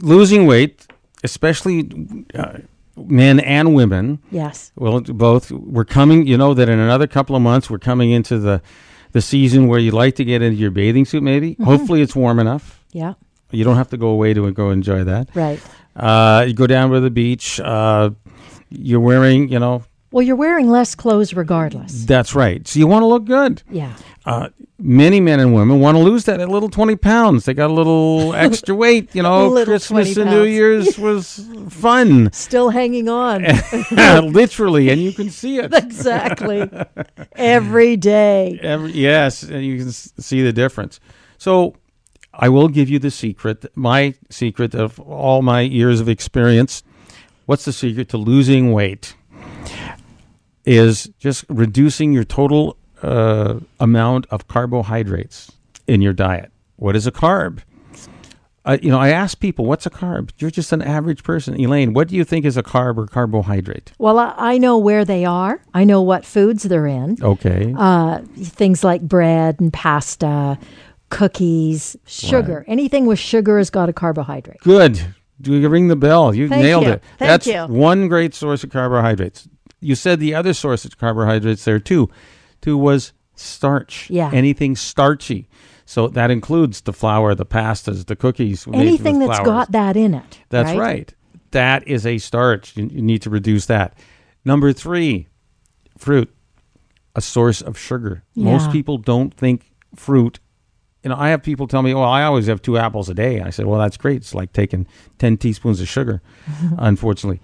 losing 0.00 0.46
weight, 0.46 0.86
especially 1.22 1.88
uh, 2.34 2.58
men 2.96 3.40
and 3.40 3.74
women. 3.74 4.20
Yes. 4.30 4.72
Well, 4.76 5.00
both. 5.00 5.50
We're 5.52 5.84
coming. 5.84 6.26
You 6.26 6.36
know 6.36 6.54
that 6.54 6.68
in 6.68 6.78
another 6.78 7.06
couple 7.06 7.36
of 7.36 7.42
months, 7.42 7.70
we're 7.70 7.78
coming 7.78 8.10
into 8.10 8.38
the 8.38 8.60
the 9.12 9.20
season 9.22 9.68
where 9.68 9.78
you 9.78 9.92
like 9.92 10.16
to 10.16 10.24
get 10.24 10.42
into 10.42 10.58
your 10.58 10.70
bathing 10.70 11.04
suit. 11.04 11.22
Maybe. 11.22 11.52
Mm-hmm. 11.52 11.64
Hopefully, 11.64 12.02
it's 12.02 12.16
warm 12.16 12.40
enough. 12.40 12.84
Yeah. 12.92 13.14
You 13.50 13.64
don't 13.64 13.76
have 13.76 13.88
to 13.90 13.96
go 13.96 14.08
away 14.08 14.34
to 14.34 14.50
go 14.52 14.70
enjoy 14.70 15.04
that. 15.04 15.28
Right. 15.34 15.60
Uh, 15.96 16.44
you 16.46 16.54
go 16.54 16.66
down 16.66 16.90
to 16.90 17.00
the 17.00 17.10
beach. 17.10 17.58
Uh, 17.60 18.10
you're 18.68 19.00
wearing, 19.00 19.48
you 19.48 19.58
know. 19.58 19.84
Well, 20.10 20.22
you're 20.22 20.36
wearing 20.36 20.68
less 20.70 20.94
clothes 20.94 21.34
regardless. 21.34 22.04
That's 22.04 22.34
right. 22.34 22.66
So 22.66 22.78
you 22.78 22.86
want 22.86 23.02
to 23.02 23.06
look 23.06 23.26
good. 23.26 23.62
Yeah. 23.70 23.94
Uh, 24.24 24.48
many 24.78 25.20
men 25.20 25.40
and 25.40 25.54
women 25.54 25.80
want 25.80 25.96
to 25.96 26.02
lose 26.02 26.24
that 26.24 26.38
little 26.48 26.68
20 26.68 26.96
pounds. 26.96 27.44
They 27.44 27.54
got 27.54 27.70
a 27.70 27.72
little 27.72 28.34
extra 28.36 28.74
weight. 28.74 29.14
You 29.14 29.22
know, 29.22 29.64
Christmas 29.64 30.16
and 30.16 30.30
New 30.30 30.44
Year's 30.44 30.98
was 31.08 31.46
fun. 31.68 32.32
Still 32.32 32.70
hanging 32.70 33.08
on. 33.08 33.42
Literally, 34.32 34.88
and 34.90 35.00
you 35.00 35.12
can 35.12 35.30
see 35.30 35.58
it. 35.58 35.72
exactly. 35.74 36.68
Every 37.36 37.96
day. 37.96 38.58
Every, 38.62 38.92
yes, 38.92 39.42
and 39.42 39.64
you 39.64 39.78
can 39.78 39.92
see 39.92 40.42
the 40.42 40.52
difference. 40.52 41.00
So 41.36 41.76
I 42.32 42.48
will 42.48 42.68
give 42.68 42.88
you 42.88 42.98
the 42.98 43.10
secret, 43.10 43.64
my 43.74 44.14
secret 44.30 44.74
of 44.74 44.98
all 45.00 45.42
my 45.42 45.60
years 45.60 46.00
of 46.00 46.08
experience. 46.08 46.82
What's 47.46 47.64
the 47.64 47.72
secret 47.72 48.08
to 48.10 48.18
losing 48.18 48.72
weight? 48.72 49.14
Is 50.68 51.10
just 51.18 51.46
reducing 51.48 52.12
your 52.12 52.24
total 52.24 52.76
uh, 53.00 53.60
amount 53.80 54.26
of 54.30 54.48
carbohydrates 54.48 55.52
in 55.86 56.02
your 56.02 56.12
diet. 56.12 56.52
What 56.76 56.94
is 56.94 57.06
a 57.06 57.12
carb? 57.12 57.60
Uh, 58.66 58.76
you 58.82 58.90
know, 58.90 58.98
I 58.98 59.08
ask 59.08 59.40
people, 59.40 59.64
what's 59.64 59.86
a 59.86 59.90
carb? 59.90 60.30
You're 60.36 60.50
just 60.50 60.72
an 60.72 60.82
average 60.82 61.22
person. 61.22 61.58
Elaine, 61.58 61.94
what 61.94 62.08
do 62.08 62.16
you 62.16 62.22
think 62.24 62.44
is 62.44 62.58
a 62.58 62.62
carb 62.62 62.98
or 62.98 63.06
carbohydrate? 63.06 63.92
Well, 63.96 64.18
I, 64.18 64.34
I 64.36 64.58
know 64.58 64.76
where 64.76 65.06
they 65.06 65.24
are. 65.24 65.62
I 65.72 65.84
know 65.84 66.02
what 66.02 66.26
foods 66.26 66.64
they're 66.64 66.86
in. 66.86 67.16
Okay. 67.22 67.74
Uh, 67.74 68.20
things 68.36 68.84
like 68.84 69.00
bread 69.00 69.60
and 69.60 69.72
pasta, 69.72 70.58
cookies, 71.08 71.96
sugar. 72.04 72.58
Right. 72.58 72.68
Anything 72.68 73.06
with 73.06 73.18
sugar 73.18 73.56
has 73.56 73.70
got 73.70 73.88
a 73.88 73.94
carbohydrate. 73.94 74.60
Good. 74.60 75.00
Do 75.40 75.54
you 75.54 75.68
ring 75.70 75.88
the 75.88 75.96
bell? 75.96 76.34
You 76.34 76.48
Thank 76.48 76.62
nailed 76.62 76.84
you. 76.84 76.90
it. 76.90 77.02
Thank 77.18 77.28
That's 77.30 77.46
you. 77.46 77.64
one 77.74 78.08
great 78.08 78.34
source 78.34 78.64
of 78.64 78.70
carbohydrates. 78.70 79.48
You 79.80 79.94
said 79.94 80.20
the 80.20 80.34
other 80.34 80.54
source 80.54 80.84
of 80.84 80.98
carbohydrates 80.98 81.64
there 81.64 81.78
too. 81.78 82.10
too 82.60 82.76
was 82.76 83.12
starch. 83.34 84.10
Yeah. 84.10 84.30
Anything 84.32 84.76
starchy. 84.76 85.48
So 85.84 86.08
that 86.08 86.30
includes 86.30 86.82
the 86.82 86.92
flour, 86.92 87.34
the 87.34 87.46
pastas, 87.46 88.04
the 88.06 88.16
cookies. 88.16 88.66
Anything 88.72 89.20
that's 89.20 89.40
got 89.40 89.72
that 89.72 89.96
in 89.96 90.14
it. 90.14 90.40
That's 90.50 90.70
right. 90.70 90.78
right. 90.78 91.14
That 91.52 91.88
is 91.88 92.04
a 92.04 92.18
starch. 92.18 92.76
You, 92.76 92.88
you 92.92 93.00
need 93.00 93.22
to 93.22 93.30
reduce 93.30 93.66
that. 93.66 93.96
Number 94.44 94.72
three, 94.72 95.28
fruit, 95.96 96.34
a 97.14 97.20
source 97.20 97.62
of 97.62 97.78
sugar. 97.78 98.22
Yeah. 98.34 98.44
Most 98.52 98.70
people 98.70 98.98
don't 98.98 99.32
think 99.32 99.72
fruit. 99.94 100.40
You 101.02 101.10
know, 101.10 101.16
I 101.16 101.30
have 101.30 101.42
people 101.42 101.66
tell 101.66 101.82
me, 101.82 101.94
"Well, 101.94 102.04
I 102.04 102.24
always 102.24 102.48
have 102.48 102.60
two 102.60 102.76
apples 102.76 103.08
a 103.08 103.14
day." 103.14 103.40
I 103.40 103.50
said, 103.50 103.66
"Well, 103.66 103.78
that's 103.78 103.96
great. 103.96 104.16
It's 104.16 104.34
like 104.34 104.52
taking 104.52 104.86
ten 105.18 105.36
teaspoons 105.36 105.80
of 105.80 105.88
sugar." 105.88 106.20
Unfortunately, 106.78 107.40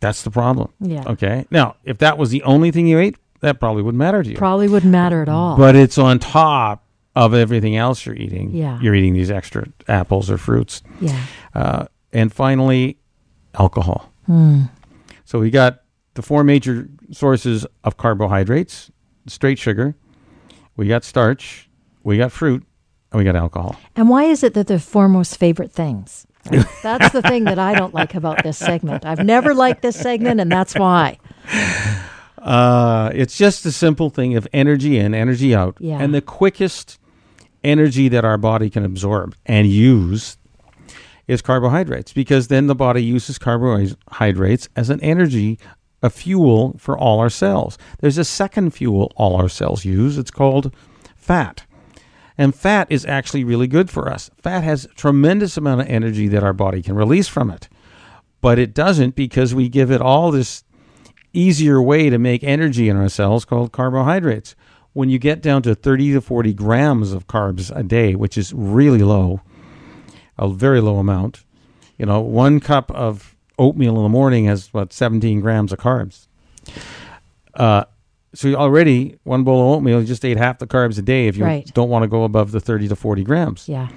that's 0.00 0.22
the 0.22 0.30
problem. 0.30 0.72
Yeah. 0.80 1.04
Okay. 1.06 1.46
Now, 1.50 1.76
if 1.84 1.98
that 1.98 2.18
was 2.18 2.30
the 2.30 2.42
only 2.42 2.70
thing 2.70 2.86
you 2.86 2.98
ate, 2.98 3.16
that 3.40 3.60
probably 3.60 3.82
wouldn't 3.82 3.98
matter 3.98 4.22
to 4.22 4.30
you. 4.30 4.36
Probably 4.36 4.68
wouldn't 4.68 4.92
matter 4.92 5.22
at 5.22 5.28
all. 5.28 5.56
But 5.56 5.76
it's 5.76 5.98
on 5.98 6.18
top 6.18 6.84
of 7.14 7.34
everything 7.34 7.76
else 7.76 8.04
you're 8.06 8.16
eating. 8.16 8.50
Yeah. 8.52 8.80
You're 8.80 8.94
eating 8.94 9.14
these 9.14 9.30
extra 9.30 9.66
apples 9.86 10.30
or 10.30 10.38
fruits. 10.38 10.82
yeah. 11.00 11.20
Uh, 11.54 11.86
and 12.12 12.32
finally, 12.32 12.98
alcohol. 13.58 14.12
Hmm. 14.26 14.62
So 15.24 15.38
we 15.38 15.50
got 15.50 15.82
the 16.14 16.22
four 16.22 16.42
major 16.42 16.88
sources 17.12 17.66
of 17.84 17.96
carbohydrates 17.96 18.90
straight 19.26 19.58
sugar, 19.58 19.94
we 20.76 20.88
got 20.88 21.04
starch, 21.04 21.68
we 22.02 22.16
got 22.16 22.32
fruit, 22.32 22.64
and 23.12 23.18
we 23.18 23.24
got 23.24 23.36
alcohol. 23.36 23.76
And 23.96 24.08
why 24.08 24.24
is 24.24 24.42
it 24.42 24.54
that 24.54 24.66
they're 24.66 24.78
four 24.78 25.08
most 25.08 25.36
favorite 25.36 25.72
things? 25.72 26.26
That's 26.82 27.12
the 27.12 27.22
thing 27.22 27.44
that 27.44 27.58
I 27.58 27.74
don't 27.74 27.94
like 27.94 28.14
about 28.14 28.42
this 28.42 28.58
segment. 28.58 29.04
I've 29.04 29.24
never 29.24 29.54
liked 29.54 29.82
this 29.82 29.98
segment, 29.98 30.40
and 30.40 30.50
that's 30.50 30.74
why. 30.74 31.18
Uh, 32.38 33.10
it's 33.14 33.36
just 33.36 33.66
a 33.66 33.72
simple 33.72 34.10
thing 34.10 34.36
of 34.36 34.46
energy 34.52 34.98
in, 34.98 35.14
energy 35.14 35.54
out. 35.54 35.76
Yeah. 35.80 36.00
And 36.00 36.14
the 36.14 36.22
quickest 36.22 36.98
energy 37.64 38.08
that 38.08 38.24
our 38.24 38.38
body 38.38 38.70
can 38.70 38.84
absorb 38.84 39.34
and 39.44 39.66
use 39.66 40.38
is 41.26 41.42
carbohydrates 41.42 42.12
because 42.12 42.48
then 42.48 42.66
the 42.66 42.74
body 42.74 43.02
uses 43.02 43.38
carbohydrates 43.38 44.68
as 44.76 44.88
an 44.88 45.00
energy, 45.02 45.58
a 46.02 46.08
fuel 46.08 46.76
for 46.78 46.96
all 46.96 47.20
our 47.20 47.28
cells. 47.28 47.76
There's 47.98 48.18
a 48.18 48.24
second 48.24 48.70
fuel 48.70 49.12
all 49.16 49.36
our 49.36 49.48
cells 49.48 49.84
use. 49.84 50.16
It's 50.16 50.30
called 50.30 50.74
fat. 51.16 51.64
And 52.38 52.54
fat 52.54 52.86
is 52.88 53.04
actually 53.04 53.42
really 53.42 53.66
good 53.66 53.90
for 53.90 54.08
us. 54.08 54.30
Fat 54.40 54.62
has 54.62 54.84
a 54.84 54.88
tremendous 54.88 55.56
amount 55.56 55.80
of 55.80 55.88
energy 55.88 56.28
that 56.28 56.44
our 56.44 56.52
body 56.52 56.80
can 56.80 56.94
release 56.94 57.26
from 57.26 57.50
it. 57.50 57.68
But 58.40 58.60
it 58.60 58.72
doesn't 58.72 59.16
because 59.16 59.54
we 59.54 59.68
give 59.68 59.90
it 59.90 60.00
all 60.00 60.30
this 60.30 60.62
easier 61.32 61.82
way 61.82 62.08
to 62.08 62.18
make 62.18 62.44
energy 62.44 62.88
in 62.88 62.96
our 62.96 63.08
cells 63.08 63.44
called 63.44 63.72
carbohydrates. 63.72 64.54
When 64.92 65.10
you 65.10 65.18
get 65.18 65.42
down 65.42 65.62
to 65.62 65.74
30 65.74 66.12
to 66.14 66.20
40 66.20 66.54
grams 66.54 67.12
of 67.12 67.26
carbs 67.26 67.74
a 67.76 67.82
day, 67.82 68.14
which 68.14 68.38
is 68.38 68.52
really 68.54 69.00
low, 69.00 69.40
a 70.38 70.48
very 70.48 70.80
low 70.80 70.98
amount, 70.98 71.44
you 71.98 72.06
know, 72.06 72.20
one 72.20 72.60
cup 72.60 72.90
of 72.92 73.36
oatmeal 73.58 73.96
in 73.96 74.04
the 74.04 74.08
morning 74.08 74.44
has 74.44 74.72
what 74.72 74.92
17 74.92 75.40
grams 75.40 75.72
of 75.72 75.80
carbs. 75.80 76.28
Uh, 77.54 77.84
so 78.34 78.54
already 78.54 79.18
one 79.24 79.44
bowl 79.44 79.60
of 79.72 79.76
oatmeal, 79.78 80.00
you 80.00 80.06
just 80.06 80.24
ate 80.24 80.36
half 80.36 80.58
the 80.58 80.66
carbs 80.66 80.98
a 80.98 81.02
day 81.02 81.28
if 81.28 81.36
you 81.36 81.44
Right. 81.44 81.66
don't 81.74 81.88
want 81.88 82.02
to 82.02 82.08
go 82.08 82.24
above 82.24 82.50
the 82.52 82.60
30 82.60 82.88
to 82.88 82.96
40 82.96 83.24
grams. 83.24 83.68
Yeah. 83.68 83.88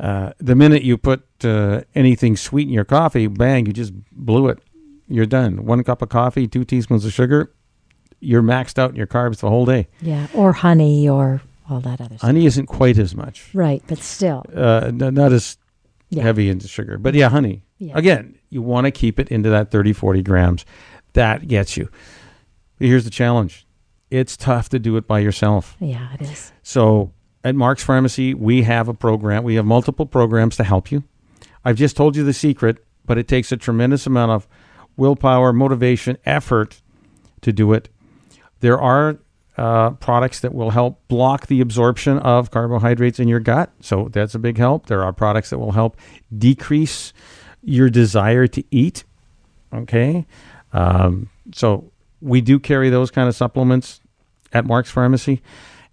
Uh, 0.00 0.32
the 0.38 0.54
minute 0.54 0.82
you 0.82 0.96
put 0.96 1.22
uh, 1.44 1.82
anything 1.94 2.36
sweet 2.36 2.66
in 2.68 2.72
your 2.74 2.84
coffee, 2.84 3.26
bang, 3.26 3.66
you 3.66 3.72
just 3.72 3.92
blew 4.12 4.48
it. 4.48 4.58
You're 5.08 5.26
done. 5.26 5.64
One 5.66 5.82
cup 5.84 6.00
of 6.02 6.08
coffee, 6.08 6.46
two 6.48 6.64
teaspoons 6.64 7.04
of 7.04 7.12
sugar, 7.12 7.52
you're 8.20 8.42
maxed 8.42 8.78
out 8.78 8.90
in 8.90 8.96
your 8.96 9.06
carbs 9.06 9.38
the 9.38 9.48
whole 9.48 9.66
day. 9.66 9.88
Yeah. 10.00 10.26
Or 10.34 10.52
honey 10.52 11.08
or 11.08 11.42
all 11.68 11.80
that 11.80 12.00
other 12.00 12.16
stuff. 12.16 12.20
Honey 12.28 12.46
isn't 12.46 12.66
quite 12.66 12.98
as 12.98 13.14
much, 13.14 13.48
Right. 13.52 13.82
But 13.86 13.98
still. 13.98 14.44
uh, 14.56 14.86
n- 14.86 15.14
not 15.14 15.32
as 15.32 15.58
Yeah. 16.10 16.22
heavy 16.22 16.48
into 16.48 16.68
sugar. 16.68 16.98
But 16.98 17.14
yeah, 17.14 17.28
honey. 17.28 17.64
Yeah. 17.78 17.92
Again, 17.96 18.36
you 18.48 18.62
want 18.62 18.84
to 18.86 18.90
keep 18.92 19.18
it 19.18 19.28
into 19.28 19.50
that 19.50 19.70
30, 19.70 19.92
40 19.92 20.22
grams. 20.22 20.64
That 21.14 21.48
gets 21.48 21.76
you. 21.76 21.88
Here's 22.78 23.04
the 23.04 23.10
challenge 23.10 23.66
it's 24.12 24.36
tough 24.36 24.68
to 24.68 24.78
do 24.78 24.98
it 24.98 25.06
by 25.06 25.20
yourself. 25.20 25.74
Yeah, 25.80 26.12
it 26.12 26.20
is. 26.20 26.52
So 26.62 27.12
at 27.42 27.54
Mark's 27.54 27.82
Pharmacy, 27.82 28.34
we 28.34 28.62
have 28.62 28.86
a 28.86 28.94
program. 28.94 29.42
We 29.42 29.54
have 29.54 29.64
multiple 29.64 30.04
programs 30.04 30.56
to 30.58 30.64
help 30.64 30.92
you. 30.92 31.02
I've 31.64 31.76
just 31.76 31.96
told 31.96 32.14
you 32.14 32.22
the 32.22 32.34
secret, 32.34 32.84
but 33.06 33.16
it 33.16 33.26
takes 33.26 33.50
a 33.52 33.56
tremendous 33.56 34.06
amount 34.06 34.32
of 34.32 34.46
willpower, 34.98 35.54
motivation, 35.54 36.18
effort 36.26 36.82
to 37.40 37.52
do 37.54 37.72
it. 37.72 37.88
There 38.60 38.78
are 38.78 39.18
uh, 39.56 39.90
products 39.92 40.40
that 40.40 40.54
will 40.54 40.70
help 40.70 41.08
block 41.08 41.46
the 41.46 41.62
absorption 41.62 42.18
of 42.18 42.50
carbohydrates 42.50 43.18
in 43.18 43.28
your 43.28 43.40
gut. 43.40 43.72
So 43.80 44.08
that's 44.12 44.34
a 44.34 44.38
big 44.38 44.58
help. 44.58 44.86
There 44.86 45.02
are 45.02 45.12
products 45.14 45.50
that 45.50 45.58
will 45.58 45.72
help 45.72 45.96
decrease 46.36 47.14
your 47.62 47.88
desire 47.88 48.46
to 48.48 48.62
eat. 48.70 49.04
Okay. 49.72 50.26
Um, 50.74 51.30
so 51.54 51.90
we 52.20 52.40
do 52.40 52.58
carry 52.58 52.90
those 52.90 53.10
kind 53.10 53.28
of 53.28 53.34
supplements 53.34 54.01
at 54.52 54.64
Mark's 54.64 54.90
Pharmacy. 54.90 55.42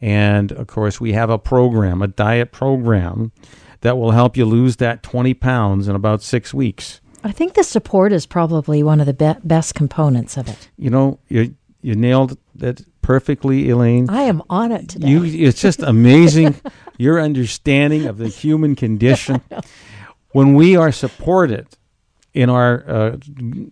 And 0.02 0.52
of 0.52 0.68
course, 0.68 1.02
we 1.02 1.14
have 1.14 1.30
a 1.30 1.38
program, 1.38 2.02
a 2.02 2.08
diet 2.08 2.52
program 2.52 3.32
that 3.82 3.98
will 3.98 4.12
help 4.12 4.38
you 4.38 4.46
lose 4.46 4.78
that 4.78 5.04
20 5.04 5.34
pounds 5.34 5.88
in 5.88 5.96
about 5.96 6.22
six 6.22 6.54
weeks. 6.54 7.02
I 7.24 7.32
think 7.32 7.54
the 7.54 7.64
support 7.64 8.14
is 8.14 8.26
probably 8.26 8.82
one 8.82 9.00
of 9.02 9.06
the 9.06 9.14
be- 9.14 9.40
best 9.44 9.76
components 9.76 10.38
of 10.38 10.48
it. 10.48 10.70
You 10.78 10.90
know, 10.90 11.20
you, 11.28 11.56
you 11.82 11.96
nailed 11.96 12.38
that 12.56 12.82
perfectly, 13.02 13.70
Elaine. 13.70 14.10
I 14.10 14.24
am 14.24 14.42
on 14.50 14.72
it 14.72 14.88
today. 14.88 15.10
You, 15.10 15.24
it's 15.24 15.62
just 15.62 15.82
amazing 15.82 16.56
your 16.98 17.20
understanding 17.20 18.06
of 18.06 18.18
the 18.18 18.28
human 18.28 18.76
condition. 18.76 19.42
When 20.32 20.54
we 20.54 20.76
are 20.76 20.92
supported 20.92 21.66
in 22.36 22.52
our 22.52 22.88
uh, 22.88 23.18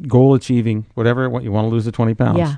goal 0.07 0.33
achieving, 0.33 0.87
whatever 0.95 1.29
what 1.29 1.43
you 1.43 1.51
want 1.51 1.65
to 1.65 1.69
lose 1.69 1.85
the 1.85 1.91
20 1.91 2.15
pounds. 2.15 2.39
Yeah. 2.39 2.55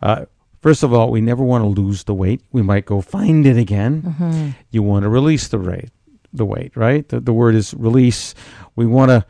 Uh, 0.00 0.26
First 0.64 0.82
of 0.82 0.94
all, 0.94 1.10
we 1.10 1.20
never 1.20 1.44
want 1.44 1.62
to 1.62 1.68
lose 1.68 2.04
the 2.04 2.14
weight. 2.14 2.40
We 2.50 2.62
might 2.62 2.86
go 2.86 3.02
find 3.02 3.46
it 3.46 3.58
again. 3.58 4.00
Mm-hmm. 4.00 4.48
You 4.70 4.82
want 4.82 5.02
to 5.02 5.10
release 5.10 5.48
the 5.48 5.58
rate, 5.58 5.90
the 6.32 6.46
weight, 6.46 6.74
right? 6.74 7.06
The, 7.06 7.20
the 7.20 7.34
word 7.34 7.54
is 7.54 7.74
release. 7.74 8.34
We 8.74 8.86
want 8.86 9.10
to 9.10 9.26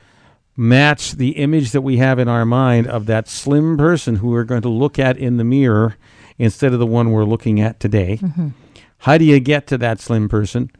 match 0.56 1.14
the 1.14 1.30
image 1.30 1.72
that 1.72 1.80
we 1.80 1.96
have 1.96 2.20
in 2.20 2.28
our 2.28 2.44
mind 2.44 2.86
of 2.86 3.06
that 3.06 3.26
slim 3.26 3.76
person 3.76 4.14
who 4.14 4.28
we're 4.28 4.44
going 4.44 4.62
to 4.62 4.68
look 4.68 4.96
at 5.00 5.16
in 5.16 5.36
the 5.36 5.42
mirror 5.42 5.96
instead 6.38 6.72
of 6.72 6.78
the 6.78 6.86
one 6.86 7.10
we're 7.10 7.24
looking 7.24 7.60
at 7.60 7.80
today. 7.80 8.18
Mm-hmm. 8.18 8.50
How 8.98 9.18
do 9.18 9.24
you 9.24 9.40
get 9.40 9.66
to 9.66 9.78
that 9.78 9.98
slim 9.98 10.28
person? 10.28 10.70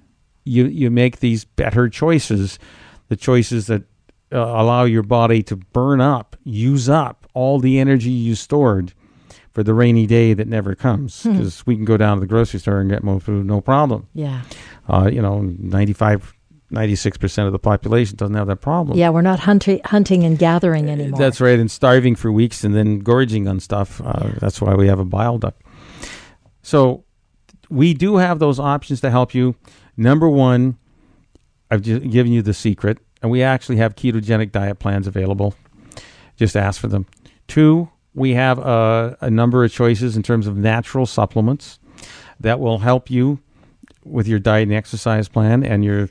You 0.45 0.67
you 0.67 0.89
make 0.89 1.19
these 1.19 1.45
better 1.45 1.89
choices, 1.89 2.61
the 3.09 3.17
choices 3.17 3.67
that 3.67 3.83
uh, 4.31 4.39
allow 4.39 4.85
your 4.85 5.03
body 5.03 5.43
to 5.43 5.57
burn 5.57 6.01
up, 6.01 6.37
use 6.45 6.89
up 6.89 7.27
all 7.35 7.59
the 7.59 7.81
energy 7.81 8.11
you 8.13 8.37
stored 8.37 8.95
for 9.55 9.63
the 9.63 9.73
rainy 9.73 10.07
day 10.07 10.35
that 10.35 10.47
never 10.49 10.75
comes 10.75 11.23
because 11.23 11.65
we 11.67 11.75
can 11.77 11.85
go 11.87 11.97
down 11.97 12.17
to 12.17 12.21
the 12.21 12.27
grocery 12.27 12.61
store 12.61 12.81
and 12.81 12.91
get 12.91 13.03
more 13.03 13.21
food 13.21 13.47
no 13.47 13.61
problem. 13.61 14.07
yeah. 14.13 14.43
Uh, 14.87 15.09
you 15.11 15.23
know, 15.23 15.41
95, 15.41 16.35
96% 16.71 17.47
of 17.47 17.53
the 17.53 17.59
population 17.59 18.17
doesn't 18.17 18.35
have 18.35 18.49
that 18.49 18.61
problem. 18.61 18.99
Yeah, 18.99 19.09
we're 19.09 19.23
not 19.23 19.39
hunting, 19.39 19.81
hunting 19.87 20.25
and 20.25 20.39
gathering 20.39 20.91
anymore. 20.91 21.19
That's 21.19 21.41
right, 21.41 21.59
and 21.59 21.71
starving 21.71 22.17
for 22.17 22.31
weeks 22.31 22.65
and 22.65 22.75
then 22.75 22.99
gorging 22.99 23.49
on 23.49 23.61
stuff. 23.61 24.03
Uh, 24.05 24.33
That's 24.41 24.61
why 24.61 24.75
we 24.75 24.89
have 24.89 24.99
a 24.99 25.05
bile 25.07 25.39
duct. 25.39 25.63
So 26.63 27.05
we 27.71 27.95
do 27.95 28.17
have 28.17 28.41
those 28.41 28.59
options 28.61 29.01
to 29.03 29.11
help 29.11 29.35
you. 29.35 29.55
Number 29.97 30.29
one, 30.29 30.77
I've 31.71 31.81
just 31.83 32.11
given 32.11 32.33
you 32.33 32.43
the 32.43 32.55
secret, 32.55 32.99
and 33.23 33.31
we 33.31 33.43
actually 33.43 33.77
have 33.77 33.95
ketogenic 33.95 34.53
diet 34.53 34.81
plans 34.81 35.07
available. 35.07 35.55
Just 36.37 36.57
ask 36.57 36.81
for 36.81 36.89
them. 36.89 37.07
Two, 37.49 37.89
we 38.15 38.35
have 38.35 38.59
a, 38.59 39.17
a 39.21 39.31
number 39.31 39.65
of 39.65 39.73
choices 39.73 40.17
in 40.17 40.23
terms 40.23 40.47
of 40.47 40.57
natural 40.57 41.07
supplements 41.07 41.79
that 42.41 42.61
will 42.61 42.79
help 42.79 43.11
you 43.11 43.41
with 44.05 44.29
your 44.29 44.39
diet 44.39 44.65
and 44.65 44.73
exercise 44.73 45.29
plan 45.29 45.65
and 45.65 45.85
your 45.85 46.09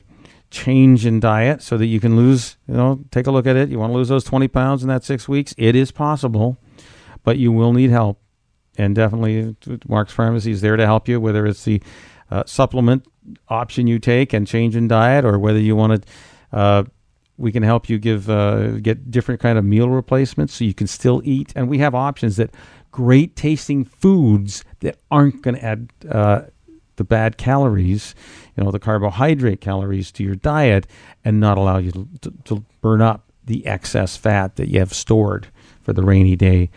change 0.50 1.04
in 1.04 1.20
diet 1.20 1.62
so 1.62 1.76
that 1.76 1.86
you 1.86 2.00
can 2.00 2.16
lose, 2.16 2.56
you 2.68 2.74
know, 2.74 3.00
take 3.10 3.26
a 3.26 3.30
look 3.30 3.46
at 3.46 3.56
it. 3.56 3.68
You 3.68 3.78
want 3.78 3.92
to 3.92 3.96
lose 3.96 4.08
those 4.08 4.24
20 4.24 4.48
pounds 4.48 4.82
in 4.82 4.88
that 4.88 5.04
six 5.04 5.28
weeks? 5.28 5.54
It 5.58 5.74
is 5.74 5.90
possible, 5.90 6.58
but 7.24 7.38
you 7.38 7.50
will 7.50 7.72
need 7.72 7.90
help. 7.90 8.20
And 8.76 8.94
definitely, 8.94 9.56
Mark's 9.88 10.12
Pharmacy 10.12 10.50
is 10.50 10.60
there 10.60 10.76
to 10.76 10.84
help 10.84 11.08
you, 11.08 11.20
whether 11.20 11.46
it's 11.46 11.64
the 11.64 11.80
uh, 12.30 12.44
supplement 12.44 13.06
option 13.48 13.86
you 13.86 13.98
take 13.98 14.32
and 14.32 14.46
change 14.46 14.74
in 14.74 14.88
diet, 14.88 15.24
or 15.24 15.38
whether 15.38 15.60
you 15.60 15.76
want 15.76 16.02
to, 16.02 16.56
uh, 16.56 16.84
we 17.36 17.50
can 17.52 17.62
help 17.62 17.88
you 17.88 17.98
give 17.98 18.30
uh, 18.30 18.72
get 18.78 19.10
different 19.10 19.40
kind 19.40 19.58
of 19.58 19.64
meal 19.64 19.88
replacements 19.88 20.54
so 20.54 20.64
you 20.64 20.74
can 20.74 20.86
still 20.86 21.20
eat. 21.24 21.52
And 21.56 21.68
we 21.68 21.78
have 21.78 21.94
options 21.94 22.36
that 22.36 22.50
great 22.90 23.34
tasting 23.34 23.84
foods 23.84 24.64
that 24.80 24.98
aren't 25.10 25.42
going 25.42 25.56
to 25.56 25.64
add 25.64 25.92
uh, 26.08 26.42
the 26.96 27.04
bad 27.04 27.36
calories, 27.36 28.14
you 28.56 28.62
know, 28.62 28.70
the 28.70 28.78
carbohydrate 28.78 29.60
calories 29.60 30.12
to 30.12 30.22
your 30.22 30.36
diet, 30.36 30.86
and 31.24 31.40
not 31.40 31.58
allow 31.58 31.78
you 31.78 31.90
to, 31.90 32.08
to, 32.20 32.32
to 32.44 32.64
burn 32.80 33.02
up 33.02 33.32
the 33.44 33.66
excess 33.66 34.16
fat 34.16 34.56
that 34.56 34.68
you 34.68 34.78
have 34.78 34.92
stored 34.92 35.48
for 35.82 35.92
the 35.92 36.02
rainy 36.02 36.36
day. 36.36 36.70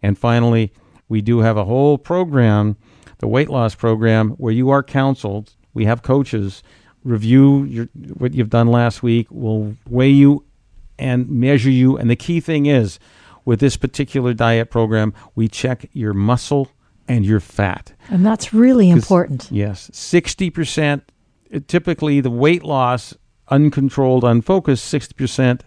And 0.00 0.16
finally, 0.16 0.72
we 1.08 1.20
do 1.20 1.40
have 1.40 1.56
a 1.56 1.64
whole 1.64 1.98
program, 1.98 2.76
the 3.18 3.26
weight 3.26 3.50
loss 3.50 3.74
program, 3.74 4.30
where 4.30 4.52
you 4.52 4.70
are 4.70 4.82
counseled. 4.82 5.54
We 5.74 5.86
have 5.86 6.02
coaches 6.02 6.62
review 7.04 7.64
your, 7.64 7.88
what 8.14 8.34
you've 8.34 8.50
done 8.50 8.68
last 8.68 9.02
week. 9.02 9.28
We'll 9.30 9.76
weigh 9.88 10.10
you 10.10 10.44
and 10.98 11.28
measure 11.28 11.70
you. 11.70 11.96
And 11.96 12.10
the 12.10 12.16
key 12.16 12.40
thing 12.40 12.66
is, 12.66 12.98
with 13.44 13.60
this 13.60 13.76
particular 13.76 14.32
diet 14.32 14.70
program, 14.70 15.12
we 15.34 15.48
check 15.48 15.88
your 15.92 16.14
muscle 16.14 16.70
and 17.06 17.26
your 17.26 17.40
fat. 17.40 17.92
and 18.08 18.24
that's 18.24 18.54
really 18.54 18.88
important. 18.88 19.48
Yes, 19.50 19.90
sixty 19.92 20.48
percent. 20.48 21.12
Typically, 21.68 22.20
the 22.20 22.30
weight 22.30 22.64
loss, 22.64 23.14
uncontrolled, 23.48 24.24
unfocused, 24.24 24.84
sixty 24.86 25.14
percent 25.14 25.62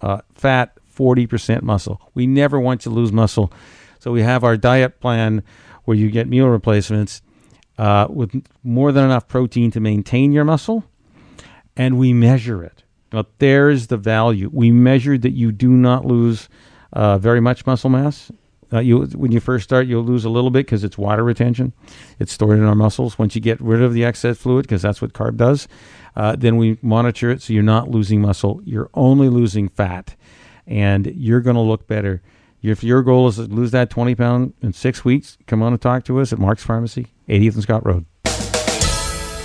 uh, 0.00 0.22
fat, 0.34 0.76
forty 0.84 1.26
percent 1.28 1.62
muscle. 1.62 2.00
We 2.14 2.26
never 2.26 2.58
want 2.58 2.84
you 2.84 2.90
to 2.90 2.96
lose 2.96 3.12
muscle, 3.12 3.52
so 4.00 4.10
we 4.10 4.22
have 4.22 4.42
our 4.42 4.56
diet 4.56 4.98
plan 5.00 5.44
where 5.84 5.96
you 5.96 6.10
get 6.10 6.28
meal 6.28 6.48
replacements 6.48 7.22
uh, 7.78 8.06
with 8.10 8.44
more 8.62 8.92
than 8.92 9.04
enough 9.04 9.28
protein 9.28 9.70
to 9.72 9.80
maintain 9.80 10.32
your 10.32 10.44
muscle, 10.44 10.84
and 11.76 11.98
we 11.98 12.12
measure 12.12 12.62
it. 12.62 12.82
Now, 13.12 13.26
there's 13.38 13.88
the 13.88 13.96
value. 13.96 14.50
We 14.52 14.70
measured 14.70 15.22
that 15.22 15.32
you 15.32 15.52
do 15.52 15.68
not 15.68 16.04
lose 16.04 16.48
uh, 16.92 17.18
very 17.18 17.40
much 17.40 17.66
muscle 17.66 17.90
mass. 17.90 18.30
Uh, 18.72 18.80
you 18.80 19.02
when 19.14 19.32
you 19.32 19.40
first 19.40 19.64
start, 19.64 19.86
you'll 19.86 20.02
lose 20.02 20.24
a 20.24 20.30
little 20.30 20.50
bit 20.50 20.64
because 20.64 20.82
it's 20.82 20.96
water 20.96 21.22
retention. 21.22 21.74
It's 22.18 22.32
stored 22.32 22.58
in 22.58 22.64
our 22.64 22.74
muscles. 22.74 23.18
Once 23.18 23.34
you 23.34 23.40
get 23.40 23.60
rid 23.60 23.82
of 23.82 23.92
the 23.92 24.04
excess 24.04 24.38
fluid, 24.38 24.62
because 24.62 24.80
that's 24.80 25.02
what 25.02 25.12
carb 25.12 25.36
does, 25.36 25.68
uh, 26.16 26.36
then 26.36 26.56
we 26.56 26.78
monitor 26.80 27.30
it 27.30 27.42
so 27.42 27.52
you're 27.52 27.62
not 27.62 27.90
losing 27.90 28.22
muscle. 28.22 28.62
You're 28.64 28.88
only 28.94 29.28
losing 29.28 29.68
fat, 29.68 30.16
and 30.66 31.06
you're 31.06 31.42
going 31.42 31.56
to 31.56 31.60
look 31.60 31.86
better. 31.86 32.22
If 32.62 32.84
your 32.84 33.02
goal 33.02 33.28
is 33.28 33.36
to 33.36 33.42
lose 33.42 33.72
that 33.72 33.90
20 33.90 34.14
pound 34.14 34.54
in 34.62 34.72
six 34.72 35.04
weeks, 35.04 35.36
come 35.46 35.62
on 35.62 35.72
and 35.72 35.82
talk 35.82 36.04
to 36.04 36.20
us 36.20 36.32
at 36.32 36.38
Mark's 36.38 36.62
Pharmacy, 36.62 37.08
80th 37.32 37.54
and 37.54 37.62
Scott 37.62 37.86
Road. 37.86 38.04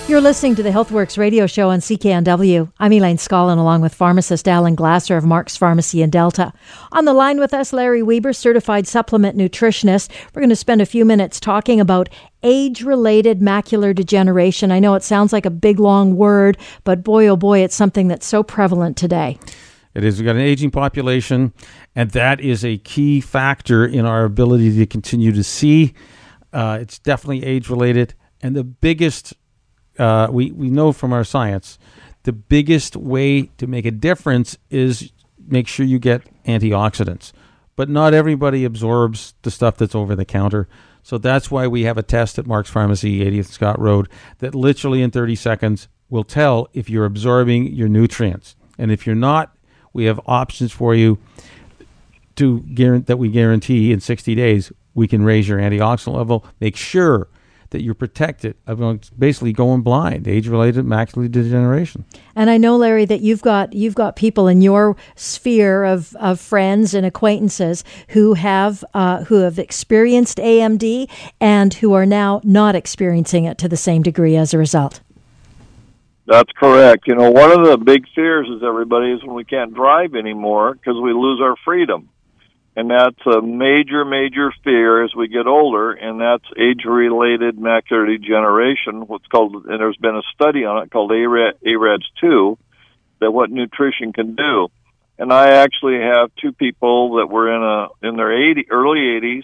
You're 0.07 0.21
listening 0.21 0.55
to 0.55 0.63
the 0.63 0.69
HealthWorks 0.69 1.17
radio 1.17 1.47
show 1.47 1.69
on 1.69 1.79
CKNW. 1.79 2.71
I'm 2.79 2.93
Elaine 2.93 3.17
Scollin, 3.17 3.57
along 3.57 3.81
with 3.81 3.93
pharmacist 3.93 4.47
Alan 4.47 4.73
Glasser 4.73 5.17
of 5.17 5.25
Mark's 5.25 5.57
Pharmacy 5.57 6.01
in 6.01 6.09
Delta. 6.09 6.53
On 6.93 7.03
the 7.03 7.11
line 7.11 7.39
with 7.39 7.53
us, 7.53 7.73
Larry 7.73 8.01
Weber, 8.01 8.31
certified 8.31 8.87
supplement 8.87 9.37
nutritionist. 9.37 10.09
We're 10.33 10.39
going 10.39 10.49
to 10.49 10.55
spend 10.55 10.81
a 10.81 10.85
few 10.85 11.03
minutes 11.03 11.41
talking 11.41 11.81
about 11.81 12.07
age 12.41 12.83
related 12.83 13.41
macular 13.41 13.93
degeneration. 13.93 14.71
I 14.71 14.79
know 14.79 14.95
it 14.95 15.03
sounds 15.03 15.33
like 15.33 15.45
a 15.45 15.49
big, 15.49 15.77
long 15.77 16.15
word, 16.15 16.57
but 16.85 17.03
boy, 17.03 17.27
oh 17.27 17.35
boy, 17.35 17.59
it's 17.59 17.75
something 17.75 18.07
that's 18.07 18.25
so 18.25 18.43
prevalent 18.43 18.95
today. 18.95 19.37
It 19.93 20.05
is. 20.05 20.19
We've 20.19 20.25
got 20.25 20.37
an 20.37 20.41
aging 20.41 20.71
population, 20.71 21.51
and 21.97 22.11
that 22.11 22.39
is 22.39 22.63
a 22.63 22.77
key 22.77 23.19
factor 23.19 23.85
in 23.85 24.05
our 24.05 24.23
ability 24.23 24.77
to 24.77 24.85
continue 24.85 25.33
to 25.33 25.43
see. 25.43 25.93
Uh, 26.57 26.79
it's 26.81 26.97
definitely 26.97 27.45
age 27.45 27.69
related. 27.69 28.15
And 28.41 28.55
the 28.55 28.63
biggest, 28.63 29.35
uh, 29.99 30.27
we, 30.31 30.51
we 30.51 30.71
know 30.71 30.91
from 30.91 31.13
our 31.13 31.23
science, 31.23 31.77
the 32.23 32.33
biggest 32.33 32.95
way 32.95 33.43
to 33.59 33.67
make 33.67 33.85
a 33.85 33.91
difference 33.91 34.57
is 34.71 35.11
make 35.47 35.67
sure 35.67 35.85
you 35.85 35.99
get 35.99 36.23
antioxidants. 36.45 37.31
But 37.75 37.89
not 37.89 38.15
everybody 38.15 38.65
absorbs 38.65 39.35
the 39.43 39.51
stuff 39.51 39.77
that's 39.77 39.93
over 39.93 40.15
the 40.15 40.25
counter. 40.25 40.67
So 41.03 41.19
that's 41.19 41.51
why 41.51 41.67
we 41.67 41.83
have 41.83 41.99
a 41.99 42.03
test 42.03 42.39
at 42.39 42.47
Mark's 42.47 42.71
Pharmacy, 42.71 43.19
80th 43.19 43.51
Scott 43.51 43.79
Road, 43.79 44.09
that 44.39 44.55
literally 44.55 45.03
in 45.03 45.11
30 45.11 45.35
seconds 45.35 45.87
will 46.09 46.23
tell 46.23 46.69
if 46.73 46.89
you're 46.89 47.05
absorbing 47.05 47.71
your 47.71 47.87
nutrients. 47.87 48.55
And 48.79 48.91
if 48.91 49.05
you're 49.05 49.15
not, 49.15 49.55
we 49.93 50.05
have 50.05 50.19
options 50.25 50.71
for 50.71 50.95
you 50.95 51.19
to 52.37 52.61
guarantee 52.61 53.05
that 53.05 53.17
we 53.17 53.29
guarantee 53.29 53.91
in 53.91 53.99
60 53.99 54.33
days 54.33 54.71
we 54.97 55.07
can 55.07 55.23
raise 55.23 55.47
your 55.47 55.59
antioxidant 55.59 56.15
level, 56.15 56.43
make 56.59 56.75
sure 56.75 57.29
that 57.69 57.83
you're 57.83 57.93
protected 57.93 58.55
of 58.65 58.79
going- 58.79 58.99
basically 59.17 59.53
going 59.53 59.81
blind, 59.81 60.27
age-related 60.27 60.85
macular 60.85 61.29
degeneration. 61.29 62.03
And 62.35 62.49
I 62.49 62.57
know, 62.57 62.77
Larry, 62.77 63.05
that 63.05 63.21
you've 63.21 63.43
got 63.43 63.73
you've 63.73 63.93
got 63.93 64.15
people 64.15 64.47
in 64.47 64.61
your 64.61 64.95
sphere 65.15 65.83
of, 65.83 66.15
of 66.15 66.39
friends 66.39 66.95
and 66.95 67.05
acquaintances 67.05 67.83
who 68.09 68.33
have 68.33 68.83
uh, 68.95 69.25
who 69.25 69.41
have 69.41 69.59
experienced 69.59 70.39
AMD 70.39 71.09
and 71.39 71.73
who 71.75 71.93
are 71.93 72.05
now 72.05 72.41
not 72.43 72.73
experiencing 72.73 73.45
it 73.45 73.59
to 73.59 73.67
the 73.67 73.77
same 73.77 74.01
degree 74.01 74.35
as 74.35 74.53
a 74.53 74.57
result. 74.57 75.01
That's 76.25 76.51
correct. 76.57 77.07
You 77.07 77.15
know, 77.15 77.29
one 77.29 77.51
of 77.51 77.67
the 77.67 77.77
big 77.77 78.05
fears 78.15 78.47
is 78.49 78.63
everybody 78.63 79.11
is 79.11 79.23
when 79.23 79.35
we 79.35 79.45
can't 79.45 79.73
drive 79.73 80.15
anymore 80.15 80.73
because 80.73 80.95
we 81.01 81.13
lose 81.13 81.39
our 81.41 81.55
freedom. 81.63 82.09
And 82.77 82.91
that's 82.91 83.25
a 83.25 83.41
major, 83.41 84.05
major 84.05 84.53
fear 84.63 85.03
as 85.03 85.09
we 85.15 85.27
get 85.29 85.47
older, 85.47 85.93
and 85.93 86.21
that's 86.21 86.43
age-related 86.55 87.57
macular 87.57 88.05
degeneration. 88.05 89.07
What's 89.07 89.25
called, 89.25 89.65
and 89.65 89.79
there's 89.79 89.97
been 89.97 90.15
a 90.15 90.21
study 90.35 90.63
on 90.63 90.83
it 90.83 90.91
called 90.91 91.11
ARED, 91.11 91.55
AREDS 91.65 92.05
two, 92.21 92.59
that 93.19 93.31
what 93.31 93.49
nutrition 93.49 94.13
can 94.13 94.35
do. 94.35 94.67
And 95.17 95.33
I 95.33 95.55
actually 95.55 96.01
have 96.01 96.29
two 96.39 96.51
people 96.51 97.15
that 97.15 97.25
were 97.25 97.51
in 97.51 97.63
a 97.63 98.07
in 98.07 98.15
their 98.15 98.51
80, 98.51 98.67
early 98.69 98.99
80s, 98.99 99.43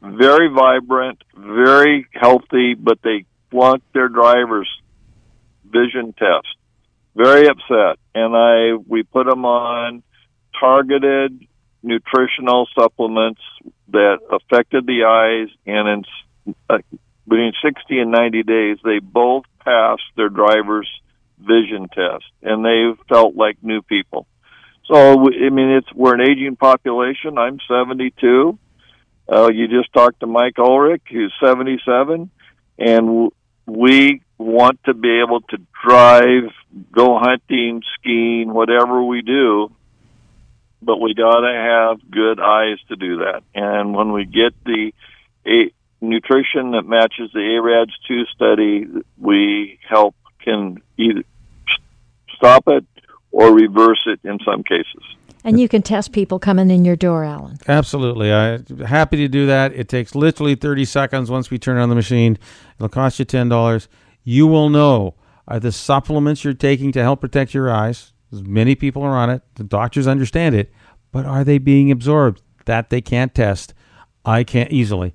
very 0.00 0.48
vibrant, 0.48 1.22
very 1.36 2.06
healthy, 2.14 2.72
but 2.72 3.02
they 3.02 3.26
flunked 3.50 3.92
their 3.92 4.08
driver's 4.08 4.70
vision 5.66 6.14
test. 6.14 6.48
Very 7.14 7.46
upset, 7.46 7.98
and 8.14 8.34
I 8.34 8.82
we 8.88 9.02
put 9.02 9.26
them 9.26 9.44
on 9.44 10.02
targeted 10.58 11.46
nutritional 11.82 12.68
supplements 12.78 13.40
that 13.88 14.18
affected 14.30 14.86
the 14.86 15.04
eyes, 15.04 15.48
and 15.66 15.88
in 15.88 16.54
uh, 16.68 16.78
between 17.26 17.52
60 17.62 17.98
and 17.98 18.10
90 18.10 18.42
days, 18.42 18.78
they 18.84 18.98
both 18.98 19.44
passed 19.64 20.02
their 20.16 20.28
driver's 20.28 20.88
vision 21.38 21.88
test, 21.88 22.24
and 22.42 22.64
they 22.64 22.92
felt 23.08 23.34
like 23.34 23.62
new 23.62 23.82
people. 23.82 24.26
So, 24.86 25.28
I 25.28 25.50
mean, 25.50 25.70
it's 25.70 25.92
we're 25.94 26.14
an 26.14 26.20
aging 26.20 26.56
population. 26.56 27.38
I'm 27.38 27.58
72. 27.68 28.58
Uh, 29.30 29.48
you 29.52 29.68
just 29.68 29.92
talked 29.92 30.20
to 30.20 30.26
Mike 30.26 30.58
Ulrich, 30.58 31.02
who's 31.10 31.32
77, 31.42 32.30
and 32.78 33.30
we 33.66 34.22
want 34.38 34.82
to 34.84 34.94
be 34.94 35.20
able 35.20 35.42
to 35.42 35.58
drive, 35.86 36.50
go 36.90 37.18
hunting, 37.18 37.82
skiing, 37.94 38.52
whatever 38.52 39.04
we 39.04 39.22
do, 39.22 39.70
but 40.82 41.00
we 41.00 41.14
got 41.14 41.40
to 41.40 41.52
have 41.52 42.10
good 42.10 42.40
eyes 42.40 42.78
to 42.88 42.96
do 42.96 43.18
that. 43.18 43.42
And 43.54 43.94
when 43.94 44.12
we 44.12 44.24
get 44.24 44.52
the 44.64 44.92
a, 45.46 45.72
nutrition 46.00 46.72
that 46.72 46.82
matches 46.86 47.30
the 47.32 47.40
AREDS 47.40 47.92
2 48.08 48.24
study, 48.34 48.86
we 49.18 49.78
help 49.88 50.14
can 50.42 50.78
either 50.96 51.22
stop 52.36 52.64
it 52.68 52.84
or 53.30 53.52
reverse 53.54 54.00
it 54.06 54.20
in 54.24 54.38
some 54.44 54.62
cases. 54.62 55.02
And 55.42 55.58
you 55.58 55.68
can 55.68 55.82
test 55.82 56.12
people 56.12 56.38
coming 56.38 56.70
in 56.70 56.84
your 56.84 56.96
door, 56.96 57.24
Alan. 57.24 57.58
Absolutely. 57.66 58.32
I'm 58.32 58.64
happy 58.80 59.16
to 59.18 59.28
do 59.28 59.46
that. 59.46 59.72
It 59.72 59.88
takes 59.88 60.14
literally 60.14 60.54
30 60.54 60.84
seconds 60.84 61.30
once 61.30 61.50
we 61.50 61.58
turn 61.58 61.78
on 61.78 61.88
the 61.88 61.94
machine. 61.94 62.38
It'll 62.76 62.90
cost 62.90 63.18
you 63.18 63.24
$10. 63.24 63.88
You 64.22 64.46
will 64.46 64.68
know 64.68 65.14
are 65.48 65.58
the 65.58 65.72
supplements 65.72 66.44
you're 66.44 66.52
taking 66.52 66.92
to 66.92 67.02
help 67.02 67.20
protect 67.20 67.54
your 67.54 67.70
eyes. 67.70 68.12
Many 68.32 68.74
people 68.74 69.02
are 69.02 69.16
on 69.16 69.30
it. 69.30 69.42
The 69.56 69.64
doctors 69.64 70.06
understand 70.06 70.54
it. 70.54 70.72
But 71.12 71.26
are 71.26 71.44
they 71.44 71.58
being 71.58 71.90
absorbed? 71.90 72.42
That 72.66 72.90
they 72.90 73.00
can't 73.00 73.34
test. 73.34 73.74
I 74.24 74.44
can't 74.44 74.70
easily. 74.70 75.14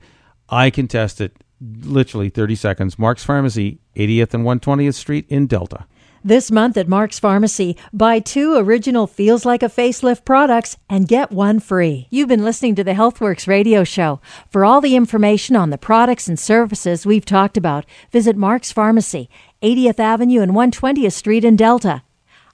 I 0.49 0.69
can 0.69 0.87
test 0.87 1.21
it 1.21 1.37
literally 1.61 2.29
30 2.29 2.55
seconds. 2.55 2.99
Mark's 2.99 3.23
Pharmacy, 3.23 3.79
80th 3.95 4.33
and 4.33 4.43
120th 4.43 4.95
Street 4.95 5.25
in 5.29 5.47
Delta. 5.47 5.85
This 6.23 6.49
month 6.49 6.75
at 6.75 6.87
Mark's 6.87 7.19
Pharmacy, 7.19 7.77
buy 7.93 8.17
two 8.17 8.55
original 8.57 9.05
Feels 9.05 9.45
Like 9.45 9.61
a 9.61 9.67
Facelift 9.67 10.25
products 10.25 10.75
and 10.89 11.07
get 11.07 11.31
one 11.31 11.59
free. 11.59 12.07
You've 12.09 12.27
been 12.27 12.43
listening 12.43 12.73
to 12.75 12.83
the 12.83 12.93
HealthWorks 12.93 13.47
radio 13.47 13.83
show. 13.83 14.19
For 14.49 14.65
all 14.65 14.81
the 14.81 14.95
information 14.95 15.55
on 15.55 15.69
the 15.69 15.77
products 15.77 16.27
and 16.27 16.39
services 16.39 17.05
we've 17.05 17.25
talked 17.25 17.57
about, 17.57 17.85
visit 18.11 18.35
Mark's 18.35 18.71
Pharmacy, 18.71 19.29
80th 19.61 19.99
Avenue 19.99 20.41
and 20.41 20.53
120th 20.53 21.13
Street 21.13 21.45
in 21.45 21.55
Delta. 21.55 22.01